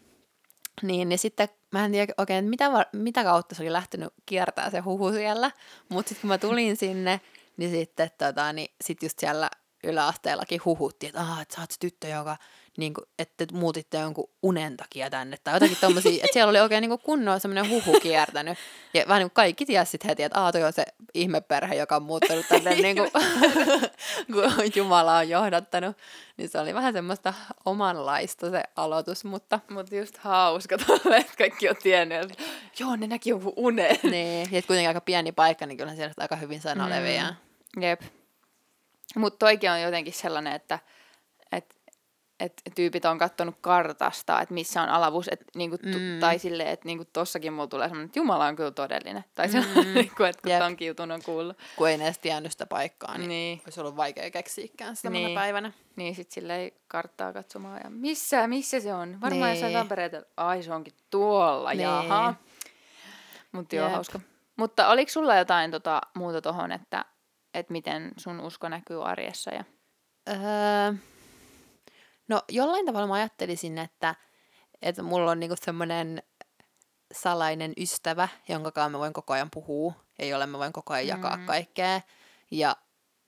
Niin, 0.82 1.10
niin 1.10 1.20
sitten 1.20 1.50
mä 1.72 1.86
en 1.86 1.92
tiedä 1.92 2.14
oikein, 2.18 2.46
mitä, 2.46 2.70
mitä 2.94 3.24
kautta 3.24 3.56
se 3.56 3.64
oli 3.64 3.72
lähtenyt 3.72 4.14
kiertää 4.26 4.70
se 4.70 4.80
huhu 4.80 5.12
siellä. 5.12 5.52
Mutta 5.90 6.10
sitten 6.10 6.22
kun 6.22 6.28
mä 6.28 6.38
tulin 6.38 6.78
sinne, 6.78 7.22
niin 7.58 7.72
sitten 7.72 8.12
tota, 8.18 8.54
niin 8.54 8.74
sit 8.84 9.04
just 9.04 9.20
siellä 9.20 9.50
yläasteellakin 9.84 10.62
huhuttiin, 10.66 11.08
että, 11.08 11.22
ah, 11.22 11.42
että 11.42 11.56
sä 11.56 11.62
oot 11.62 11.72
se 11.72 11.80
tyttö, 11.80 12.08
joka 12.08 12.38
niin 12.78 12.94
kuin, 12.94 13.06
että 13.20 13.46
muutitte 13.54 13.98
jonkun 13.98 14.30
unen 14.44 14.78
takia 14.78 15.10
tänne. 15.10 15.38
Tai 15.44 15.54
jotakin 15.54 15.78
tommosia, 15.82 16.14
että 16.14 16.34
siellä 16.34 16.50
oli 16.50 16.60
oikein 16.60 16.82
niin 16.82 17.00
kunnolla 17.00 17.40
semmoinen 17.40 17.70
huhu 17.70 18.00
kiertänyt. 18.00 18.58
Ja 18.94 19.04
vähän 19.08 19.20
niin 19.20 19.30
kuin 19.30 19.36
kaikki 19.36 19.66
tiesi 19.66 19.92
sitten 19.92 20.10
heti, 20.10 20.24
että 20.24 20.46
ah, 20.46 20.52
toi 20.52 20.64
on 20.64 20.74
se 20.74 20.86
ihmeperhe, 21.14 21.76
joka 21.76 21.96
on 21.96 22.04
muuttanut 22.04 22.46
tänne, 22.50 22.76
niin 22.76 22.96
kuin, 22.96 23.12
kun 24.34 24.72
Jumala 24.76 25.18
on 25.18 25.30
johdattanut. 25.30 25.98
Niin 26.38 26.50
se 26.50 26.60
oli 26.60 26.74
vähän 26.74 26.94
semmoista 26.94 27.34
omanlaista 27.66 28.52
se 28.52 28.64
aloitus, 28.76 29.24
mutta... 29.24 29.60
Mutta 29.70 29.96
just 29.96 30.18
hauska 30.18 30.78
tolle, 30.88 31.18
että 31.18 31.34
kaikki 31.38 31.70
on 31.70 31.76
tiennyt, 31.84 32.22
että 32.22 32.44
joo, 32.80 32.96
ne 32.96 33.08
näki 33.08 33.30
jonkun 33.30 33.54
unen. 33.56 34.00
Niin, 34.04 34.48
ja 34.52 34.62
kuitenkin 34.62 34.88
aika 34.88 35.02
pieni 35.02 35.32
paikka, 35.32 35.66
niin 35.66 35.78
kyllä 35.78 35.96
siellä 35.96 36.14
aika 36.18 36.36
hyvin 36.36 36.62
sana 36.62 36.88
mm. 36.88 37.82
Jep. 37.82 38.02
Mutta 39.16 39.38
toikin 39.40 39.72
on 39.72 39.82
jotenkin 39.82 40.14
sellainen, 40.14 40.54
että 40.54 40.76
et, 40.76 40.92
et 42.42 42.62
tyypit 42.76 43.06
on 43.06 43.18
kattonut 43.18 43.56
kartasta, 43.62 44.42
että 44.42 44.54
missä 44.54 44.82
on 44.82 44.90
alavuus, 44.90 45.28
et, 45.32 45.42
niinku, 45.56 45.78
tu, 45.78 45.84
Mm. 45.88 46.20
tai 46.20 46.40
silleen, 46.40 46.70
että 46.70 46.86
niinku, 46.86 47.06
tossakin 47.14 47.54
mulla 47.54 47.68
tulee 47.68 47.88
semmoinen, 47.88 48.06
että 48.06 48.20
Jumala 48.20 48.46
on 48.46 48.56
kyllä 48.56 48.72
todellinen. 48.72 49.24
Tai 49.36 49.50
sellainen, 49.50 49.88
Mm. 49.88 49.94
niinku, 50.02 50.24
että 50.24 50.42
kun 50.42 50.52
Jep. 50.52 50.60
tonkin 50.62 50.88
jutun 50.88 51.12
on 51.12 51.22
kuullut. 51.26 51.58
Kun 51.76 51.90
ei 51.90 51.96
edes 52.02 52.20
tiennyt 52.20 52.52
sitä 52.52 52.66
paikkaa, 52.66 53.18
niin, 53.18 53.30
niin. 53.30 53.62
Olisi 53.66 53.80
ollut 53.82 53.96
vaikea 53.98 54.32
keksiäkään 54.32 54.96
sitä 54.96 55.10
Niin. 55.10 55.36
päivänä. 55.36 55.72
niin 55.96 56.16
sit 56.16 56.32
silleen 56.32 56.72
karttaa 56.88 57.34
katsomaan 57.34 57.82
ja 57.84 57.90
missä, 57.90 58.48
missä 58.48 58.80
se 58.80 58.94
on? 58.94 59.22
Varmaan 59.22 59.42
Niin. 59.42 59.50
jossain 59.50 59.74
Tampereella. 59.74 60.22
Ai 60.38 60.64
se 60.64 60.74
onkin 60.74 60.94
tuolla, 61.10 61.70
Niin. 61.70 61.82
jaha. 61.82 62.34
Mutta 63.52 63.76
joo, 63.76 63.90
hauska. 63.90 64.20
Mutta 64.56 64.88
oliko 64.90 65.12
sulla 65.12 65.36
jotain 65.36 65.72
tota, 65.72 66.02
muuta 66.16 66.42
tohon, 66.42 66.72
että, 66.72 67.06
että 67.54 67.72
miten 67.72 68.12
sun 68.18 68.40
usko 68.40 68.70
näkyy 68.70 69.10
arjessa? 69.10 69.52
Ja... 69.54 69.64
Öö, 70.30 70.94
no 72.32 72.42
jollain 72.50 72.86
tavalla 72.86 73.08
mä 73.08 73.14
ajattelisin, 73.14 73.78
että, 73.78 74.16
että 74.82 75.04
mulla 75.04 75.32
on 75.32 75.40
niinku 75.40 75.56
semmoinen 75.62 76.24
salainen 77.14 77.74
ystävä, 77.78 78.28
jonka 78.50 78.72
kanssa 78.72 78.90
mä 78.90 79.00
voin 79.00 79.14
koko 79.14 79.34
ajan 79.34 79.50
puhua 79.52 79.94
ja 80.20 80.26
jolle 80.26 80.46
mä 80.46 80.58
voin 80.58 80.74
koko 80.74 80.94
ajan 80.94 81.08
jakaa 81.08 81.38
Mm. 81.38 81.46
kaikkea. 81.46 82.02
Ja 82.52 82.76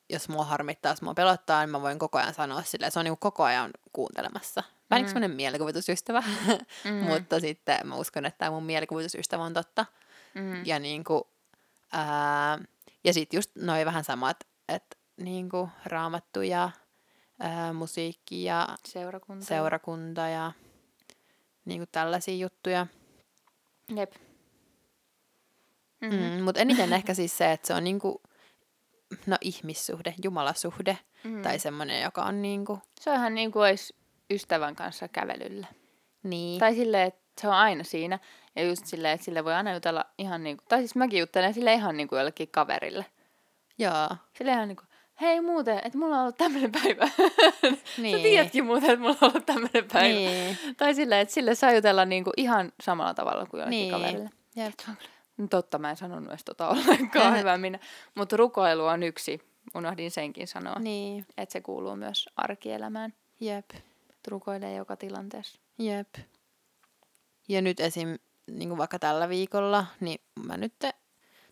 jos 0.09 0.29
mua 0.29 0.45
harmittaa, 0.45 0.91
jos 0.91 1.01
mua 1.01 1.13
pelottaa, 1.13 1.61
niin 1.61 1.69
mä 1.69 1.81
voin 1.81 1.99
koko 1.99 2.17
ajan 2.17 2.33
sanoa 2.33 2.63
sille, 2.63 2.89
se 2.91 2.99
on 2.99 3.05
niinku 3.05 3.17
koko 3.19 3.43
ajan 3.43 3.71
kuuntelemassa. 3.93 4.63
Vähän 4.89 5.01
niin 5.01 5.05
Mm. 5.05 5.07
semmoinen 5.13 5.31
mielikuvitusystävä, 5.31 6.23
Mm. 6.85 6.93
mutta 7.09 7.39
sitten 7.39 7.87
mä 7.87 7.95
uskon, 7.95 8.25
että 8.25 8.37
tämä 8.37 8.51
mun 8.51 8.63
mielikuvitusystävä 8.63 9.43
on 9.43 9.53
totta. 9.53 9.85
Mm. 10.33 10.65
Ja 10.65 10.79
niinku, 10.79 11.27
ää, 11.91 12.59
ja 13.03 13.13
sit 13.13 13.33
just 13.33 13.51
noi 13.55 13.85
vähän 13.85 14.03
samat, 14.03 14.37
että 14.69 14.95
niinku 15.17 15.69
raamattu 15.85 16.41
ja 16.41 16.69
ää, 17.43 17.73
musiikki 17.73 18.43
ja 18.43 18.67
Seurakunta. 18.85 19.45
seurakunta 19.45 20.21
ja 20.21 20.51
niinku 21.65 21.85
tällaisia 21.91 22.35
juttuja. 22.35 22.87
Jep. 23.95 24.13
Mm. 26.01 26.09
Mm-hmm. 26.09 26.37
Mm, 26.37 26.43
Mutta 26.43 26.61
eniten 26.61 26.93
ehkä 26.99 27.13
siis 27.13 27.37
se, 27.37 27.51
että 27.51 27.67
se 27.67 27.73
on 27.73 27.83
niinku, 27.83 28.21
no 29.25 29.37
ihmissuhde, 29.41 30.13
jumalasuhde 30.23 30.97
Mm. 31.23 31.41
tai 31.41 31.59
semmoinen, 31.59 32.01
joka 32.01 32.23
on 32.23 32.41
niinku, 32.41 32.79
Se 32.99 33.09
on 33.09 33.15
ihan 33.15 33.35
niin 33.35 33.51
kuin 33.51 33.63
olisi 33.63 33.95
ystävän 34.31 34.75
kanssa 34.75 35.07
kävelyllä. 35.07 35.67
niin, 36.23 36.59
Tai 36.59 36.75
silleen, 36.75 37.07
että 37.07 37.21
se 37.41 37.47
on 37.47 37.53
aina 37.53 37.83
siinä. 37.83 38.19
Ja 38.55 38.63
just 38.63 38.85
silleen, 38.85 39.13
että 39.13 39.23
sille 39.25 39.43
voi 39.43 39.53
aina 39.53 39.73
jutella 39.73 40.05
ihan 40.17 40.43
niin 40.43 40.57
kuin, 40.57 40.65
tai 40.67 40.79
siis 40.79 40.95
mäkin 40.95 41.19
juttelen 41.19 41.53
sille 41.53 41.73
ihan 41.73 41.97
niin 41.97 42.07
kuin 42.07 42.17
jollekin 42.17 42.47
kaverille. 42.51 43.05
joo, 43.77 44.09
Sille 44.37 44.51
ihan 44.51 44.67
niin 44.67 44.75
kuin, 44.75 44.87
hei 45.21 45.41
muuten, 45.41 45.77
että 45.83 45.97
mulla 45.97 46.15
on 46.15 46.21
ollut 46.21 46.37
tämmöinen 46.37 46.71
päivä. 46.71 47.09
niin. 47.97 48.17
Sä 48.17 48.23
tiedätkin 48.23 48.65
muuten, 48.65 48.89
että 48.89 49.01
mulla 49.01 49.17
on 49.21 49.29
ollut 49.31 49.45
tämmöinen 49.45 49.85
päivä. 49.93 50.07
Niin, 50.07 50.57
Tai 50.77 50.95
silleen, 50.95 51.21
että 51.21 51.33
sille 51.33 51.55
saa 51.55 51.71
jutella 51.73 52.05
niin 52.05 52.23
kuin 52.23 52.33
ihan 52.37 52.71
samalla 52.81 53.13
tavalla 53.13 53.45
kuin 53.45 53.59
jollekin 53.59 53.79
Niin. 53.79 53.91
kaverille. 53.91 54.29
jep. 54.55 54.73
No 55.37 55.47
Totta, 55.47 55.79
mä 55.79 55.89
en 55.89 55.97
sanonut 55.97 56.29
edes 56.29 56.43
tota 56.43 56.67
ollenkaan 56.69 57.37
hyvä 57.39 57.57
minä. 57.57 57.79
Mutta 58.15 58.37
rukoilu 58.37 58.85
on 58.85 59.03
yksi, 59.03 59.41
unohdin 59.75 60.11
senkin 60.11 60.47
sanoa, 60.47 60.79
niin. 60.79 61.25
Että 61.37 61.53
se 61.53 61.61
kuuluu 61.61 61.95
myös 61.95 62.29
arkielämään. 62.37 63.13
jep, 63.39 63.69
Rukoilee 64.27 64.75
joka 64.75 64.95
tilanteessa. 64.95 65.59
jep. 65.79 66.07
Ja 67.49 67.61
nyt 67.61 67.79
esim. 67.79 68.17
Niin 68.51 68.77
vaikka 68.77 68.99
tällä 68.99 69.29
viikolla, 69.29 69.85
niin 69.99 70.21
mä 70.45 70.57
nyt 70.57 70.73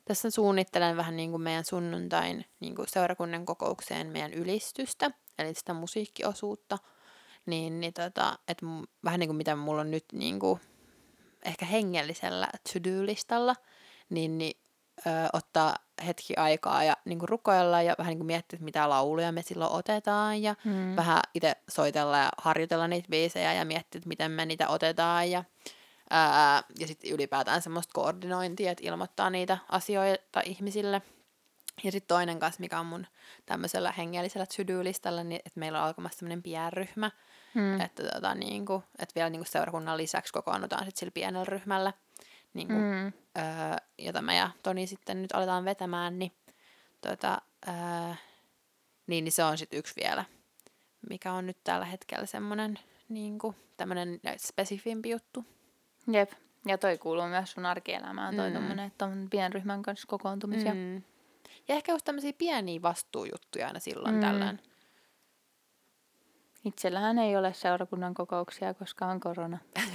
tässä 0.05 0.29
suunnittelen 0.29 0.97
vähän 0.97 1.15
niin 1.15 1.31
kuin 1.31 1.41
meidän 1.41 1.65
sunnuntain 1.65 2.45
niin 2.59 2.75
kuin 2.75 2.87
seurakunnan 2.87 3.45
kokoukseen 3.45 4.07
meidän 4.07 4.33
ylistystä, 4.33 5.11
eli 5.39 5.53
sitä 5.53 5.73
musiikkiosuutta. 5.73 6.77
Niin, 7.45 7.79
niin 7.79 7.93
tota, 7.93 8.39
et 8.47 8.57
vähän 9.03 9.19
niin 9.19 9.27
kuin 9.27 9.37
mitä 9.37 9.55
mulla 9.55 9.81
on 9.81 9.91
nyt 9.91 10.05
niin 10.13 10.39
kuin 10.39 10.59
ehkä 11.45 11.65
hengellisellä 11.65 12.47
to-do-listalla, 12.73 13.55
niin, 14.09 14.37
niin 14.37 14.59
ö, 15.07 15.09
ottaa 15.33 15.75
hetki 16.05 16.33
aikaa 16.37 16.83
ja 16.83 16.97
niin 17.05 17.19
kuin 17.19 17.29
rukoilla 17.29 17.81
ja 17.81 17.95
vähän 17.97 18.09
niin 18.11 18.17
kuin 18.19 18.27
miettiä, 18.27 18.57
että 18.57 18.65
mitä 18.65 18.89
lauluja 18.89 19.31
me 19.31 19.41
silloin 19.41 19.71
otetaan 19.71 20.41
ja 20.41 20.55
Mm. 20.65 20.95
vähän 20.95 21.19
itse 21.33 21.55
soitella 21.69 22.17
ja 22.17 22.29
harjoitella 22.37 22.87
niitä 22.87 23.09
biisejä 23.09 23.53
ja 23.53 23.65
miettiä, 23.65 23.99
että 23.99 24.07
miten 24.07 24.31
me 24.31 24.45
niitä 24.45 24.67
otetaan 24.69 25.31
ja, 25.31 25.43
ää, 26.11 26.63
ja 26.79 26.87
sitten 26.87 27.11
ylipäätään 27.11 27.61
semmoista 27.61 27.93
koordinointia, 27.93 28.71
että 28.71 28.87
ilmoittaa 28.87 29.29
niitä 29.29 29.57
asioita 29.69 30.41
ihmisille. 30.45 31.01
Ja 31.83 31.91
sitten 31.91 32.07
toinen 32.07 32.39
kanssa, 32.39 32.59
mikä 32.59 32.79
on 32.79 32.85
mun 32.85 33.07
tämmöisellä 33.45 33.91
hengellisellä 33.91 34.45
to-do-listalla, 34.45 35.23
niin 35.23 35.41
että 35.45 35.59
meillä 35.59 35.79
on 35.79 35.85
alkamassa 35.87 36.19
semmoinen 36.19 36.43
pienryhmä, 36.43 37.11
Mm. 37.53 37.81
että, 37.81 38.03
tota, 38.03 38.35
niinku, 38.35 38.83
että 38.99 39.15
vielä 39.15 39.29
niinku 39.29 39.47
seurakunnan 39.49 39.97
lisäksi 39.97 40.33
kokoonnutaan 40.33 40.85
sit 40.85 40.97
sillä 40.97 41.11
pienellä 41.11 41.45
ryhmällä, 41.45 41.93
niinku, 42.53 42.73
mm. 42.73 42.79
Mm. 42.79 43.13
öö, 43.37 43.77
jota 43.97 44.21
mä 44.21 44.33
ja 44.33 44.51
Toni 44.63 44.87
sitten 44.87 45.21
nyt 45.21 45.31
aletaan 45.31 45.65
vetämään, 45.65 46.19
niin, 46.19 46.31
tota, 47.01 47.41
öö, 47.67 47.73
niin, 49.07 49.23
niin 49.23 49.31
se 49.31 49.43
on 49.43 49.57
sitten 49.57 49.79
yksi 49.79 49.93
vielä, 49.95 50.25
mikä 51.09 51.33
on 51.33 51.45
nyt 51.45 51.57
tällä 51.63 51.85
hetkellä 51.85 52.25
semmoinen 52.25 52.79
niinku, 53.09 53.55
tämmöinen 53.77 54.19
spesifimpi 54.37 55.09
juttu. 55.09 55.45
Jep. 56.07 56.31
Ja 56.65 56.77
toi 56.77 56.97
kuuluu 56.97 57.27
myös 57.27 57.51
sun 57.51 57.65
arkielämään, 57.65 58.35
toi 58.35 58.49
Mm. 58.49 58.53
tommonen, 58.53 58.87
että 58.87 59.05
on 59.05 59.27
pienryhmän 59.29 59.81
kanssa 59.83 60.07
kokoontumisia. 60.07 60.73
Mm. 60.73 60.95
Ja 61.67 61.75
ehkä 61.75 61.91
just 61.91 62.05
tämmöisiä 62.05 62.33
pieniä 62.37 62.81
vastuujuttuja 62.81 63.67
aina 63.67 63.79
silloin 63.79 64.15
Mm. 64.15 64.21
tällöin. 64.21 64.59
Itsellähän 66.65 67.19
ei 67.19 67.37
ole 67.37 67.53
seurakunnan 67.53 68.13
kokouksia, 68.13 68.73
koska 68.73 69.05
on 69.05 69.19
korona. 69.19 69.57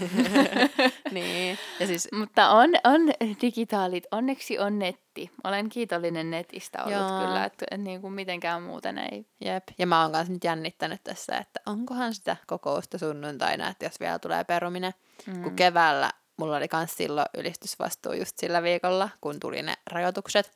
niin. 1.13 1.59
Ja 1.81 1.87
siis, 1.87 2.09
Mutta 2.13 2.49
on, 2.51 2.71
on 2.85 3.01
digitaalit, 3.43 4.05
onneksi 4.13 4.59
on 4.59 4.79
netti. 4.79 5.31
Olen 5.45 5.69
kiitollinen 5.69 6.31
netistä 6.31 6.85
ollut 6.85 6.99
Joo. 6.99 7.21
kyllä, 7.21 7.45
että 7.45 7.67
et 7.71 7.81
niin 7.81 8.01
kuin 8.01 8.13
mitenkään 8.13 8.63
muuten 8.63 8.99
ei. 8.99 9.27
jep. 9.45 9.65
Ja 9.79 9.87
mä 9.87 10.03
oon 10.03 10.13
kanssa 10.13 10.33
nyt 10.33 10.45
jännittänyt 10.45 11.01
tässä, 11.05 11.37
että 11.39 11.61
onkohan 11.67 12.15
sitä 12.15 12.37
kokousta 12.47 12.99
sunnuntaina, 12.99 13.69
että 13.69 13.85
jos 13.85 14.01
vielä 14.01 14.19
tulee 14.19 14.45
peruminen. 14.45 14.93
Mm. 15.27 15.43
kun 15.43 15.57
keväällä 15.57 16.11
mulla 16.37 16.57
oli 16.57 16.69
kans 16.69 16.97
silloin 16.97 17.27
ylistysvastuu 17.39 18.13
just 18.13 18.39
sillä 18.39 18.63
viikolla, 18.63 19.09
kun 19.21 19.41
tuli 19.41 19.63
ne 19.63 19.75
rajoitukset. 19.87 20.53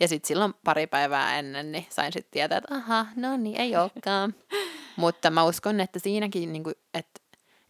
Ja 0.00 0.08
sitten 0.08 0.28
silloin 0.28 0.54
pari 0.64 0.86
päivää 0.86 1.38
ennen, 1.38 1.72
niin 1.72 1.86
sain 1.90 2.12
sitten 2.12 2.30
tietää, 2.30 2.58
että 2.58 2.74
aha, 2.74 3.06
no 3.16 3.36
niin, 3.36 3.56
ei 3.56 3.76
olekaan. 3.76 4.34
Mutta 4.96 5.30
mä 5.30 5.44
uskon, 5.44 5.80
että 5.80 5.98
siinäkin, 5.98 6.52
niin 6.52 6.64
kuin, 6.64 6.74
että, 6.94 7.20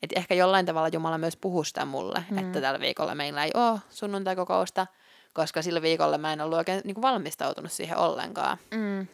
että 0.03 0.19
ehkä 0.19 0.35
jollain 0.35 0.67
tavalla 0.67 0.89
Jumala 0.89 1.19
myös 1.19 1.37
puhuu 1.37 1.65
sitä 1.65 1.85
mulle, 1.85 2.25
mm. 2.31 2.39
että 2.39 2.61
tällä 2.61 2.81
viikolla 2.81 3.15
meillä 3.15 3.45
ei 3.45 3.51
ole 3.55 3.81
sunnuntaikokousta, 3.91 4.87
koska 5.33 5.63
sillä 5.63 5.83
viikolla 5.83 6.19
mä 6.19 6.33
en 6.33 6.41
ollut 6.41 6.59
oikein 6.59 6.81
niin 6.85 6.95
kuin 6.95 7.03
valmistautunut 7.03 7.73
siihen 7.73 7.99
ollenkaan. 7.99 8.59
Mm. 8.71 9.07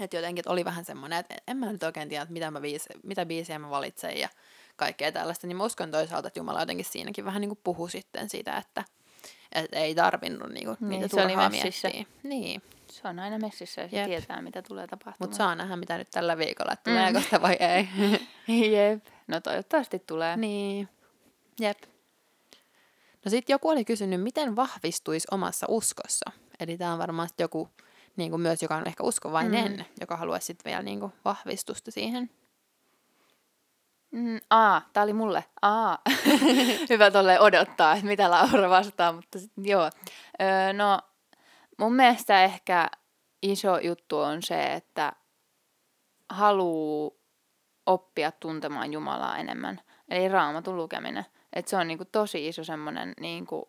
Että 0.00 0.16
jotenkin 0.16 0.40
että 0.40 0.50
oli 0.50 0.64
vähän 0.64 0.84
semmoinen, 0.84 1.18
että 1.18 1.34
en 1.48 1.56
mä 1.56 1.72
nyt 1.72 1.82
oikein 1.82 2.08
tiedä, 2.08 2.22
että 2.22 2.32
mitä, 2.32 2.50
mä 2.50 2.60
biisi, 2.60 2.88
mitä 3.02 3.26
biisiä 3.26 3.58
mä 3.58 3.70
valitsen 3.70 4.18
ja 4.20 4.28
kaikkea 4.78 5.12
tällaista. 5.12 5.46
Niin 5.46 5.56
mä 5.56 5.64
uskon 5.64 5.90
toisaalta, 5.90 6.28
että 6.28 6.40
Jumala 6.40 6.60
jotenkin 6.60 6.84
siinäkin 6.86 7.24
vähän 7.24 7.40
niin 7.40 7.48
kuin 7.48 7.60
puhui 7.64 7.90
sitten 7.90 8.28
siitä, 8.30 8.56
että, 8.56 8.84
että 9.52 9.76
ei 9.78 9.94
tarvinnut 9.94 10.50
niin 10.50 10.64
kuin, 10.66 10.76
Niin, 10.80 10.88
niitä 10.90 11.08
turhaa 11.08 11.50
miettiä. 11.50 12.04
Niin, 12.22 12.62
Se 12.90 13.08
on 13.08 13.18
aina 13.18 13.38
messissä 13.38 13.80
ja 13.82 13.88
se 13.88 13.96
Jep. 13.96 14.06
tietää, 14.06 14.42
mitä 14.42 14.62
tulee 14.62 14.86
tapahtumaan. 14.86 15.16
mutta 15.18 15.36
saa 15.36 15.54
nähdä 15.54 15.76
mitä 15.76 15.98
nyt 15.98 16.10
tällä 16.10 16.38
viikolla, 16.38 16.72
että 16.72 16.90
Mm. 16.90 16.96
tuleeko 16.96 17.20
sitä 17.20 17.42
vai 17.42 17.56
ei. 17.60 17.88
Jep. 18.76 19.04
No 19.26 19.40
toivottavasti 19.40 19.98
tulee. 19.98 20.36
niin, 20.36 20.88
jep. 21.60 21.78
No 23.24 23.30
sitten 23.30 23.54
joku 23.54 23.68
oli 23.68 23.84
kysynyt, 23.84 24.22
miten 24.22 24.56
vahvistuisi 24.56 25.28
omassa 25.30 25.66
uskossa. 25.70 26.30
Eli 26.60 26.78
tämä 26.78 26.92
on 26.92 26.98
varmaan 26.98 27.28
joku 27.38 27.68
niin 28.16 28.30
kuin 28.30 28.42
myös, 28.42 28.62
joka 28.62 28.76
on 28.76 28.86
ehkä 28.86 29.02
uskovainen, 29.02 29.72
mm. 29.72 29.84
joka 30.00 30.16
haluaisi 30.16 30.46
sitten 30.46 30.70
vielä 30.70 30.82
niin 30.82 31.00
kuin 31.00 31.12
vahvistusta 31.24 31.90
siihen. 31.90 32.30
Mm, 34.10 34.40
aa, 34.50 34.82
tää 34.92 35.02
oli 35.02 35.12
mulle. 35.12 35.44
Aa. 35.62 35.98
Hyvä 36.90 37.10
tolle 37.10 37.40
odottaa, 37.40 37.92
että 37.92 38.06
mitä 38.06 38.30
Laura 38.30 38.70
vastaa, 38.70 39.12
mutta 39.12 39.38
sit, 39.38 39.52
joo. 39.56 39.90
Öö, 40.42 40.72
no, 40.72 41.00
mun 41.78 41.94
mielestä 41.94 42.44
ehkä 42.44 42.88
iso 43.42 43.78
juttu 43.78 44.18
on 44.18 44.42
se, 44.42 44.72
että 44.72 45.12
haluu 46.28 47.20
oppia 47.86 48.32
tuntemaan 48.32 48.92
Jumalaa 48.92 49.38
enemmän. 49.38 49.80
Eli 50.08 50.28
raamatun 50.28 50.76
lukeminen. 50.76 51.26
Et 51.52 51.68
se 51.68 51.76
on 51.76 51.88
niinku 51.88 52.04
tosi 52.04 52.48
iso 52.48 52.64
semmoinen, 52.64 53.14
niinku, 53.20 53.68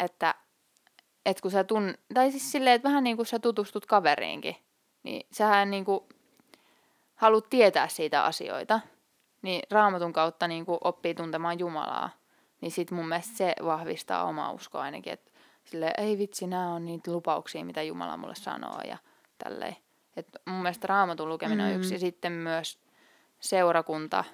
että 0.00 0.34
et 1.26 1.40
kun 1.40 1.50
sä 1.50 1.64
tun... 1.64 1.94
Tai 2.14 2.30
siis 2.30 2.52
silleen, 2.52 2.74
että 2.74 2.88
vähän 2.88 3.04
niin 3.04 3.16
kuin 3.16 3.26
sä 3.26 3.38
tutustut 3.38 3.86
kaveriinkin, 3.86 4.56
niin 5.02 5.26
sähän 5.32 5.70
niinku 5.70 6.08
haluat 7.14 7.50
tietää 7.50 7.88
siitä 7.88 8.24
asioita, 8.24 8.80
niin 9.42 9.62
raamatun 9.70 10.12
kautta 10.12 10.48
niin 10.48 10.66
kuin 10.66 10.78
oppii 10.84 11.14
tuntemaan 11.14 11.58
Jumalaa, 11.58 12.10
niin 12.60 12.70
sit 12.72 12.90
mun 12.90 13.08
mielestä 13.08 13.36
se 13.36 13.54
vahvistaa 13.64 14.24
omaa 14.24 14.52
uskoa 14.52 14.82
ainakin, 14.82 15.12
että 15.12 15.30
sille 15.64 15.92
ei 15.98 16.18
vitsi, 16.18 16.46
nämä 16.46 16.74
on 16.74 16.84
niitä 16.84 17.12
lupauksia, 17.12 17.64
mitä 17.64 17.82
Jumala 17.82 18.16
mulle 18.16 18.34
sanoo 18.34 18.80
ja 18.88 18.98
tälleen. 19.44 19.76
Et 20.16 20.28
mun 20.46 20.62
mielestä 20.62 20.86
raamatun 20.86 21.28
lukeminen 21.28 21.66
mm. 21.66 21.72
on 21.72 21.78
yksi 21.78 21.94
ja 21.94 21.98
sitten 21.98 22.32
myös 22.32 22.78
seurakunta 23.40 24.24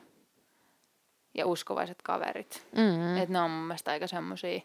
ja 1.35 1.47
uskovaiset 1.47 2.03
kaverit. 2.03 2.67
Mm. 2.77 3.17
Et 3.17 3.29
ne 3.29 3.41
on 3.41 3.51
mun 3.51 3.67
mielestä 3.67 3.91
aika 3.91 4.07
semmosia, 4.07 4.61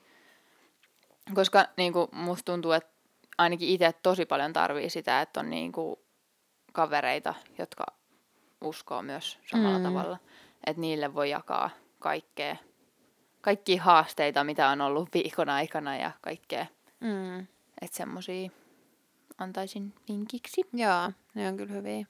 koska 1.33 1.65
niinku, 1.77 2.09
musta 2.11 2.51
tuntuu, 2.51 2.71
että 2.71 2.93
ainakin 3.37 3.69
itse 3.69 3.93
tosi 4.03 4.25
paljon 4.25 4.53
tarvii 4.53 4.89
sitä, 4.89 5.21
että 5.21 5.39
on 5.39 5.49
niinku 5.49 5.99
kavereita, 6.73 7.33
jotka 7.57 7.83
uskoo 8.61 9.01
myös 9.01 9.39
samalla 9.51 9.77
Mm. 9.77 9.85
mm. 9.85 9.93
tavalla. 9.93 10.17
Että 10.67 10.81
niille 10.81 11.13
voi 11.13 11.29
jakaa 11.29 11.69
kaikkea, 11.99 12.55
kaikkia 13.41 13.83
haasteita, 13.83 14.43
mitä 14.43 14.69
on 14.69 14.81
ollut 14.81 15.09
viikon 15.13 15.49
aikana 15.49 15.97
ja 15.97 16.11
kaikkea. 16.21 16.65
Mm. 16.99 17.39
Että 17.81 17.97
semmosia 17.97 18.49
antaisin 19.37 19.93
vinkiksi. 20.09 20.61
Joo, 20.73 21.11
ne 21.33 21.47
on 21.47 21.57
kyllä 21.57 21.73
hyviä. 21.73 22.05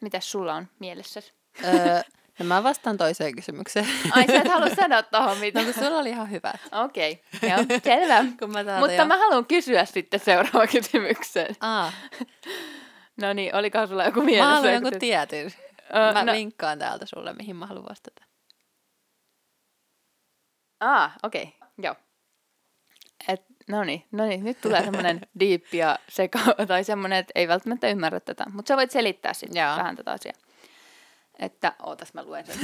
Mitäs 0.00 0.30
sulla 0.30 0.54
on 0.54 0.68
mielessäsi? 0.78 1.32
öö, 1.64 2.00
no 2.38 2.44
mä 2.44 2.62
vastaan 2.62 2.96
toiseen 2.96 3.36
kysymykseen. 3.36 3.86
Ai 4.10 4.26
sä 4.26 4.40
et 4.40 4.48
halua 4.48 4.74
sanoa 4.74 5.02
tohon 5.02 5.28
no 5.28 5.40
mitään. 5.40 5.64
kun 5.64 5.74
sulla 5.74 5.98
oli 5.98 6.10
ihan 6.10 6.30
hyvä. 6.30 6.52
Okei, 6.84 7.22
okay. 7.36 7.50
joo, 7.50 7.80
selvä. 7.84 8.22
Mä 8.52 8.78
Mutta 8.78 8.92
jo... 8.92 9.04
mä 9.04 9.18
haluan 9.18 9.46
kysyä 9.46 9.84
sitten 9.84 10.20
seuraava 10.20 10.66
kysymyksen. 10.66 11.56
Aa, 11.60 11.92
No 13.20 13.32
niin, 13.32 13.54
olikohan 13.54 13.88
sulla 13.88 14.04
joku 14.04 14.20
mä 14.20 14.26
mielessä? 14.26 14.50
haluan 14.50 14.74
joku 14.74 14.90
tietyn. 14.98 15.50
Mä 15.92 16.24
no, 16.24 16.32
vinkkaan 16.32 16.78
täältä 16.78 17.06
sulle, 17.06 17.32
mihin 17.32 17.56
mä 17.56 17.66
haluan 17.66 17.88
vastata. 17.88 18.24
Aa, 20.80 21.12
okei, 21.22 21.42
okay. 21.42 21.68
joo. 21.78 21.94
Et, 23.28 23.44
no 23.68 23.84
niin, 23.84 24.04
no 24.12 24.26
niin, 24.26 24.44
nyt 24.44 24.60
tulee 24.60 24.82
semmoinen 24.84 25.20
deep 25.40 25.74
ja 25.74 25.98
seka, 26.08 26.38
tai 26.68 26.84
semmoinen, 26.84 27.18
että 27.18 27.32
ei 27.34 27.48
välttämättä 27.48 27.88
ymmärrä 27.88 28.20
tätä, 28.20 28.44
mutta 28.52 28.68
sä 28.68 28.76
voit 28.76 28.90
selittää 28.90 29.32
sitten 29.32 29.66
vähän 29.66 29.96
tätä 29.96 30.12
asiaa. 30.12 30.34
Että, 31.38 31.72
ootas 31.82 32.14
mä 32.14 32.24
luen 32.24 32.46
sen 32.46 32.58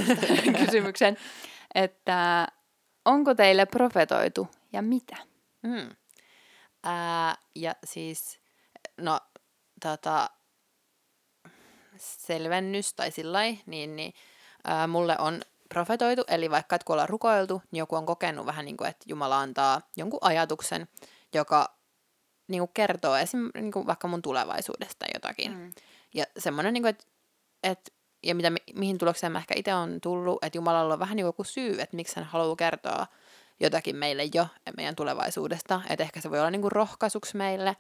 kysymyksen, 0.64 1.16
että 1.74 2.49
onko 3.05 3.35
teille 3.35 3.66
profetoitu 3.66 4.49
ja 4.72 4.83
mitä? 4.83 5.16
Mm. 5.62 5.97
Ää, 6.85 7.35
ja 7.55 7.74
siis, 7.85 8.41
no, 8.97 9.20
tota, 9.83 10.31
selvennys 12.01 12.94
tai 12.94 13.11
sillä 13.11 13.40
niin, 13.66 13.96
niin 13.96 14.12
ää, 14.64 14.86
mulle 14.86 15.16
on 15.18 15.42
profetoitu, 15.68 16.24
eli 16.28 16.51
vaikka 16.51 16.76
et 16.76 16.84
kun 16.84 16.94
ollaan 16.94 17.09
rukoiltu, 17.09 17.62
niin 17.70 17.78
joku 17.78 17.96
on 17.96 18.07
kokenut 18.07 18.46
vähän 18.46 18.64
niin 18.64 18.76
kuin, 18.76 18.90
että 18.90 19.05
Jumala 19.07 19.40
antaa 19.40 19.80
jonkun 19.96 20.18
ajatuksen, 20.22 20.88
joka 21.34 21.78
niin 22.49 22.61
kuin 22.61 22.70
kertoo 22.74 23.16
esim. 23.16 23.51
Niin 23.55 23.72
kuin 23.72 23.86
vaikka 23.86 24.09
mun 24.09 24.22
tulevaisuudesta 24.22 25.07
jotakin. 25.14 25.53
Mm. 25.53 25.72
Ja 26.14 26.24
semmoinen, 26.38 26.72
niin 26.72 26.82
kuin, 26.82 26.90
että, 26.90 27.05
että 27.62 27.90
ja 28.22 28.34
mitä, 28.34 28.51
mi- 28.51 28.74
mihin 28.74 28.99
tulokseen 28.99 29.32
mä 29.32 29.38
ehkä 29.38 29.55
itse 29.57 29.74
on 29.74 30.01
tullut, 30.01 30.44
että 30.44 30.59
Jumalalla 30.59 30.94
on 30.94 31.01
vähän 31.01 31.16
niin 31.16 31.24
kuin 31.24 31.28
joku 31.28 31.44
syy, 31.44 31.80
että 31.80 31.96
miksi 31.96 32.16
hän 32.16 32.24
haluaa 32.24 32.57
kertoa 32.57 33.07
jotakin 33.61 33.96
meille 33.96 34.22
jo 34.34 34.46
meidän 34.76 34.96
tulevaisuudesta. 34.96 35.80
Että 35.88 36.05
ehkä 36.05 36.20
se 36.20 36.30
voi 36.30 36.38
olla 36.38 36.51
niin 36.51 36.61
kuin 36.61 36.72
rohkaisuksi 36.72 37.36
meille, 37.36 37.76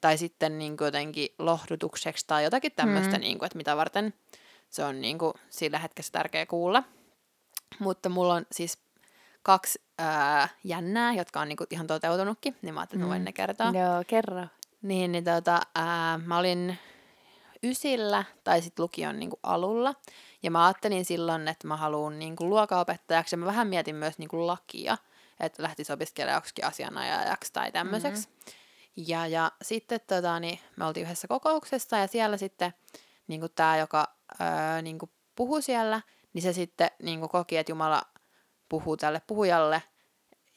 tai 0.00 0.18
sitten 0.18 0.58
niin 0.58 0.76
kuin 0.76 0.86
jotenkin 0.86 1.28
lohdutukseksi, 1.38 2.24
tai 2.26 2.44
jotakin 2.44 2.72
tämmöistä, 2.76 3.16
Mm. 3.16 3.20
niin 3.20 3.38
kuin, 3.38 3.46
että 3.46 3.56
mitä 3.58 3.76
varten 3.76 4.14
se 4.70 4.84
on 4.84 5.00
niin 5.00 5.18
kuin 5.18 5.32
sillä 5.50 5.78
hetkessä 5.78 6.12
tärkeä 6.12 6.46
kuulla. 6.46 6.82
Mutta 7.78 8.08
mulla 8.08 8.34
on 8.34 8.46
siis 8.52 8.78
kaksi 9.42 9.80
ää, 9.98 10.48
jännää, 10.64 11.12
jotka 11.14 11.40
on 11.40 11.48
niin 11.48 11.56
kuin 11.56 11.66
ihan 11.70 11.86
toteutunutkin, 11.86 12.56
niin 12.62 12.74
mä 12.74 12.80
ajattelin, 12.80 13.00
että 13.02 13.06
mä 13.06 13.10
voin 13.10 13.22
Mm. 13.22 13.24
ne 13.24 13.32
kertoa. 13.32 13.66
Joo, 13.66 14.04
kerro. 14.06 14.46
Niin, 14.82 15.12
niin 15.12 15.24
tota, 15.24 15.60
ää, 15.74 16.18
mä 16.18 16.38
olin 16.38 16.78
ysillä 17.62 18.24
tai 18.44 18.62
sitten 18.62 18.82
lukion 18.82 19.18
niin 19.18 19.30
kuin 19.30 19.40
alulla. 19.42 19.94
Ja 20.42 20.50
mä 20.50 20.66
ajattelin 20.66 21.04
silloin, 21.04 21.48
että 21.48 21.66
mä 21.68 21.76
haluan 21.76 22.18
niin 22.18 22.36
kuin 22.36 22.50
luokaopettajaksi. 22.50 23.34
Ja 23.34 23.38
mä 23.38 23.46
vähän 23.46 23.66
mietin 23.68 23.94
myös 23.96 24.18
niin 24.18 24.28
kuin 24.28 24.46
lakia, 24.46 24.98
että 25.40 25.62
lähtisi 25.62 25.92
opiskelemaan 25.92 26.36
joksikin 26.36 26.64
asianajajaksi 26.64 27.52
tai 27.52 27.72
tämmöiseksi. 27.72 28.28
Mm-hmm. 28.28 28.57
Ja, 29.06 29.26
ja 29.26 29.52
sitten 29.62 30.00
tota, 30.06 30.40
niin 30.40 30.58
me 30.76 30.84
oltiin 30.84 31.06
yhdessä 31.06 31.28
kokouksessa 31.28 31.98
ja 31.98 32.06
siellä 32.06 32.36
sitten 32.36 32.74
niin 33.26 33.40
tämä, 33.54 33.76
joka 33.76 34.16
ää, 34.38 34.82
niin 34.82 34.98
puhui 35.34 35.62
siellä, 35.62 36.00
niin 36.32 36.42
se 36.42 36.52
sitten 36.52 36.90
niin 37.02 37.20
koki, 37.28 37.56
että 37.56 37.72
Jumala 37.72 38.02
puhuu 38.68 38.96
tälle 38.96 39.22
puhujalle. 39.26 39.82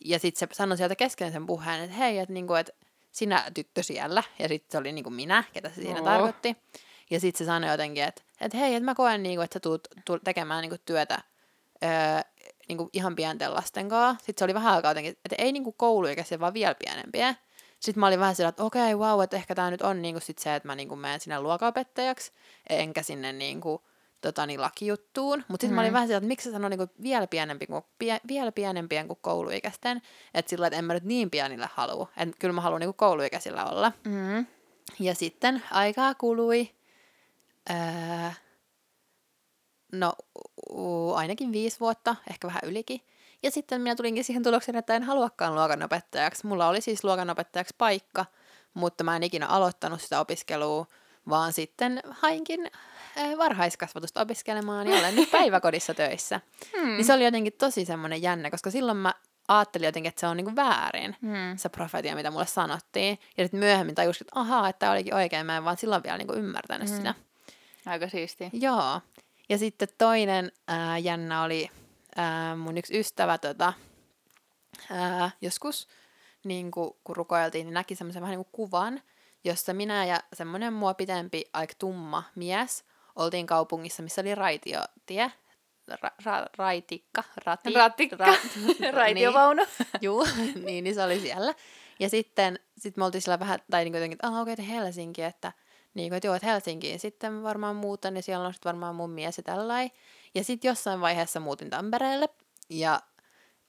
Ja 0.05 0.19
sitten 0.19 0.49
se 0.49 0.55
sanoi 0.55 0.77
sieltä 0.77 0.95
kesken 0.95 1.31
sen 1.31 1.47
puheen, 1.47 1.81
että 1.81 1.95
hei, 1.95 2.19
että, 2.19 2.33
niin 2.33 2.47
kuin, 2.47 2.59
että 2.59 2.73
sinä 3.11 3.51
tyttö 3.53 3.83
siellä. 3.83 4.23
Ja 4.39 4.47
sitten 4.47 4.71
se 4.71 4.77
oli 4.77 4.91
niin 4.91 5.03
kuin 5.03 5.13
minä, 5.13 5.43
ketä 5.53 5.69
se 5.69 5.75
siinä 5.75 5.99
Oo. 5.99 6.05
tarkoitti. 6.05 6.57
Ja 7.09 7.19
sitten 7.19 7.37
se 7.37 7.45
sanoi 7.45 7.69
jotenkin, 7.71 8.03
että, 8.03 8.21
että 8.41 8.57
hei, 8.57 8.75
että 8.75 8.85
mä 8.85 8.95
koen, 8.95 9.23
niin 9.23 9.35
kuin, 9.37 9.43
että 9.43 9.53
sä 9.55 9.59
tulet, 9.59 9.87
tulet 10.05 10.23
tekemään 10.23 10.61
niin 10.61 10.69
kuin 10.69 10.81
työtä 10.85 11.19
öö, 11.83 11.89
niin 12.67 12.77
kuin 12.77 12.89
ihan 12.93 13.15
pienten 13.15 13.53
lasten 13.53 13.89
kanssa. 13.89 14.25
Sitten 14.25 14.39
se 14.39 14.45
oli 14.45 14.53
vähän 14.53 14.73
aikaa 14.73 14.91
jotenkin, 14.91 15.11
että 15.11 15.35
ei 15.37 15.51
niin 15.51 15.63
kuin 15.63 15.75
kouluikäisiä, 15.77 16.39
vaan 16.39 16.53
vielä 16.53 16.75
pienempiä. 16.75 17.35
Sitten 17.81 17.99
mä 17.99 18.07
olin 18.07 18.19
vähän 18.19 18.35
sillä, 18.35 18.49
että 18.49 18.63
okei, 18.63 18.93
okay, 18.93 19.07
wow, 19.07 19.23
että 19.23 19.37
ehkä 19.37 19.55
tämä 19.55 19.71
nyt 19.71 19.81
on 19.81 20.01
niin 20.01 20.15
kuin 20.15 20.21
sit 20.21 20.37
se, 20.39 20.55
että 20.55 20.67
mä 20.67 20.75
niin 20.75 20.87
kuin 20.87 20.99
menen 20.99 21.19
sinne 21.19 21.39
luokaopettajaksi, 21.41 22.31
enkä 22.69 23.03
sinne 23.03 23.33
niin 23.33 23.61
kuin, 23.61 23.81
tota, 24.21 24.45
niin 24.45 24.61
lakijuttuun. 24.61 25.43
Mutta 25.47 25.63
sitten 25.63 25.69
mm. 25.69 25.75
mä 25.75 25.81
olin 25.81 25.91
Mm. 25.91 25.93
vähän 25.93 26.07
sillä, 26.07 26.17
että 26.17 26.27
miksi 26.27 26.49
se 26.49 26.51
sanoo 26.51 26.69
niin 26.69 26.77
kuin 26.77 26.89
vielä, 27.03 27.27
pienempi 27.27 27.67
kuin, 27.67 27.83
pie, 27.99 28.21
vielä 28.27 28.51
pienempien 28.51 29.07
kuin 29.07 29.19
kouluikäisten. 29.21 30.01
Että 30.33 30.49
sillä 30.49 30.67
että 30.67 30.79
en 30.79 30.85
mä 30.85 30.93
nyt 30.93 31.03
niin 31.03 31.29
pienille 31.29 31.69
halua. 31.73 32.07
Että 32.17 32.35
kyllä 32.39 32.53
mä 32.53 32.61
haluan 32.61 32.79
niin 32.79 32.87
kuin 32.87 32.97
kouluikäisillä 32.97 33.65
olla. 33.65 33.91
Mm. 34.05 34.45
Ja 34.99 35.15
sitten 35.15 35.63
aikaa 35.71 36.15
kului, 36.15 36.69
öö, 37.69 37.75
no 39.91 40.13
u- 40.73 41.13
ainakin 41.13 41.51
viisi 41.51 41.79
vuotta, 41.79 42.15
ehkä 42.29 42.47
vähän 42.47 42.61
ylikin. 42.65 43.01
Ja 43.43 43.51
sitten 43.51 43.81
minä 43.81 43.95
tulinkin 43.95 44.23
siihen 44.23 44.43
tulokseen, 44.43 44.75
että 44.75 44.95
en 44.95 45.03
haluakaan 45.03 45.55
luokanopettajaksi. 45.55 46.47
Mulla 46.47 46.67
oli 46.67 46.81
siis 46.81 47.03
luokanopettajaksi 47.03 47.75
paikka, 47.77 48.25
mutta 48.73 49.03
mä 49.03 49.15
en 49.15 49.23
ikinä 49.23 49.47
aloittanut 49.47 50.01
sitä 50.01 50.19
opiskelua, 50.19 50.85
vaan 51.29 51.53
sitten 51.53 52.01
hainkin 52.09 52.71
ö, 53.17 53.37
varhaiskasvatusta 53.37 54.21
opiskelemaan 54.21 54.87
ja 54.87 54.97
olen 54.99 55.15
nyt 55.15 55.31
päiväkodissa 55.41 55.93
töissä. 55.93 56.41
Hmm. 56.77 56.87
Niin 56.89 57.05
se 57.05 57.13
oli 57.13 57.25
jotenkin 57.25 57.53
tosi 57.53 57.85
semmoinen 57.85 58.21
jännä, 58.21 58.51
koska 58.51 58.71
silloin 58.71 58.97
mä 58.97 59.13
ajattelin 59.47 59.85
jotenkin, 59.85 60.09
että 60.09 60.19
se 60.19 60.27
on 60.27 60.37
niinku 60.37 60.55
väärin, 60.55 61.15
Mm. 61.21 61.57
se 61.57 61.69
profetia, 61.69 62.15
mitä 62.15 62.31
mulle 62.31 62.45
sanottiin. 62.45 63.19
Ja 63.37 63.43
sitten 63.45 63.59
myöhemmin 63.59 63.95
tajusin, 63.95 64.23
että 64.27 64.39
ahaa, 64.39 64.69
että 64.69 64.79
tämä 64.79 64.91
olikin 64.91 65.13
oikein, 65.13 65.45
mä 65.45 65.57
en 65.57 65.63
vaan 65.65 65.77
silloin 65.77 66.03
vielä 66.03 66.17
niinku 66.17 66.33
ymmärtänyt 66.33 66.89
Mm. 66.89 66.95
sitä. 66.95 67.13
Aika 67.85 68.09
siistiä. 68.09 68.49
Joo. 68.53 69.01
Ja 69.49 69.57
sitten 69.57 69.87
toinen 69.97 70.51
ää, 70.67 70.97
jännä 70.97 71.43
oli 71.43 71.69
ää, 72.15 72.55
mun 72.55 72.77
yksi 72.77 72.99
ystävä 72.99 73.37
tota, 73.37 73.73
ää, 74.91 75.31
joskus, 75.41 75.87
niin 76.43 76.71
kun, 76.71 76.95
kun 77.03 77.15
rukoiltiin, 77.15 77.65
niin 77.65 77.73
näki 77.73 77.95
semmoisen 77.95 78.21
vähän 78.21 78.37
niin 78.37 78.45
kuin 78.45 78.51
kuvan, 78.67 79.01
jossa 79.43 79.73
minä 79.73 80.05
ja 80.05 80.19
semmoinen 80.33 80.73
mua 80.73 80.93
pitempi, 80.93 81.45
aika 81.53 81.73
tumma 81.79 82.23
mies 82.35 82.83
oltiin 83.15 83.45
kaupungissa, 83.45 84.03
missä 84.03 84.21
oli 84.21 84.35
raitiotie. 84.35 85.31
Ra, 86.01 86.11
ra, 86.25 86.47
raitikka, 86.57 87.23
rati, 87.45 87.73
Ratikka. 87.73 88.25
Raitiovaunu. 88.97 89.65
Niin, 89.79 89.87
juu, 90.01 90.27
niin, 90.65 90.83
niin 90.83 90.95
se 90.95 91.03
oli 91.03 91.19
siellä. 91.19 91.53
Ja 91.99 92.09
sitten 92.09 92.59
sit 92.77 92.97
me 92.97 93.05
oltiin 93.05 93.21
siellä 93.21 93.39
vähän, 93.39 93.59
tai 93.71 93.83
niin 93.83 93.93
jotenkin, 93.93 94.15
että 94.15 94.27
ah, 94.27 94.41
okei, 94.41 94.53
okay, 94.53 94.67
Helsinki, 94.67 95.21
että 95.21 95.51
niin 95.93 96.09
kuin, 96.09 96.17
että 96.17 96.27
joo, 96.27 96.35
että 96.35 96.47
Helsinkiin 96.47 96.99
sitten 96.99 97.43
varmaan 97.43 97.75
muutan, 97.75 98.15
ja 98.15 98.21
siellä 98.21 98.47
on 98.47 98.53
sitten 98.53 98.69
varmaan 98.69 98.95
mun 98.95 99.09
mies 99.09 99.37
ja 99.37 99.43
tällainen. 99.43 99.91
Ja 100.35 100.43
sitten 100.43 100.69
jossain 100.69 101.01
vaiheessa 101.01 101.39
muutin 101.39 101.69
Tampereelle, 101.69 102.29
ja 102.69 103.01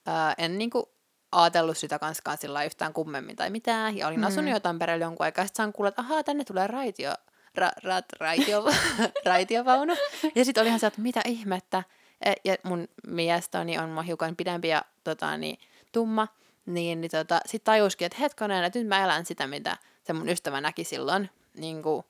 ää, 0.06 0.34
en 0.38 0.58
niin 0.58 0.70
kuin 0.70 0.86
ajatellut 1.32 1.78
sitä 1.78 1.98
kanskaan 1.98 2.38
sillä 2.38 2.64
yhtään 2.64 2.92
kummemmin 2.92 3.36
tai 3.36 3.50
mitään. 3.50 3.96
Ja 3.96 4.08
olin 4.08 4.20
Mm. 4.20 4.26
asunut 4.26 4.50
jo 4.50 4.60
Tampereella 4.60 5.04
jonkun 5.04 5.24
aikaa, 5.24 5.44
sitten 5.46 5.56
saan 5.62 5.72
kuulla, 5.72 5.88
että 5.88 6.02
ahaa, 6.02 6.24
tänne 6.24 6.44
tulee 6.44 6.66
raitio, 6.66 7.14
ra, 7.54 7.70
ra, 7.84 8.00
raitio, 8.20 8.64
raitiovaunu. 9.26 9.96
Ja 10.34 10.44
sitten 10.44 10.62
olihan 10.62 10.80
se, 10.80 10.86
että 10.86 11.00
mitä 11.00 11.20
ihmettä. 11.26 11.82
E, 12.24 12.32
Ja 12.44 12.56
mun 12.62 12.88
mies 13.06 13.48
Toni 13.48 13.78
on 13.78 13.88
mua 13.88 14.02
hiukan 14.02 14.36
pidempi 14.36 14.68
ja 14.68 14.84
tota, 15.04 15.36
niin, 15.36 15.58
tumma. 15.92 16.28
Niin, 16.66 17.00
niin 17.00 17.10
tota, 17.10 17.40
sitten 17.46 17.72
tajuskin, 17.72 18.06
että 18.06 18.18
hetkonen, 18.20 18.64
että 18.64 18.78
nyt 18.78 18.88
mä 18.88 19.04
elän 19.04 19.26
sitä, 19.26 19.46
mitä 19.46 19.76
se 20.02 20.12
mun 20.12 20.28
ystävä 20.28 20.60
näki 20.60 20.84
silloin, 20.84 21.30
niin 21.56 21.82
kuin, 21.82 22.04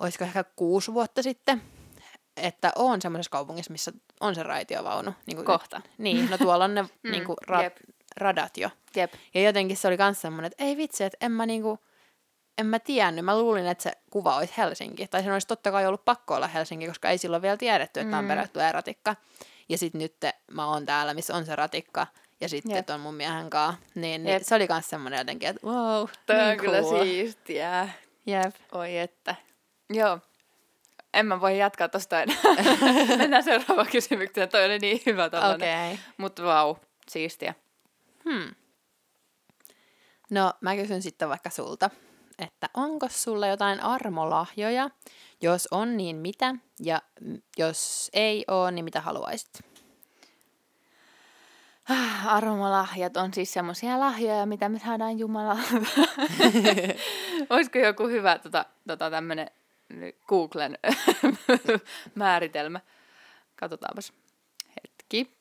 olisiko 0.00 0.24
ehkä 0.24 0.44
kuusi 0.44 0.94
vuotta 0.94 1.22
sitten, 1.22 1.62
että 2.36 2.72
on 2.76 3.02
semmoisessa 3.02 3.30
kaupungissa, 3.30 3.72
missä 3.72 3.92
on 4.20 4.34
se 4.34 4.42
raitiovaunu. 4.42 5.12
Niin 5.26 5.36
kuin, 5.36 5.46
Kohta. 5.46 5.80
Niin, 5.98 6.30
no 6.30 6.38
tuolla 6.38 6.64
on 6.64 6.74
ne 6.74 6.82
Mm, 7.02 7.10
niin 7.10 7.24
kuin, 7.24 7.36
ra- 7.50 7.62
jep. 7.62 7.76
radat 8.16 8.56
jo. 8.56 8.70
Jep. 8.96 9.12
Ja 9.34 9.42
jotenkin 9.42 9.76
se 9.76 9.88
oli 9.88 9.96
myös 9.96 10.20
semmoinen, 10.20 10.46
että 10.52 10.64
ei 10.64 10.76
vitsi, 10.76 11.04
että 11.04 11.18
en 11.26 11.32
mä 11.32 11.46
niinku, 11.46 11.78
en 12.58 12.66
mä 12.66 12.78
tiennyt. 12.78 13.24
Mä 13.24 13.38
luulin, 13.38 13.66
että 13.66 13.82
se 13.82 13.92
kuva 14.10 14.36
olisi 14.36 14.54
Helsinki. 14.56 15.06
Tai 15.08 15.22
sen 15.22 15.32
olisi 15.32 15.46
totta 15.46 15.70
kai 15.70 15.86
ollut 15.86 16.04
pakko 16.04 16.34
olla 16.34 16.46
Helsinki, 16.48 16.86
koska 16.88 17.10
ei 17.10 17.18
silloin 17.18 17.42
vielä 17.42 17.56
tiedetty, 17.56 18.00
että 18.00 18.06
Mm. 18.08 18.10
Tampereelle 18.18 18.48
tulee 18.52 18.72
ratikka. 18.72 19.16
Ja 19.68 19.78
sitten 19.78 20.00
nyt 20.00 20.16
mä 20.50 20.66
oon 20.68 20.86
täällä, 20.86 21.14
missä 21.14 21.34
on 21.34 21.46
se 21.46 21.56
ratikka. 21.56 22.06
Ja 22.40 22.48
sitten 22.48 22.76
Jep. 22.76 22.90
on 22.90 23.00
mun 23.00 23.14
miehen 23.14 23.50
kanssa. 23.50 23.80
Niin, 23.94 24.24
niin 24.24 24.44
se 24.44 24.54
oli 24.54 24.66
myös 24.70 24.90
semmoinen 24.90 25.18
jotenkin, 25.18 25.48
että 25.48 25.66
wow, 25.66 26.08
Toi 26.26 26.40
on 26.40 26.46
niin 26.48 26.58
kyllä 26.58 26.80
cool. 26.82 27.04
siistiä. 27.04 27.88
Jep. 28.26 28.54
Oi 28.72 28.98
että. 28.98 29.34
Joo. 29.90 30.18
En 31.14 31.26
mä 31.26 31.40
voi 31.40 31.58
jatkaa 31.58 31.88
tosta 31.88 32.22
enää. 32.22 32.36
Mennään 33.18 33.44
seuraavaan 33.44 33.86
kysymykseen. 33.92 34.48
Toi 34.48 34.64
oli 34.64 34.78
niin 34.78 35.02
hyvä 35.06 35.30
tollanen. 35.30 35.54
Okei. 35.54 35.92
Okay. 35.92 36.04
Mutta 36.16 36.42
vau, 36.42 36.76
siistiä. 37.08 37.54
Hmm. 38.24 38.54
No, 40.30 40.52
mä 40.60 40.76
kysyn 40.76 41.02
sitten 41.02 41.28
vaikka 41.28 41.50
sulta, 41.50 41.90
että 42.38 42.70
onko 42.74 43.08
sulla 43.10 43.46
jotain 43.46 43.80
armolahjoja? 43.80 44.90
Jos 45.42 45.68
on, 45.70 45.96
niin 45.96 46.16
mitä? 46.16 46.54
Ja 46.80 47.02
jos 47.58 48.10
ei 48.12 48.44
ole, 48.48 48.70
niin 48.70 48.84
mitä 48.84 49.00
haluaisit? 49.00 49.60
Armolahjat 52.26 53.16
on 53.16 53.34
siis 53.34 53.52
semmoisia 53.52 54.00
lahjoja, 54.00 54.46
mitä 54.46 54.68
me 54.68 54.78
saadaan 54.78 55.18
Jumalalta. 55.18 55.62
Olisiko 57.50 57.78
joku 57.78 58.08
hyvä 58.08 58.38
tota, 58.38 58.64
tota 58.86 59.10
tämmönen 59.10 59.50
Googlen 60.28 60.78
määritelmä? 62.14 62.80
Katsotaanpas. 63.56 64.12
Hetki. 64.68 65.36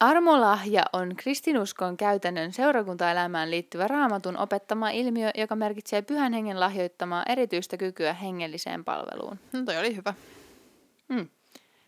Armolahja 0.00 0.82
on 0.92 1.16
kristinuskon 1.16 1.96
käytännön 1.96 2.52
seurakuntaelämään 2.52 3.50
liittyvä 3.50 3.88
raamatun 3.88 4.36
opettama 4.36 4.90
ilmiö, 4.90 5.30
joka 5.34 5.56
merkitsee 5.56 6.02
pyhän 6.02 6.32
hengen 6.32 6.60
lahjoittamaa 6.60 7.22
erityistä 7.28 7.76
kykyä 7.76 8.12
hengelliseen 8.12 8.84
palveluun. 8.84 9.38
No 9.52 9.62
toi 9.64 9.78
oli 9.78 9.96
hyvä. 9.96 10.14
Mm. 11.08 11.28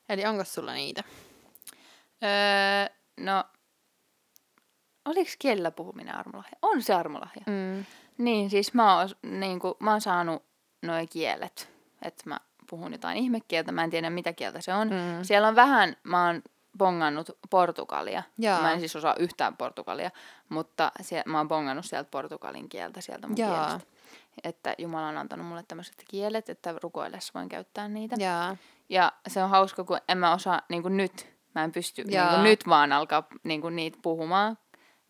Eli 0.08 0.26
onko 0.26 0.44
sulla 0.44 0.72
niitä? 0.72 1.04
Öö, 2.22 2.94
no, 3.16 3.44
oliko 5.04 5.30
kielellä 5.38 5.70
puhuminen 5.70 6.14
armolahja? 6.14 6.58
On 6.62 6.82
se 6.82 6.94
armolahja. 6.94 7.42
Mm. 7.46 7.84
Niin, 8.18 8.50
siis 8.50 8.74
mä 8.74 8.96
oon, 8.96 9.08
niin 9.22 9.61
kuin, 9.61 9.74
mä 9.78 9.90
oon 9.90 10.00
saanut 10.00 10.42
noin 10.82 11.08
kielet. 11.08 11.72
Että 12.02 12.22
mä 12.26 12.40
puhun 12.70 12.92
jotain 12.92 13.16
ihmekieltä, 13.16 13.72
mä 13.72 13.84
en 13.84 13.90
tiedä 13.90 14.10
mitä 14.10 14.32
kieltä 14.32 14.60
se 14.60 14.74
on. 14.74 14.88
Mm. 14.88 15.22
Siellä 15.22 15.48
on 15.48 15.56
vähän, 15.56 15.96
mä 16.02 16.26
oon 16.26 16.42
bongannut 16.78 17.30
portugalia. 17.50 18.22
Jaa. 18.38 18.62
Mä 18.62 18.72
en 18.72 18.80
siis 18.80 18.96
osaa 18.96 19.14
yhtään 19.18 19.56
portugalia, 19.56 20.10
mutta 20.48 20.92
sie, 21.00 21.22
mä 21.26 21.38
oon 21.38 21.48
bongannut 21.48 21.84
sieltä 21.84 22.10
portugalin 22.10 22.68
kieltä 22.68 23.00
sieltä 23.00 23.26
mun 23.26 23.36
Jaa. 23.36 23.66
kielestä. 23.66 23.90
Että 24.44 24.74
Jumala 24.78 25.08
on 25.08 25.16
antanut 25.16 25.46
mulle 25.46 25.64
tämmöiset 25.68 26.04
kielet, 26.08 26.48
että 26.48 26.74
rukoillessa 26.82 27.32
voin 27.34 27.48
käyttää 27.48 27.88
niitä. 27.88 28.16
Jaa. 28.18 28.56
Ja 28.88 29.12
se 29.28 29.42
on 29.42 29.50
hauska, 29.50 29.84
kun 29.84 29.98
en 30.08 30.18
mä 30.18 30.32
osaa 30.32 30.62
niin 30.68 30.82
kuin 30.82 30.96
nyt, 30.96 31.32
mä 31.54 31.64
en 31.64 31.72
pysty 31.72 32.04
niin 32.04 32.28
kuin 32.28 32.42
nyt 32.42 32.68
vaan 32.68 32.92
alkaa 32.92 33.26
niin 33.42 33.60
kuin 33.60 33.76
niitä 33.76 33.98
puhumaan. 34.02 34.58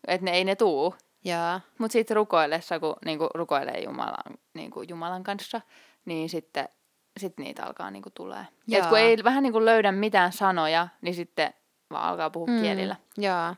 Että 0.07 0.25
ne 0.25 0.31
ei 0.31 0.43
ne 0.43 0.55
tuu. 0.55 0.95
Jaa. 1.23 1.61
Mutta 1.77 1.93
sitten 1.93 2.15
rukoillessa, 2.15 2.79
kun 2.79 2.95
niin 3.05 3.17
kuin 3.17 3.29
rukoilee 3.35 3.83
Jumalan, 3.83 4.37
niin 4.53 4.71
kuin 4.71 4.89
Jumalan 4.89 5.23
kanssa, 5.23 5.61
niin 6.05 6.29
sitten 6.29 6.69
sit 7.19 7.37
niitä 7.37 7.65
alkaa 7.65 7.91
niin 7.91 8.03
kuin 8.03 8.13
tulee. 8.13 8.45
Ja 8.67 8.85
kun 8.87 8.99
ei 8.99 9.23
vähän 9.23 9.43
niin 9.43 9.53
kuin 9.53 9.65
löydä 9.65 9.91
mitään 9.91 10.31
sanoja, 10.33 10.87
niin 11.01 11.15
sitten 11.15 11.53
vaan 11.91 12.03
alkaa 12.09 12.29
puhua 12.29 12.47
Mm. 12.47 12.61
kielillä. 12.61 12.95
Jaa. 13.17 13.55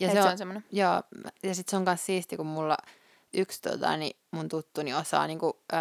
Ja 0.00 0.08
se, 0.08 0.14
se 0.14 0.22
on 0.22 0.28
on, 0.28 0.38
semmoinen. 0.38 0.64
joo, 0.72 1.02
ja 1.42 1.54
sit 1.54 1.68
se 1.68 1.76
on 1.76 1.82
myös 1.82 2.06
siisti, 2.06 2.36
kun 2.36 2.46
mulla 2.46 2.76
yksi 3.34 3.62
tota, 3.62 3.96
niin 3.96 4.16
mun 4.30 4.48
tuttuni 4.48 4.94
osaa 4.94 5.26
niinku, 5.26 5.60
öö, 5.72 5.78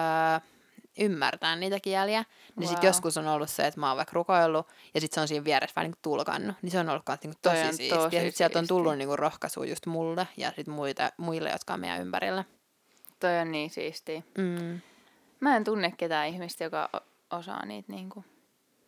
ymmärtää 0.99 1.55
niitä 1.55 1.79
kieliä. 1.79 2.23
Niin 2.55 2.69
Wow. 2.69 2.85
joskus 2.85 3.17
on 3.17 3.27
ollut 3.27 3.49
se, 3.49 3.67
että 3.67 3.79
mä 3.79 3.87
oon 3.87 3.97
vaikka 3.97 4.13
rukoillut, 4.13 4.67
ja 4.93 5.01
sit 5.01 5.13
se 5.13 5.21
on 5.21 5.27
siinä 5.27 5.43
vieressä 5.43 5.73
vähän 5.75 5.85
niinku 5.85 5.99
tulkannut. 6.01 6.55
Niin 6.61 6.71
se 6.71 6.79
on 6.79 6.89
ollut 6.89 7.03
kans 7.05 7.19
Toi 7.19 7.31
tosi 7.41 7.61
siistiä. 7.67 7.95
tosi 7.97 8.15
ja 8.15 8.21
sit 8.21 8.35
sieltä 8.35 8.59
on 8.59 8.67
tullut 8.67 8.97
niinku 8.97 9.15
rohkaisua 9.15 9.65
just 9.65 9.85
mulle 9.85 10.27
ja 10.37 10.51
sit 10.55 10.67
muille, 10.67 11.11
muille, 11.17 11.49
jotka 11.49 11.73
on 11.73 11.79
meidän 11.79 12.01
ympärillä. 12.01 12.43
Toi 13.19 13.39
on 13.39 13.51
niin 13.51 13.69
siistiä. 13.69 14.21
Mm. 14.37 14.81
Mä 15.39 15.55
en 15.55 15.63
tunne 15.63 15.93
ketään 15.97 16.27
ihmistä, 16.27 16.63
joka 16.63 16.89
osaa 17.31 17.65
niitä 17.65 17.91
niin 17.93 18.09
kuin, 18.09 18.25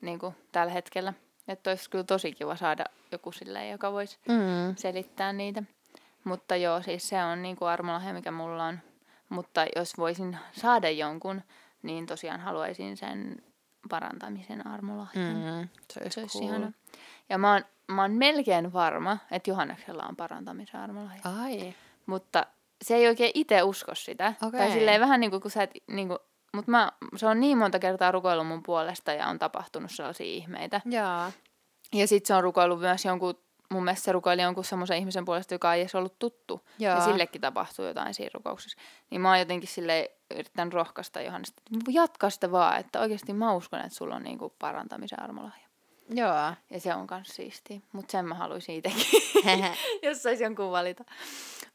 niin 0.02 0.20
kuin 0.20 0.36
tällä 0.52 0.72
hetkellä. 0.74 1.14
Että 1.48 1.70
olisi 1.70 1.90
kyllä 1.90 2.04
tosi 2.04 2.32
kiva 2.32 2.56
saada 2.56 2.86
joku 3.12 3.32
silleen, 3.32 3.72
joka 3.72 3.92
voisi 3.92 4.18
Mm. 4.28 4.76
selittää 4.76 5.34
niitä. 5.34 5.64
Mutta 6.24 6.56
joo, 6.56 6.82
siis 6.82 7.10
se 7.10 7.24
on 7.24 7.42
niin 7.42 7.56
kuin 7.56 7.70
armolahja, 7.70 8.14
mikä 8.14 8.32
mulla 8.32 8.64
on. 8.66 8.80
Mutta 9.30 9.66
jos 9.76 9.98
voisin 9.98 10.38
saada 10.52 10.90
jonkun, 10.90 11.42
niin 11.84 12.06
tosiaan 12.06 12.40
haluaisin 12.40 12.98
sen 12.98 13.44
parantamisen 13.90 14.68
armolahjan. 14.68 15.36
Mm. 15.36 15.70
Se 15.94 16.00
olisi, 16.04 16.14
Se 16.14 16.22
olisi 16.22 16.38
cool. 16.38 16.50
ihana. 16.50 16.72
Ja 17.30 17.38
mä 17.38 17.54
oon, 17.54 17.66
mä 17.88 18.02
oon 18.02 18.12
melkein 18.12 18.74
varma, 18.74 19.18
että 19.32 19.50
Johanneksella 19.50 20.06
on 20.10 20.16
parantamisen 20.16 20.80
armolahja. 20.80 21.22
Ai. 21.42 21.74
Mutta 22.06 22.46
se 22.82 22.96
ei 22.96 23.08
oikein 23.08 23.32
itse 23.34 23.64
usko 23.64 23.96
sitä. 23.96 24.34
Okei. 24.44 24.60
Tai 24.60 24.72
silleen 24.72 25.02
vähän 25.02 25.20
niin 25.20 25.32
kuin, 25.32 25.42
kun 25.42 25.52
sä 25.52 25.64
et, 25.64 25.72
niin 25.88 26.08
kuin, 26.08 26.20
mutta 26.54 26.72
mä, 26.72 26.92
se 27.16 27.28
on 27.28 27.40
niin 27.40 27.58
monta 27.58 27.80
kertaa 27.80 28.12
rukoillut 28.12 28.48
mun 28.48 28.64
puolesta 28.64 29.14
ja 29.14 29.28
on 29.28 29.40
tapahtunut 29.40 29.92
sellaisia 29.92 30.26
ihmeitä. 30.26 30.82
Jaa. 30.86 31.32
Ja 31.94 32.08
sit 32.08 32.26
se 32.26 32.34
on 32.34 32.44
rukoillut 32.44 32.80
myös 32.80 33.06
jonkun, 33.06 33.40
mun 33.70 33.84
mielestä 33.84 34.06
se 34.06 34.12
rukoili 34.12 34.42
jonkun 34.42 34.66
semmoisen 34.66 34.98
ihmisen 34.98 35.26
puolesta, 35.26 35.54
joka 35.54 35.74
ei 35.74 35.82
edes 35.82 35.96
ollut 35.96 36.20
tuttu. 36.20 36.62
Jaa. 36.80 36.96
Ja 36.96 37.06
sillekin 37.06 37.42
tapahtuu 37.42 37.86
jotain 37.86 38.14
siinä 38.14 38.32
rukouksessa. 38.34 38.78
Niin 39.10 39.22
mä 39.22 39.30
oon 39.30 39.40
jotenkin 39.40 39.70
sille 39.70 40.12
yrittänyt 40.36 40.74
rohkaista 40.74 41.22
Johannesta, 41.22 41.62
että 41.76 41.92
jatka 41.92 42.30
sitä 42.30 42.52
vaan, 42.52 42.80
että 42.80 43.00
oikeasti 43.00 43.34
mä 43.34 43.54
uskon, 43.54 43.80
että 43.80 43.98
sulla 43.98 44.16
on 44.16 44.24
niinku 44.24 44.54
parantamisen 44.60 45.24
armolahja. 45.24 45.68
Joo. 46.10 46.54
Ja 46.70 46.80
se 46.80 46.96
on 46.96 47.08
kans 47.08 47.28
siistiä. 47.28 47.80
Mutta 47.92 48.12
sen 48.12 48.26
mä 48.26 48.36
haluaisin 48.36 48.76
itsekin, 48.76 49.22
jos 50.04 50.24
sais 50.24 50.42
jonkun 50.42 50.72
valita. 50.72 51.04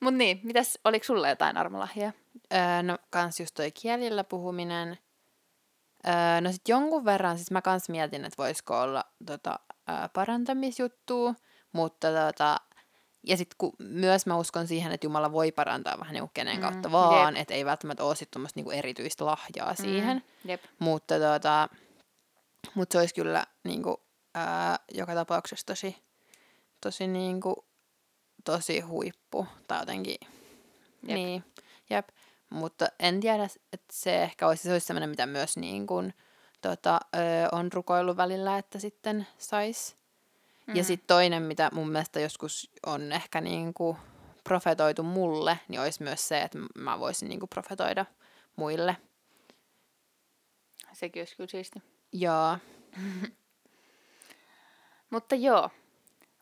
Mut 0.01 0.14
niin, 0.14 0.40
mitäs, 0.43 0.78
oliko 0.84 1.05
sulla 1.05 1.28
jotain 1.28 1.57
armolahjaa? 1.57 2.12
Öö, 2.55 2.82
no 2.82 2.99
kans 3.11 3.40
just 3.40 3.55
toi 3.55 3.70
kielillä 3.70 4.24
puhuminen. 4.24 4.99
Öö, 6.09 6.40
no 6.40 6.53
sit 6.53 6.68
jonkun 6.68 7.05
verran, 7.05 7.36
siis 7.36 7.51
mä 7.51 7.62
kans 7.62 7.88
mietin, 7.88 8.24
että 8.24 8.43
voisiko 8.43 8.80
olla 8.80 9.05
tota, 9.26 9.59
öö, 9.90 10.09
parantamisjuttua, 10.12 11.34
mutta 11.73 12.09
tota, 12.09 12.57
ja 13.27 13.37
sit 13.37 13.55
kun 13.59 13.73
myös 13.79 14.27
mä 14.27 14.37
uskon 14.37 14.66
siihen, 14.66 14.93
että 14.93 15.07
Jumala 15.07 15.33
voi 15.33 15.53
parantaa 15.53 15.99
vähän 16.01 16.14
niinku 16.14 16.31
kenen 16.35 16.57
Mm, 16.57 16.62
kautta 16.62 16.93
vaan, 16.93 17.37
että 17.37 17.55
ei 17.55 17.64
välttämättä 17.64 18.05
ole 18.05 18.16
sit 18.16 18.31
tommoista 18.31 18.59
niinku 18.59 18.70
erityistä 18.70 19.27
lahjaa 19.27 19.75
siihen. 19.75 20.16
Mm, 20.16 20.51
jep. 20.51 20.62
Mutta 20.79 21.18
tota, 21.18 21.68
mut 22.75 22.93
se 22.93 22.99
olisi 22.99 23.14
kyllä 23.14 23.47
niinku, 23.64 24.03
ää, 24.35 24.79
joka 24.93 25.14
tapauksessa 25.14 25.66
tosi, 25.66 25.97
tosi 26.81 27.07
niinku, 27.07 27.64
tosi 28.45 28.81
huippu. 28.81 29.47
Tai 29.68 29.81
jotenkin, 29.81 30.16
Jep. 31.03 31.14
niin, 31.16 31.45
jep. 31.91 32.09
Mutta 32.51 32.87
en 32.99 33.20
tiedä, 33.20 33.45
että 33.73 33.93
se 33.93 34.23
ehkä 34.23 34.49
olisi, 34.49 34.62
se 34.62 34.73
olisi 34.73 34.87
sellainen, 34.87 35.11
mitä 35.11 35.27
myös 35.27 35.57
niin 35.57 35.87
kuin, 35.87 36.14
tota, 36.61 37.01
ö, 37.14 37.18
on 37.53 37.73
rukoillut 37.73 38.16
välillä, 38.16 38.59
että 38.59 38.79
sitten 38.79 39.27
sais. 39.39 39.97
Mm. 40.67 40.77
Ja 40.77 40.85
sitten 40.85 41.07
toinen, 41.07 41.43
mitä 41.43 41.71
mun 41.73 41.89
mielestä 41.91 42.21
joskus 42.21 42.71
on 42.87 43.13
ehkä 43.13 43.41
niin 43.41 43.75
kuin 43.75 43.97
profetoitu 44.45 45.03
mulle, 45.03 45.59
niin 45.69 45.81
olisi 45.81 46.03
myös 46.03 46.29
se, 46.29 46.43
että 46.43 46.59
mä 46.75 46.99
voisin 46.99 47.29
niin 47.29 47.41
kuin 47.41 47.49
profetoida 47.49 48.07
muille. 48.57 48.97
Sekin 50.93 51.21
olisi 51.21 51.37
kyllä 51.37 51.49
siisti. 51.49 51.83
Joo. 52.13 52.59
Mutta 55.11 55.35
joo. 55.35 55.71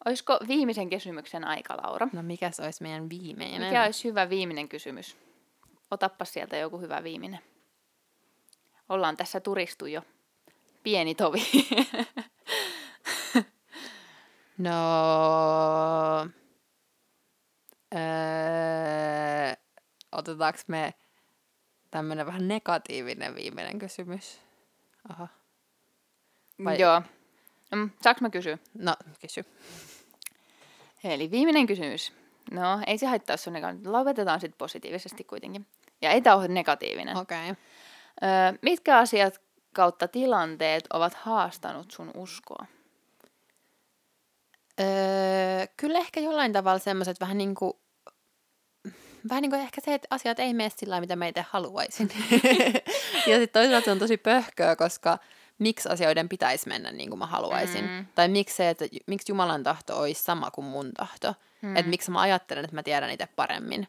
Olisiko 0.04 0.38
viimeisen 0.48 0.90
kysymyksen 0.90 1.44
aika, 1.44 1.76
Laura? 1.82 2.08
No 2.12 2.22
mikäs 2.22 2.60
olisi 2.60 2.82
meidän 2.82 3.10
viimeinen? 3.10 3.68
Mikä 3.68 3.84
olisi 3.84 4.08
hyvä 4.08 4.30
viimeinen 4.30 4.68
kysymys? 4.68 5.16
Otappa 5.90 6.24
sieltä 6.24 6.56
joku 6.56 6.78
hyvä 6.78 7.02
viimeinen. 7.02 7.40
Ollaan 8.88 9.16
tässä 9.16 9.40
turistu 9.40 9.86
jo. 9.86 10.02
Pieni 10.82 11.14
tovi. 11.14 11.42
No... 14.60 16.30
Öö, 17.94 19.54
otetaanko 20.12 20.58
me 20.66 20.94
tämmöinen 21.90 22.26
vähän 22.26 22.48
negatiivinen 22.48 23.34
viimeinen 23.34 23.78
kysymys? 23.78 24.40
Aha. 25.08 25.28
Vai- 26.64 26.80
Joo. 26.80 27.02
Mm, 27.74 27.90
saanko 28.02 28.18
mä 28.20 28.30
kysyä? 28.30 28.58
No, 28.74 28.96
kysy. 29.20 29.44
Eli 31.04 31.30
viimeinen 31.30 31.66
kysymys. 31.66 32.12
No, 32.50 32.62
ei 32.86 32.98
se 32.98 33.06
haittaa, 33.06 33.34
jos 33.34 33.46
on 33.46 33.52
negatiivinen. 33.52 33.92
Lopetetaan 33.92 34.40
sitten 34.40 34.58
positiivisesti 34.58 35.24
kuitenkin. 35.24 35.66
Ja 36.02 36.10
ei 36.10 36.22
tämä 36.22 36.36
ole 36.36 36.48
negatiivinen. 36.48 37.16
Okei. 37.16 37.50
Okay. 37.50 37.62
Öö, 38.22 38.58
mitkä 38.62 38.98
asiat 38.98 39.40
kautta 39.74 40.08
tilanteet 40.08 40.84
ovat 40.92 41.14
haastanut 41.14 41.90
sun 41.90 42.10
uskoa? 42.14 42.66
Öö, 44.80 45.66
kyllä 45.76 45.98
ehkä 45.98 46.20
jollain 46.20 46.52
tavalla 46.52 46.78
semmoiset 46.78 47.20
vähän 47.20 47.38
niin 47.38 47.54
kuin, 47.54 47.72
vähän 49.28 49.42
niin 49.42 49.50
kuin 49.50 49.62
ehkä 49.62 49.80
se, 49.80 49.94
että 49.94 50.08
asiat 50.10 50.38
ei 50.38 50.54
mene 50.54 50.70
sillä 50.76 51.00
mitä 51.00 51.16
mä 51.16 51.26
itse 51.26 51.44
haluaisin. 51.50 52.10
ja 53.30 53.38
sitten 53.38 53.62
toisaalta 53.62 53.84
se 53.84 53.90
on 53.90 53.98
tosi 53.98 54.16
pöhköä, 54.16 54.76
koska 54.76 55.18
miksi 55.58 55.88
asioiden 55.88 56.28
pitäisi 56.28 56.68
mennä 56.68 56.92
niin 56.92 57.08
kuin 57.08 57.18
mä 57.18 57.26
haluaisin. 57.26 57.84
Mm. 57.84 58.06
Tai 58.14 58.28
miksi 58.28 58.56
se, 58.56 58.68
että 58.68 58.84
miksi 59.06 59.32
Jumalan 59.32 59.62
tahto 59.62 59.98
olisi 59.98 60.22
sama 60.22 60.50
kuin 60.50 60.64
mun 60.64 60.92
tahto. 60.92 61.34
Mm. 61.62 61.76
Että 61.76 61.90
miksi 61.90 62.10
mä 62.10 62.20
ajattelen, 62.20 62.64
että 62.64 62.76
mä 62.76 62.82
tiedän 62.82 63.10
itse 63.10 63.28
paremmin. 63.36 63.88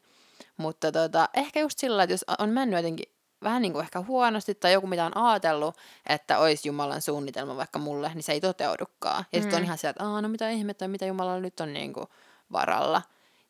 Mutta 0.58 0.92
tota, 0.92 1.30
ehkä 1.34 1.60
just 1.60 1.80
sillä 1.80 2.04
että 2.04 2.14
jos 2.14 2.26
on 2.38 2.50
mennyt 2.50 2.78
jotenkin 2.78 3.12
vähän 3.44 3.62
niin 3.62 3.74
kuin 3.74 3.84
ehkä 3.84 4.02
huonosti 4.02 4.56
tai 4.56 4.74
joku, 4.74 4.88
mitä 4.88 5.06
on 5.06 5.18
ajatellut, 5.18 5.78
että 6.08 6.40
olisi 6.40 6.68
Jumalan 6.70 7.02
suunnitelma 7.02 7.58
vaikka 7.58 7.80
mulle, 7.80 8.12
niin 8.14 8.24
se 8.24 8.32
ei 8.32 8.42
toteudukaan. 8.42 9.26
Ja 9.34 9.40
sitten 9.42 9.56
on 9.58 9.62
Mm. 9.62 9.66
ihan 9.66 9.78
sieltä, 9.78 10.04
että 10.04 10.22
no 10.22 10.28
mitä 10.30 10.50
ihmettä, 10.50 10.88
mitä 10.88 11.06
Jumalalla 11.06 11.40
nyt 11.40 11.60
on 11.60 11.74
niin 11.74 11.94
kuin 11.94 12.06
varalla. 12.52 13.02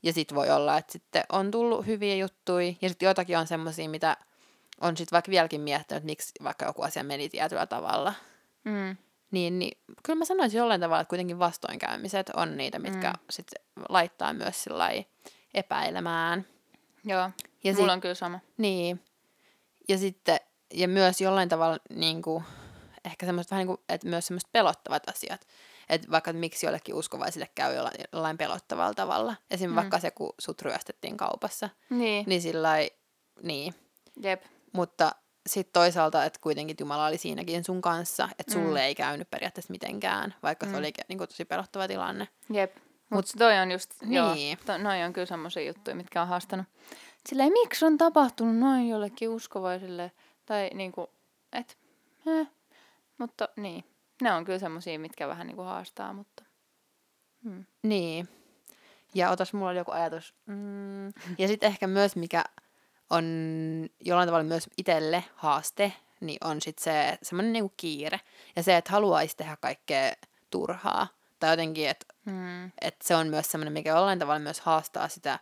Ja 0.03 0.13
sitten 0.13 0.35
voi 0.35 0.49
olla, 0.49 0.77
että 0.77 0.91
sitten 0.91 1.23
on 1.31 1.51
tullut 1.51 1.85
hyviä 1.85 2.15
juttuja 2.15 2.73
ja 2.81 2.89
sitten 2.89 3.05
jotakin 3.07 3.37
on 3.37 3.47
semmoisia, 3.47 3.89
mitä 3.89 4.17
on 4.81 4.97
sitten 4.97 5.15
vaikka 5.15 5.31
vieläkin 5.31 5.61
miettinyt, 5.61 5.97
että 5.97 6.05
miksi 6.05 6.31
vaikka 6.43 6.65
joku 6.65 6.81
asia 6.81 7.03
meni 7.03 7.29
tietyllä 7.29 7.65
tavalla. 7.67 8.13
Mm. 8.63 8.97
Niin, 9.31 9.59
niin 9.59 9.77
kyllä 10.03 10.17
mä 10.19 10.25
sanoisin 10.25 10.57
jollain 10.57 10.81
tavalla, 10.81 11.01
että 11.01 11.09
kuitenkin 11.09 11.39
vastoinkäymiset 11.39 12.29
on 12.35 12.57
niitä, 12.57 12.79
mitkä 12.79 13.07
Mm. 13.09 13.13
mm. 13.19 13.25
sitten 13.29 13.61
laittaa 13.89 14.33
myös 14.33 14.63
sillä 14.63 14.89
epäilemään. 15.53 16.45
Joo, 17.05 17.19
Ja 17.19 17.31
ja 17.63 17.71
sit- 17.71 17.79
mulla 17.79 17.93
on 17.93 18.01
kyllä 18.01 18.15
sama. 18.15 18.39
Niin. 18.57 19.01
Ja 19.89 19.97
sitten, 19.97 20.37
ja 20.73 20.87
myös 20.87 21.21
jollain 21.21 21.49
tavalla 21.49 21.77
niin 21.89 22.21
kuin, 22.21 22.43
ehkä 23.05 23.25
semmoiset 23.25 23.51
vähän 23.51 23.67
niin 23.67 23.77
kuin, 23.77 23.85
että 23.89 24.07
myös 24.07 24.27
semmoiset 24.27 24.51
pelottavat 24.51 25.09
asiat. 25.09 25.47
Että 25.89 26.11
vaikka 26.11 26.31
että 26.31 26.39
miksi 26.39 26.65
jollekin 26.65 26.95
uskovaisille 26.95 27.47
käy 27.55 27.75
jollain, 28.13 28.37
pelottavalla 28.37 28.93
tavalla. 28.93 29.35
Esim. 29.51 29.69
Mm. 29.69 29.71
Mm. 29.71 29.75
vaikka 29.75 29.99
se, 29.99 30.11
kun 30.11 30.33
sut 30.39 30.61
ryöstettiin 30.61 31.17
kaupassa. 31.17 31.69
Niin, 31.89 32.25
Niin 32.27 32.41
sillä 32.41 32.73
niin. 33.41 33.73
jep. 34.23 34.43
Mutta 34.73 35.11
sitten 35.49 35.73
toisaalta, 35.73 36.25
että 36.25 36.39
kuitenkin 36.43 36.75
Jumala 36.79 37.05
oli 37.05 37.17
siinäkin 37.17 37.63
sun 37.63 37.81
kanssa, 37.81 38.29
että 38.39 38.55
Mm. 38.57 38.63
sulle 38.65 38.85
ei 38.85 38.95
käynyt 38.95 39.29
periaatteessa 39.29 39.71
mitenkään, 39.71 40.35
vaikka 40.43 40.65
Mm. 40.65 40.71
se 40.71 40.77
oli 40.77 40.93
niin 41.09 41.17
kuin, 41.17 41.27
tosi 41.27 41.45
pelottava 41.45 41.87
tilanne. 41.87 42.27
Jep. 42.53 42.75
Mut- 42.77 42.83
Mutta 43.09 43.31
toi 43.37 43.57
on 43.59 43.71
just, 43.71 43.91
niin. 44.01 44.13
joo, 44.13 44.35
to, 44.65 44.77
noi 44.77 45.03
on 45.03 45.13
kyllä 45.13 45.25
semmoisia 45.25 45.63
juttuja, 45.67 45.95
mitkä 45.95 46.21
on 46.21 46.27
haastanut. 46.27 46.65
Silleen, 47.29 47.51
miksi 47.51 47.85
on 47.85 47.97
tapahtunut 47.97 48.57
noin 48.57 48.89
jollekin 48.89 49.29
uskovaiselle? 49.29 50.11
Tai 50.45 50.69
niinku, 50.73 51.09
et, 51.53 51.77
eh. 52.27 52.47
Mutta 53.17 53.49
niin, 53.55 53.83
ne 54.21 54.33
on 54.33 54.45
kyllä 54.45 54.59
semmoisia, 54.59 54.99
mitkä 54.99 55.27
vähän 55.27 55.47
niinku 55.47 55.61
haastaa, 55.61 56.13
mutta. 56.13 56.43
Hmm. 57.43 57.65
Niin. 57.83 58.29
Ja 59.15 59.29
otas, 59.31 59.53
mulla 59.53 59.69
oli 59.71 59.77
joku 59.77 59.91
ajatus. 59.91 60.33
Mm. 60.45 61.07
Ja 61.37 61.47
sitten 61.47 61.67
ehkä 61.67 61.87
myös, 61.87 62.15
mikä 62.15 62.43
on 63.09 63.25
jollain 63.99 64.27
tavalla 64.27 64.43
myös 64.43 64.69
itselle 64.77 65.23
haaste, 65.35 65.93
niin 66.19 66.37
on 66.43 66.61
sitten 66.61 66.83
se 66.83 67.17
semmoinen 67.23 67.53
niinku 67.53 67.73
kiire. 67.77 68.19
Ja 68.55 68.63
se, 68.63 68.77
että 68.77 68.91
haluaisi 68.91 69.37
tehdä 69.37 69.57
kaikkea 69.61 70.13
turhaa. 70.49 71.07
Tai 71.39 71.49
jotenkin, 71.51 71.89
että 71.89 72.05
Hmm. 72.25 72.71
et 72.81 72.95
se 73.03 73.15
on 73.15 73.27
myös 73.27 73.51
semmoinen, 73.51 73.73
mikä 73.73 73.89
jollain 73.89 74.19
tavalla 74.19 74.39
myös 74.39 74.59
haastaa 74.59 75.07
sitä 75.07 75.39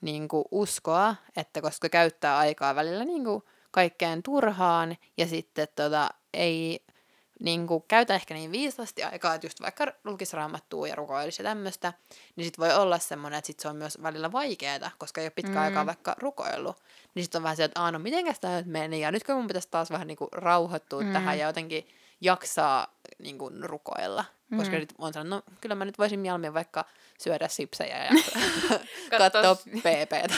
niinku 0.00 0.44
uskoa, 0.50 1.14
että 1.36 1.60
koska 1.62 1.88
käyttää 1.88 2.38
aikaa 2.38 2.74
välillä 2.74 3.04
niinku 3.04 3.48
kaikkeen 3.70 4.22
turhaan 4.22 4.96
ja 5.16 5.26
sitten 5.26 5.68
tota, 5.74 6.08
ei 6.34 6.84
niinku, 7.40 7.80
käytä 7.80 8.14
ehkä 8.14 8.34
niin 8.34 8.52
viisaasti 8.52 9.02
aikaa, 9.02 9.34
että 9.34 9.46
just 9.46 9.60
vaikka 9.62 9.86
lukisi 10.04 10.36
raamattua 10.36 10.88
ja 10.88 10.94
rukoilisi 10.94 11.42
ja 11.42 11.48
tämmöistä, 11.48 11.92
niin 12.36 12.44
sitten 12.44 12.62
voi 12.64 12.74
olla 12.74 12.98
semmoinen, 12.98 13.38
että 13.38 13.46
sit 13.46 13.60
se 13.60 13.68
on 13.68 13.76
myös 13.76 13.98
välillä 14.02 14.32
vaikeaa, 14.32 14.90
koska 14.98 15.20
ei 15.20 15.24
ole 15.24 15.30
pitkä 15.30 15.52
Mm. 15.52 15.58
aikaa 15.58 15.86
vaikka 15.86 16.14
rukoillut. 16.18 16.76
Niin 17.14 17.24
sitten 17.24 17.38
on 17.38 17.42
vähän 17.42 17.56
se, 17.56 17.64
että 17.64 17.80
aah, 17.82 17.92
no 17.92 17.98
mitenkäs 17.98 18.40
tämä 18.40 18.56
nyt 18.56 18.66
meni, 18.66 19.00
ja 19.00 19.10
nyt 19.10 19.24
kun 19.24 19.34
mun 19.34 19.46
pitäisi 19.46 19.68
taas 19.70 19.90
vähän 19.90 20.06
niinku 20.06 20.28
rauhoittua 20.32 21.00
Mm. 21.00 21.06
mm. 21.06 21.12
tähän 21.12 21.38
ja 21.38 21.46
jotenkin 21.46 21.88
jaksaa 22.20 22.95
niinku 23.18 23.50
rukoilla. 23.62 24.24
Mm. 24.50 24.58
Koska 24.58 24.76
nyt 24.76 24.94
on 24.98 25.12
sanonut, 25.12 25.46
no 25.46 25.52
kyllä 25.60 25.74
mä 25.74 25.84
nyt 25.84 25.98
voisin 25.98 26.20
mieluummin 26.20 26.54
vaikka 26.54 26.84
syödä 27.18 27.48
sipsejä 27.48 28.04
ja 28.04 28.10
katsoa 29.18 29.56
PPtä. 29.56 30.34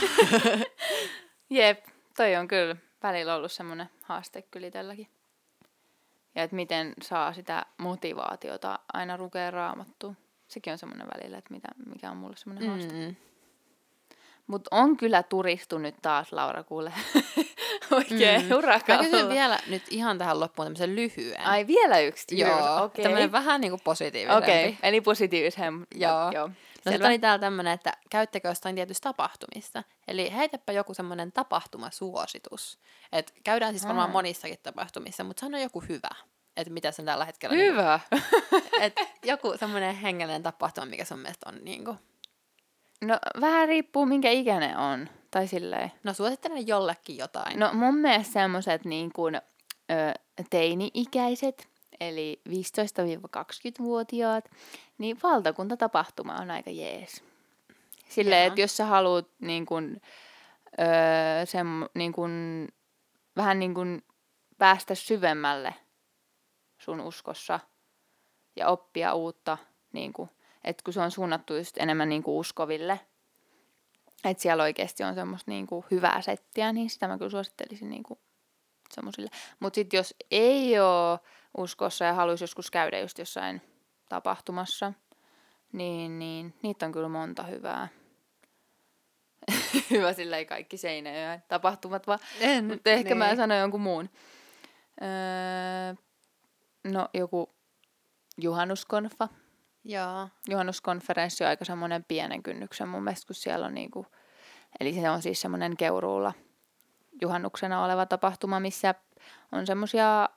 Jep, 1.51 1.85
toi 2.17 2.37
on 2.37 2.49
kyllä 2.49 2.77
välillä 3.03 3.35
ollut 3.35 3.53
semmoinen 3.53 3.91
haaste 4.03 4.43
kyllä 4.43 4.67
itselläkin. 4.67 5.09
Ja 6.35 6.43
että 6.43 6.57
miten 6.57 6.95
saa 7.03 7.33
sitä 7.33 7.67
motivaatiota 7.79 8.79
aina 8.93 9.19
lukea 9.19 9.51
raamattua. 9.51 10.15
Sekin 10.49 10.73
on 10.73 10.79
semmoinen 10.79 11.09
välillä, 11.15 11.39
että 11.39 11.55
mitä, 11.55 11.69
mikä 11.87 12.11
on 12.11 12.17
mulle 12.17 12.37
semmoinen 12.37 12.71
haaste. 12.71 13.28
Mm. 14.49 14.53
Mutta 14.53 14.77
on 14.77 14.97
kyllä 14.97 15.23
turistu 15.23 15.79
nyt 15.79 15.95
taas, 16.03 16.33
Laura, 16.33 16.65
kuule. 16.65 16.93
Oikein 17.91 18.43
mm. 18.43 18.49
Mä 18.49 18.57
urakalla. 18.57 19.05
kysyn 19.05 19.29
vielä 19.29 19.59
nyt 19.67 19.83
ihan 19.91 20.19
tähän 20.19 20.41
loppuun 20.41 20.67
tämmöisen 20.67 20.97
lyhyen. 20.97 21.47
Ai 21.47 21.67
vielä 21.67 22.01
yksi? 22.01 22.39
Joo, 22.39 22.83
okei. 22.83 23.03
tämmöinen 23.03 23.33
vähän 23.33 23.61
niinku 23.61 23.79
positiivisempi. 23.85 24.45
Okei, 24.45 24.69
okay. 24.69 24.79
eli 24.83 25.01
positiivisen. 25.01 25.87
Joo. 25.95 26.31
Joo. 26.35 26.51
No 26.85 26.93
sitten 26.93 27.09
oli 27.09 27.19
täällä 27.19 27.39
tämmöinen, 27.39 27.73
että 27.73 27.93
käyttekö 28.11 28.49
jostain 28.49 28.75
tietystä 28.75 29.09
tapahtumista. 29.09 29.85
Eli 30.09 30.33
heitäpä 30.33 30.73
joku 30.73 30.95
semmoinen 30.95 31.33
tapahtumasuositus. 31.33 32.79
Et 33.13 33.35
käydään 33.45 33.73
siis 33.73 33.87
varmaan 33.87 34.09
Aa. 34.09 34.13
monissakin 34.13 34.59
tapahtumissa, 34.63 35.25
mutta 35.25 35.41
sano 35.41 35.59
joku 35.59 35.81
hyvä. 35.81 36.11
Että 36.57 36.73
mitä 36.73 36.93
sen 36.93 37.05
tällä 37.05 37.25
hetkellä... 37.25 37.57
Hyvä. 37.57 38.01
Niinku, 38.11 38.29
et 38.81 39.01
joku 39.25 39.55
semmoinen 39.57 39.97
hengellinen 39.97 40.43
tapahtuma, 40.43 40.87
mikä 40.87 41.05
sun 41.05 41.19
mielestä 41.19 41.49
on 41.49 41.59
niinku... 41.63 41.97
No 43.01 43.19
vähän 43.41 43.69
riippuu 43.69 44.07
minkä 44.07 44.31
ikäinen 44.31 44.77
on. 44.77 45.09
Tai 45.31 45.47
silleen. 45.47 45.93
No 46.05 46.13
suosittelen 46.13 46.67
jollekin 46.67 47.17
jotain. 47.17 47.59
No 47.59 47.71
mun 47.73 47.97
mielestä 47.97 48.33
semmoiset 48.33 48.85
niin 48.85 49.13
kuin, 49.13 49.35
ö, 49.35 49.41
teini-ikäiset, 50.51 51.69
eli 52.01 52.41
15-20-vuotiaat, 52.49 54.51
niin 54.99 55.19
valtakuntatapahtuma 55.23 56.35
on 56.35 56.51
aika 56.51 56.71
jees. 56.71 57.25
Silleen, 58.09 58.47
että 58.47 58.61
jos 58.61 58.77
sä 58.77 58.85
haluat 58.85 59.27
niin 59.41 59.67
kuin, 59.67 60.03
ö, 60.81 61.47
sem, 61.47 61.67
niin 61.95 62.13
kuin, 62.13 62.69
vähän 63.37 63.59
niin 63.59 63.75
kuin 63.75 64.05
päästä 64.59 64.95
syvemmälle 64.95 65.75
sun 66.79 67.01
uskossa 67.01 67.61
ja 68.57 68.69
oppia 68.69 69.15
uutta, 69.15 69.59
niin 69.93 70.13
kuin, 70.13 70.31
että 70.69 70.85
kun 70.85 70.95
se 70.95 71.01
on 71.01 71.11
suunnattu 71.11 71.57
just 71.57 71.77
enemmän 71.79 72.09
niin 72.09 72.23
kuin 72.23 72.37
uskoville, 72.37 73.01
että 74.25 74.43
siellä 74.43 74.63
oikeasti 74.63 75.05
on 75.05 75.15
semmoista 75.15 75.51
niin 75.51 75.67
kuin 75.67 75.85
hyvää 75.91 76.23
settiä, 76.23 76.73
niin 76.73 76.91
sitä 76.91 77.09
mä 77.09 77.19
kyllä 77.19 77.31
suosittelisin 77.31 77.91
niin 77.91 78.03
kuin 78.03 78.19
semmoisille. 78.91 79.31
Mutta 79.61 79.75
sitten 79.75 79.99
jos 79.99 80.15
ei 80.31 80.81
ole 80.81 81.19
uskossa 81.57 82.05
ja 82.05 82.15
haluaisi 82.15 82.45
joskus 82.45 82.71
käydä 82.71 82.99
just 82.99 83.19
jossain 83.19 83.63
tapahtumassa, 84.09 84.93
Niin, 85.73 86.19
niin. 86.19 86.55
Niitä 86.63 86.87
on 86.87 86.93
kyllä 86.93 87.09
monta 87.09 87.43
hyvää. 87.43 87.89
Hyvä 89.91 90.13
silleen 90.13 90.47
kaikki 90.47 90.77
Seinäjoen 90.77 91.43
tapahtumat 91.49 92.07
vaan. 92.07 92.19
En, 92.41 92.65
Mutta 92.65 92.91
ehkä 92.91 93.15
mä 93.15 93.27
niin. 93.27 93.37
sanon 93.37 93.59
jonkun 93.59 93.81
muun. 93.81 94.11
Öö, 95.03 95.95
no 96.85 97.09
joku 97.15 97.55
juhannuskonfa. 98.39 99.29
Joo. 99.85 100.29
Juhannuskonferenssi 100.49 101.45
on 101.45 101.51
aika 101.51 101.65
semmoinen 101.65 102.05
pienen 102.05 102.43
kynnyksen 102.43 102.89
mun 102.89 103.05
mielestä, 103.05 103.27
kun 103.27 103.35
siellä 103.35 103.67
on 103.67 103.75
niinku, 103.75 104.07
eli 104.81 104.93
se 104.93 105.11
on 105.11 105.23
siis 105.23 105.41
semmoinen 105.41 105.77
Keuruulla 105.77 106.33
juhannuksena 107.23 107.85
oleva 107.85 108.07
tapahtuma, 108.07 108.61
missä 108.61 108.95
on 109.53 109.67
semmoisia 109.67 110.29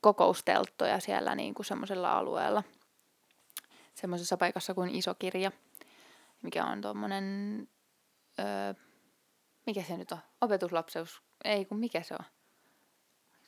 kokoustelttoja 0.00 1.00
siellä 1.00 1.34
niinku 1.34 1.62
semmoisella 1.62 2.12
alueella. 2.18 2.62
Semmoisessa 3.94 4.36
paikassa 4.36 4.74
kuin 4.74 4.94
Iso 4.94 5.14
kirja, 5.14 5.52
mikä 6.42 6.64
on 6.64 6.80
tuommoinen, 6.80 7.24
öö, 8.38 8.74
mikä 9.66 9.82
se 9.82 9.96
nyt 9.96 10.12
on? 10.12 10.18
Opetuslapseus, 10.40 11.22
ei 11.44 11.64
kun 11.64 11.78
mikä 11.78 12.02
se 12.02 12.14
on? 12.14 12.24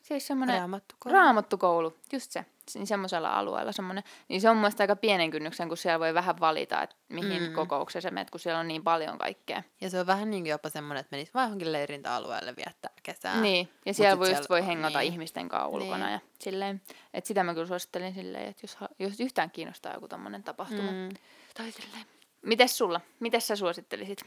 Siis 0.02 0.26
semmoinen 0.26 0.58
Raamattukoulu. 0.58 1.14
Raamattukoulu, 1.16 1.96
just 2.12 2.30
se. 2.30 2.44
Niin 2.74 2.86
semmoisella 2.86 3.38
alueella 3.38 3.72
semmoinen. 3.72 4.04
Niin 4.28 4.40
se 4.40 4.50
on 4.50 4.56
mun 4.56 4.70
aika 4.78 4.96
pienen 4.96 5.30
kynnyksen, 5.30 5.68
kun 5.68 5.76
siellä 5.76 6.00
voi 6.00 6.14
vähän 6.14 6.40
valita, 6.40 6.82
että 6.82 6.96
mihin 7.08 7.42
Mm. 7.42 7.52
kokoukseen 7.52 8.02
sä 8.02 8.10
menet, 8.10 8.30
kun 8.30 8.40
siellä 8.40 8.60
on 8.60 8.68
niin 8.68 8.84
paljon 8.84 9.18
kaikkea. 9.18 9.62
Ja 9.80 9.90
se 9.90 10.00
on 10.00 10.06
vähän 10.06 10.30
niin 10.30 10.42
kuin 10.42 10.50
jopa 10.50 10.68
semmoinen, 10.68 11.00
että 11.00 11.16
menisi 11.16 11.34
vaan 11.34 11.46
johonkin 11.46 11.72
leirintäalueelle 11.72 12.56
viettää 12.56 12.90
kesää. 13.02 13.40
Niin, 13.40 13.68
ja 13.86 13.94
siellä 13.94 14.18
voi, 14.18 14.26
siellä 14.26 14.40
just 14.40 14.50
voi 14.50 14.66
hengata 14.66 14.98
niin. 14.98 15.12
ihmisten 15.12 15.48
kanssa 15.48 15.68
ulkona. 15.68 16.06
Niin. 16.06 16.12
Ja 16.12 16.20
silleen, 16.40 16.82
että 17.14 17.28
sitä 17.28 17.44
mä 17.44 17.54
kyllä 17.54 17.66
suosittelin 17.66 18.14
silleen, 18.14 18.48
että 18.48 18.64
jos, 18.64 18.76
jos 18.98 19.20
yhtään 19.20 19.50
kiinnostaa 19.50 19.94
joku 19.94 20.08
tommonen 20.08 20.42
tapahtuma. 20.42 20.90
Mm. 20.90 21.08
Tai 21.54 21.72
silleen. 21.72 22.04
Mites 22.42 22.78
sulla? 22.78 23.00
Mites 23.20 23.46
sä 23.46 23.56
suosittelisit? 23.56 24.24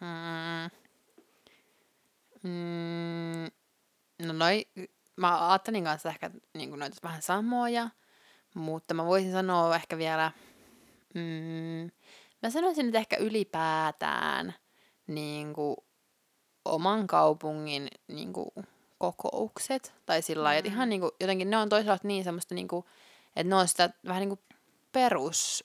Mm. 0.00 0.70
Mm. 2.42 3.50
No 4.26 4.32
noi, 4.32 4.66
mä 5.16 5.50
ajattelin 5.50 5.84
kanssa 5.84 6.08
ehkä 6.08 6.30
niin 6.54 6.78
noita 6.78 6.96
vähän 7.02 7.22
samoja, 7.22 7.88
mutta 8.54 8.94
mä 8.94 9.06
voisin 9.06 9.32
sanoa 9.32 9.74
ehkä 9.74 9.98
vielä, 9.98 10.32
mm, 11.14 11.90
mä 12.42 12.50
sanoisin, 12.50 12.86
että 12.86 12.98
ehkä 12.98 13.16
ylipäätään 13.16 14.54
niin 15.06 15.52
kuin 15.52 15.76
oman 16.64 17.06
kaupungin 17.06 17.88
niin 18.08 18.32
kuin 18.32 18.50
kokoukset, 18.98 19.94
tai 20.06 20.22
sillä 20.22 20.44
lailla, 20.44 20.58
että 20.58 20.70
ihan 20.70 20.88
niin 20.88 21.00
kuin, 21.00 21.10
jotenkin 21.20 21.50
ne 21.50 21.56
on 21.56 21.68
toisaalta 21.68 22.08
niin 22.08 22.24
semmoista, 22.24 22.54
niin 22.54 22.68
kuin, 22.68 22.84
että 23.36 23.48
ne 23.50 23.54
on 23.56 23.68
sitä 23.68 23.90
vähän 24.08 24.20
niin 24.20 24.28
kuin 24.28 24.40
perus 24.92 25.64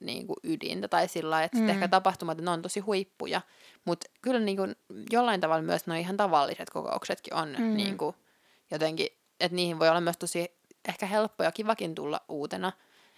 niin 0.00 0.26
kuin 0.26 0.36
ydintä 0.44 0.88
tai 0.88 1.08
sillä 1.08 1.30
lailla, 1.30 1.44
että 1.44 1.58
mm. 1.58 1.62
Mm. 1.62 1.68
ehkä 1.68 1.88
tapahtumat, 1.88 2.38
ne 2.38 2.50
on 2.50 2.62
tosi 2.62 2.80
huippuja, 2.80 3.40
mutta 3.84 4.10
kyllä 4.22 4.40
niin 4.40 4.56
kuin 4.56 4.76
jollain 5.12 5.40
tavalla 5.40 5.62
myös 5.62 5.86
nuo 5.86 5.96
ihan 5.96 6.16
tavalliset 6.16 6.70
kokouksetkin 6.70 7.34
on 7.34 7.48
mm. 7.58 7.64
Mm. 7.64 7.76
niin 7.76 7.98
kuin 7.98 8.16
jotenkin, 8.70 9.08
että 9.40 9.56
niihin 9.56 9.78
voi 9.78 9.88
olla 9.88 10.00
myös 10.00 10.16
tosi 10.16 10.52
ehkä 10.88 11.06
helppo 11.06 11.44
ja 11.44 11.52
kivakin 11.52 11.94
tulla 11.94 12.20
uutena, 12.28 12.72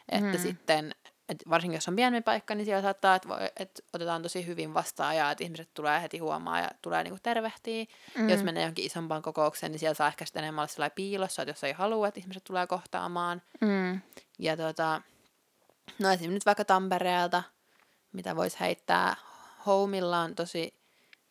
että 0.08 0.26
Mm. 0.32 0.38
sitten, 0.38 0.94
että 1.28 1.50
varsinkin 1.50 1.76
jos 1.76 1.88
on 1.88 1.96
pienempi 1.96 2.24
paikka, 2.24 2.54
niin 2.54 2.64
siellä 2.64 2.82
saattaa, 2.82 3.14
että, 3.14 3.28
että 3.56 3.82
otetaan 3.92 4.22
tosi 4.22 4.46
hyvin 4.46 4.74
vastaan 4.74 5.16
ja 5.16 5.30
että 5.30 5.44
ihmiset 5.44 5.74
tulee 5.74 6.02
heti 6.02 6.18
huomaa 6.18 6.60
ja 6.60 6.68
tulee 6.82 7.02
niin 7.02 7.12
kuin 7.12 7.22
tervehtiä. 7.22 7.84
Mm. 8.18 8.28
Jos 8.28 8.42
menee 8.42 8.62
johonkin 8.62 8.84
isompaan 8.84 9.22
kokoukseen, 9.22 9.72
niin 9.72 9.78
siellä 9.80 9.94
saa 9.94 10.08
ehkä 10.08 10.24
sitten 10.24 10.42
enemmän 10.44 10.68
olla 10.78 10.90
piilossa, 10.90 11.42
että 11.42 11.50
jos 11.50 11.64
ei 11.64 11.72
halua, 11.72 12.08
että 12.08 12.20
ihmiset 12.20 12.44
tulee 12.44 12.66
kohtaamaan. 12.66 13.42
Mm. 13.60 14.00
Ja 14.38 14.56
tota, 14.56 15.02
no 15.98 16.08
esimerkiksi 16.10 16.28
nyt 16.34 16.46
vaikka 16.46 16.64
Tampereelta, 16.64 17.42
mitä 18.12 18.36
voisi 18.36 18.60
heittää. 18.60 19.16
Homilla 19.66 20.18
on 20.20 20.34
tosi, 20.34 20.81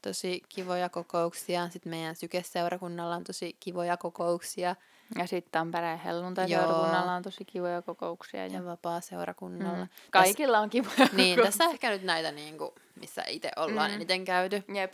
tosi 0.01 0.41
kivoja 0.49 0.89
kokouksia. 0.89 1.69
Sitten 1.69 1.89
meidän 1.89 2.15
sykeseurakunnalla 2.15 3.15
on 3.15 3.23
tosi 3.23 3.55
kivoja 3.59 3.97
kokouksia. 3.97 4.75
Ja 5.17 5.27
sitten 5.27 5.51
Tampereen 5.51 5.99
helluntai 5.99 6.51
Joo. 6.51 6.61
seurakunnalla 6.61 7.13
on 7.13 7.23
tosi 7.23 7.45
kivoja 7.45 7.81
kokouksia. 7.81 8.47
Ja, 8.47 8.53
Ja 8.53 8.65
vapaa-seurakunnalla. 8.65 9.77
mm. 9.85 9.89
Kaikilla 10.11 10.59
on 10.59 10.69
kivoja 10.69 11.07
Niin, 11.13 11.39
tässä 11.43 11.63
ehkä 11.65 11.89
nyt 11.89 12.03
näitä, 12.03 12.31
niin 12.31 12.57
kuin, 12.57 12.71
missä 12.95 13.23
itse 13.27 13.51
ollaan 13.55 13.91
Mm. 13.91 13.95
eniten 13.95 14.25
käyty. 14.25 14.63
Jep. 14.75 14.93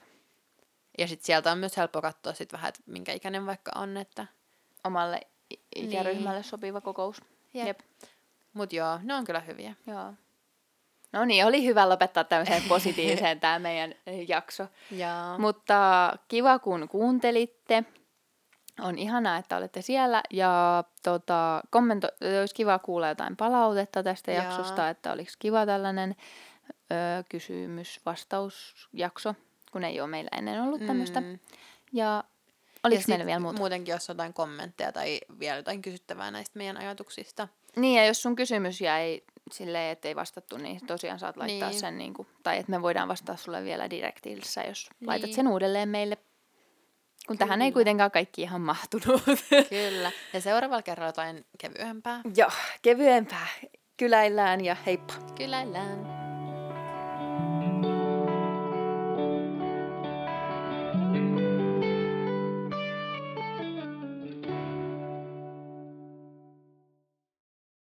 Ja 0.97 1.07
sitten 1.07 1.25
sieltä 1.25 1.51
on 1.51 1.57
myös 1.57 1.77
helppo 1.77 2.01
katsoa 2.01 2.33
sit 2.33 2.53
vähän, 2.53 2.69
että 2.69 2.81
minkä 2.85 3.13
ikäinen 3.13 3.45
vaikka 3.45 3.71
on. 3.75 3.97
Että... 3.97 4.27
Omalle 4.83 5.21
ikäryhmälle 5.75 6.43
sopiva 6.43 6.81
kokous. 6.81 7.21
Jep. 7.53 7.67
Jep. 7.67 7.79
Mut 8.53 8.73
joo, 8.73 8.99
ne 9.03 9.13
on 9.15 9.25
kyllä 9.25 9.39
hyviä. 9.39 9.73
Joo. 9.87 10.13
No 11.11 11.25
niin, 11.25 11.45
oli 11.45 11.65
hyvä 11.65 11.89
lopettaa 11.89 12.23
tämmöiseen 12.23 12.63
positiiviseen 12.69 13.39
tämä 13.39 13.59
meidän 13.59 13.93
eh, 14.07 14.29
jakso. 14.29 14.67
Ja... 14.91 15.35
Mutta 15.37 16.13
kiva 16.27 16.59
kun 16.59 16.87
kuuntelitte. 16.87 17.83
On 18.81 18.97
ihanaa, 18.97 19.37
että 19.37 19.57
olette 19.57 19.81
siellä 19.81 20.23
ja 20.29 20.83
tota, 21.03 21.61
kommento- 21.69 22.39
olisi 22.41 22.55
kiva 22.55 22.79
kuulla 22.79 23.07
jotain 23.07 23.35
palautetta 23.35 24.03
tästä 24.03 24.31
Joo. 24.31 24.43
jaksosta, 24.43 24.89
että 24.89 25.11
oliko 25.11 25.31
kiva 25.39 25.65
tällainen 25.65 26.15
ö, 26.91 26.95
kysymys-vastausjakso, 27.29 29.35
kun 29.71 29.83
ei 29.83 30.01
ole 30.01 30.09
meillä 30.09 30.29
ennen 30.37 30.61
ollut 30.61 30.85
tämmöistä. 30.87 31.21
Mm. 31.21 31.39
Ja 31.93 32.23
oliko 32.83 33.01
Ja 33.01 33.05
meillä 33.07 33.25
vielä 33.25 33.39
muuta? 33.39 33.59
Muutenkin, 33.59 33.91
jos 33.91 34.09
on 34.09 34.13
jotain 34.13 34.33
kommentteja 34.33 34.91
tai 34.91 35.19
vielä 35.39 35.57
jotain 35.57 35.81
kysyttävää 35.81 36.31
näistä 36.31 36.57
meidän 36.57 36.77
ajatuksista. 36.77 37.47
Niin, 37.75 37.97
ja 37.97 38.05
jos 38.05 38.21
sun 38.21 38.35
kysymys 38.35 38.81
jäi 38.81 39.21
silleen, 39.51 39.91
että 39.91 40.07
ei 40.07 40.15
vastattu, 40.15 40.57
niin 40.57 40.85
tosiaan 40.87 41.19
saat 41.19 41.37
laittaa 41.37 41.69
Niin. 41.69 41.79
sen, 41.79 41.97
niin 41.97 42.13
kuin, 42.13 42.27
tai 42.43 42.57
että 42.57 42.71
me 42.71 42.81
voidaan 42.81 43.07
vastata 43.07 43.35
sulle 43.37 43.63
vielä 43.63 43.89
direktiivissä, 43.89 44.61
jos 44.63 44.89
Niin. 44.99 45.07
laitat 45.07 45.33
sen 45.33 45.47
uudelleen 45.47 45.89
meille. 45.89 46.17
Kun 47.27 47.37
tähän 47.37 47.61
ei 47.61 47.67
Kyllä. 47.71 47.73
kuitenkaan 47.73 48.11
kaikki 48.11 48.41
ihan 48.41 48.61
mahtunut. 48.61 49.21
Kyllä. 49.69 50.11
Ja 50.33 50.41
seuraavalla 50.41 50.81
kerralla 50.81 51.09
jotain 51.09 51.45
kevyempää. 51.57 52.21
Joo, 52.35 52.49
kevyempää. 52.81 53.47
Kyläillään 53.97 54.65
ja 54.65 54.75
heippa. 54.85 55.13
Kyläillään. 55.37 56.26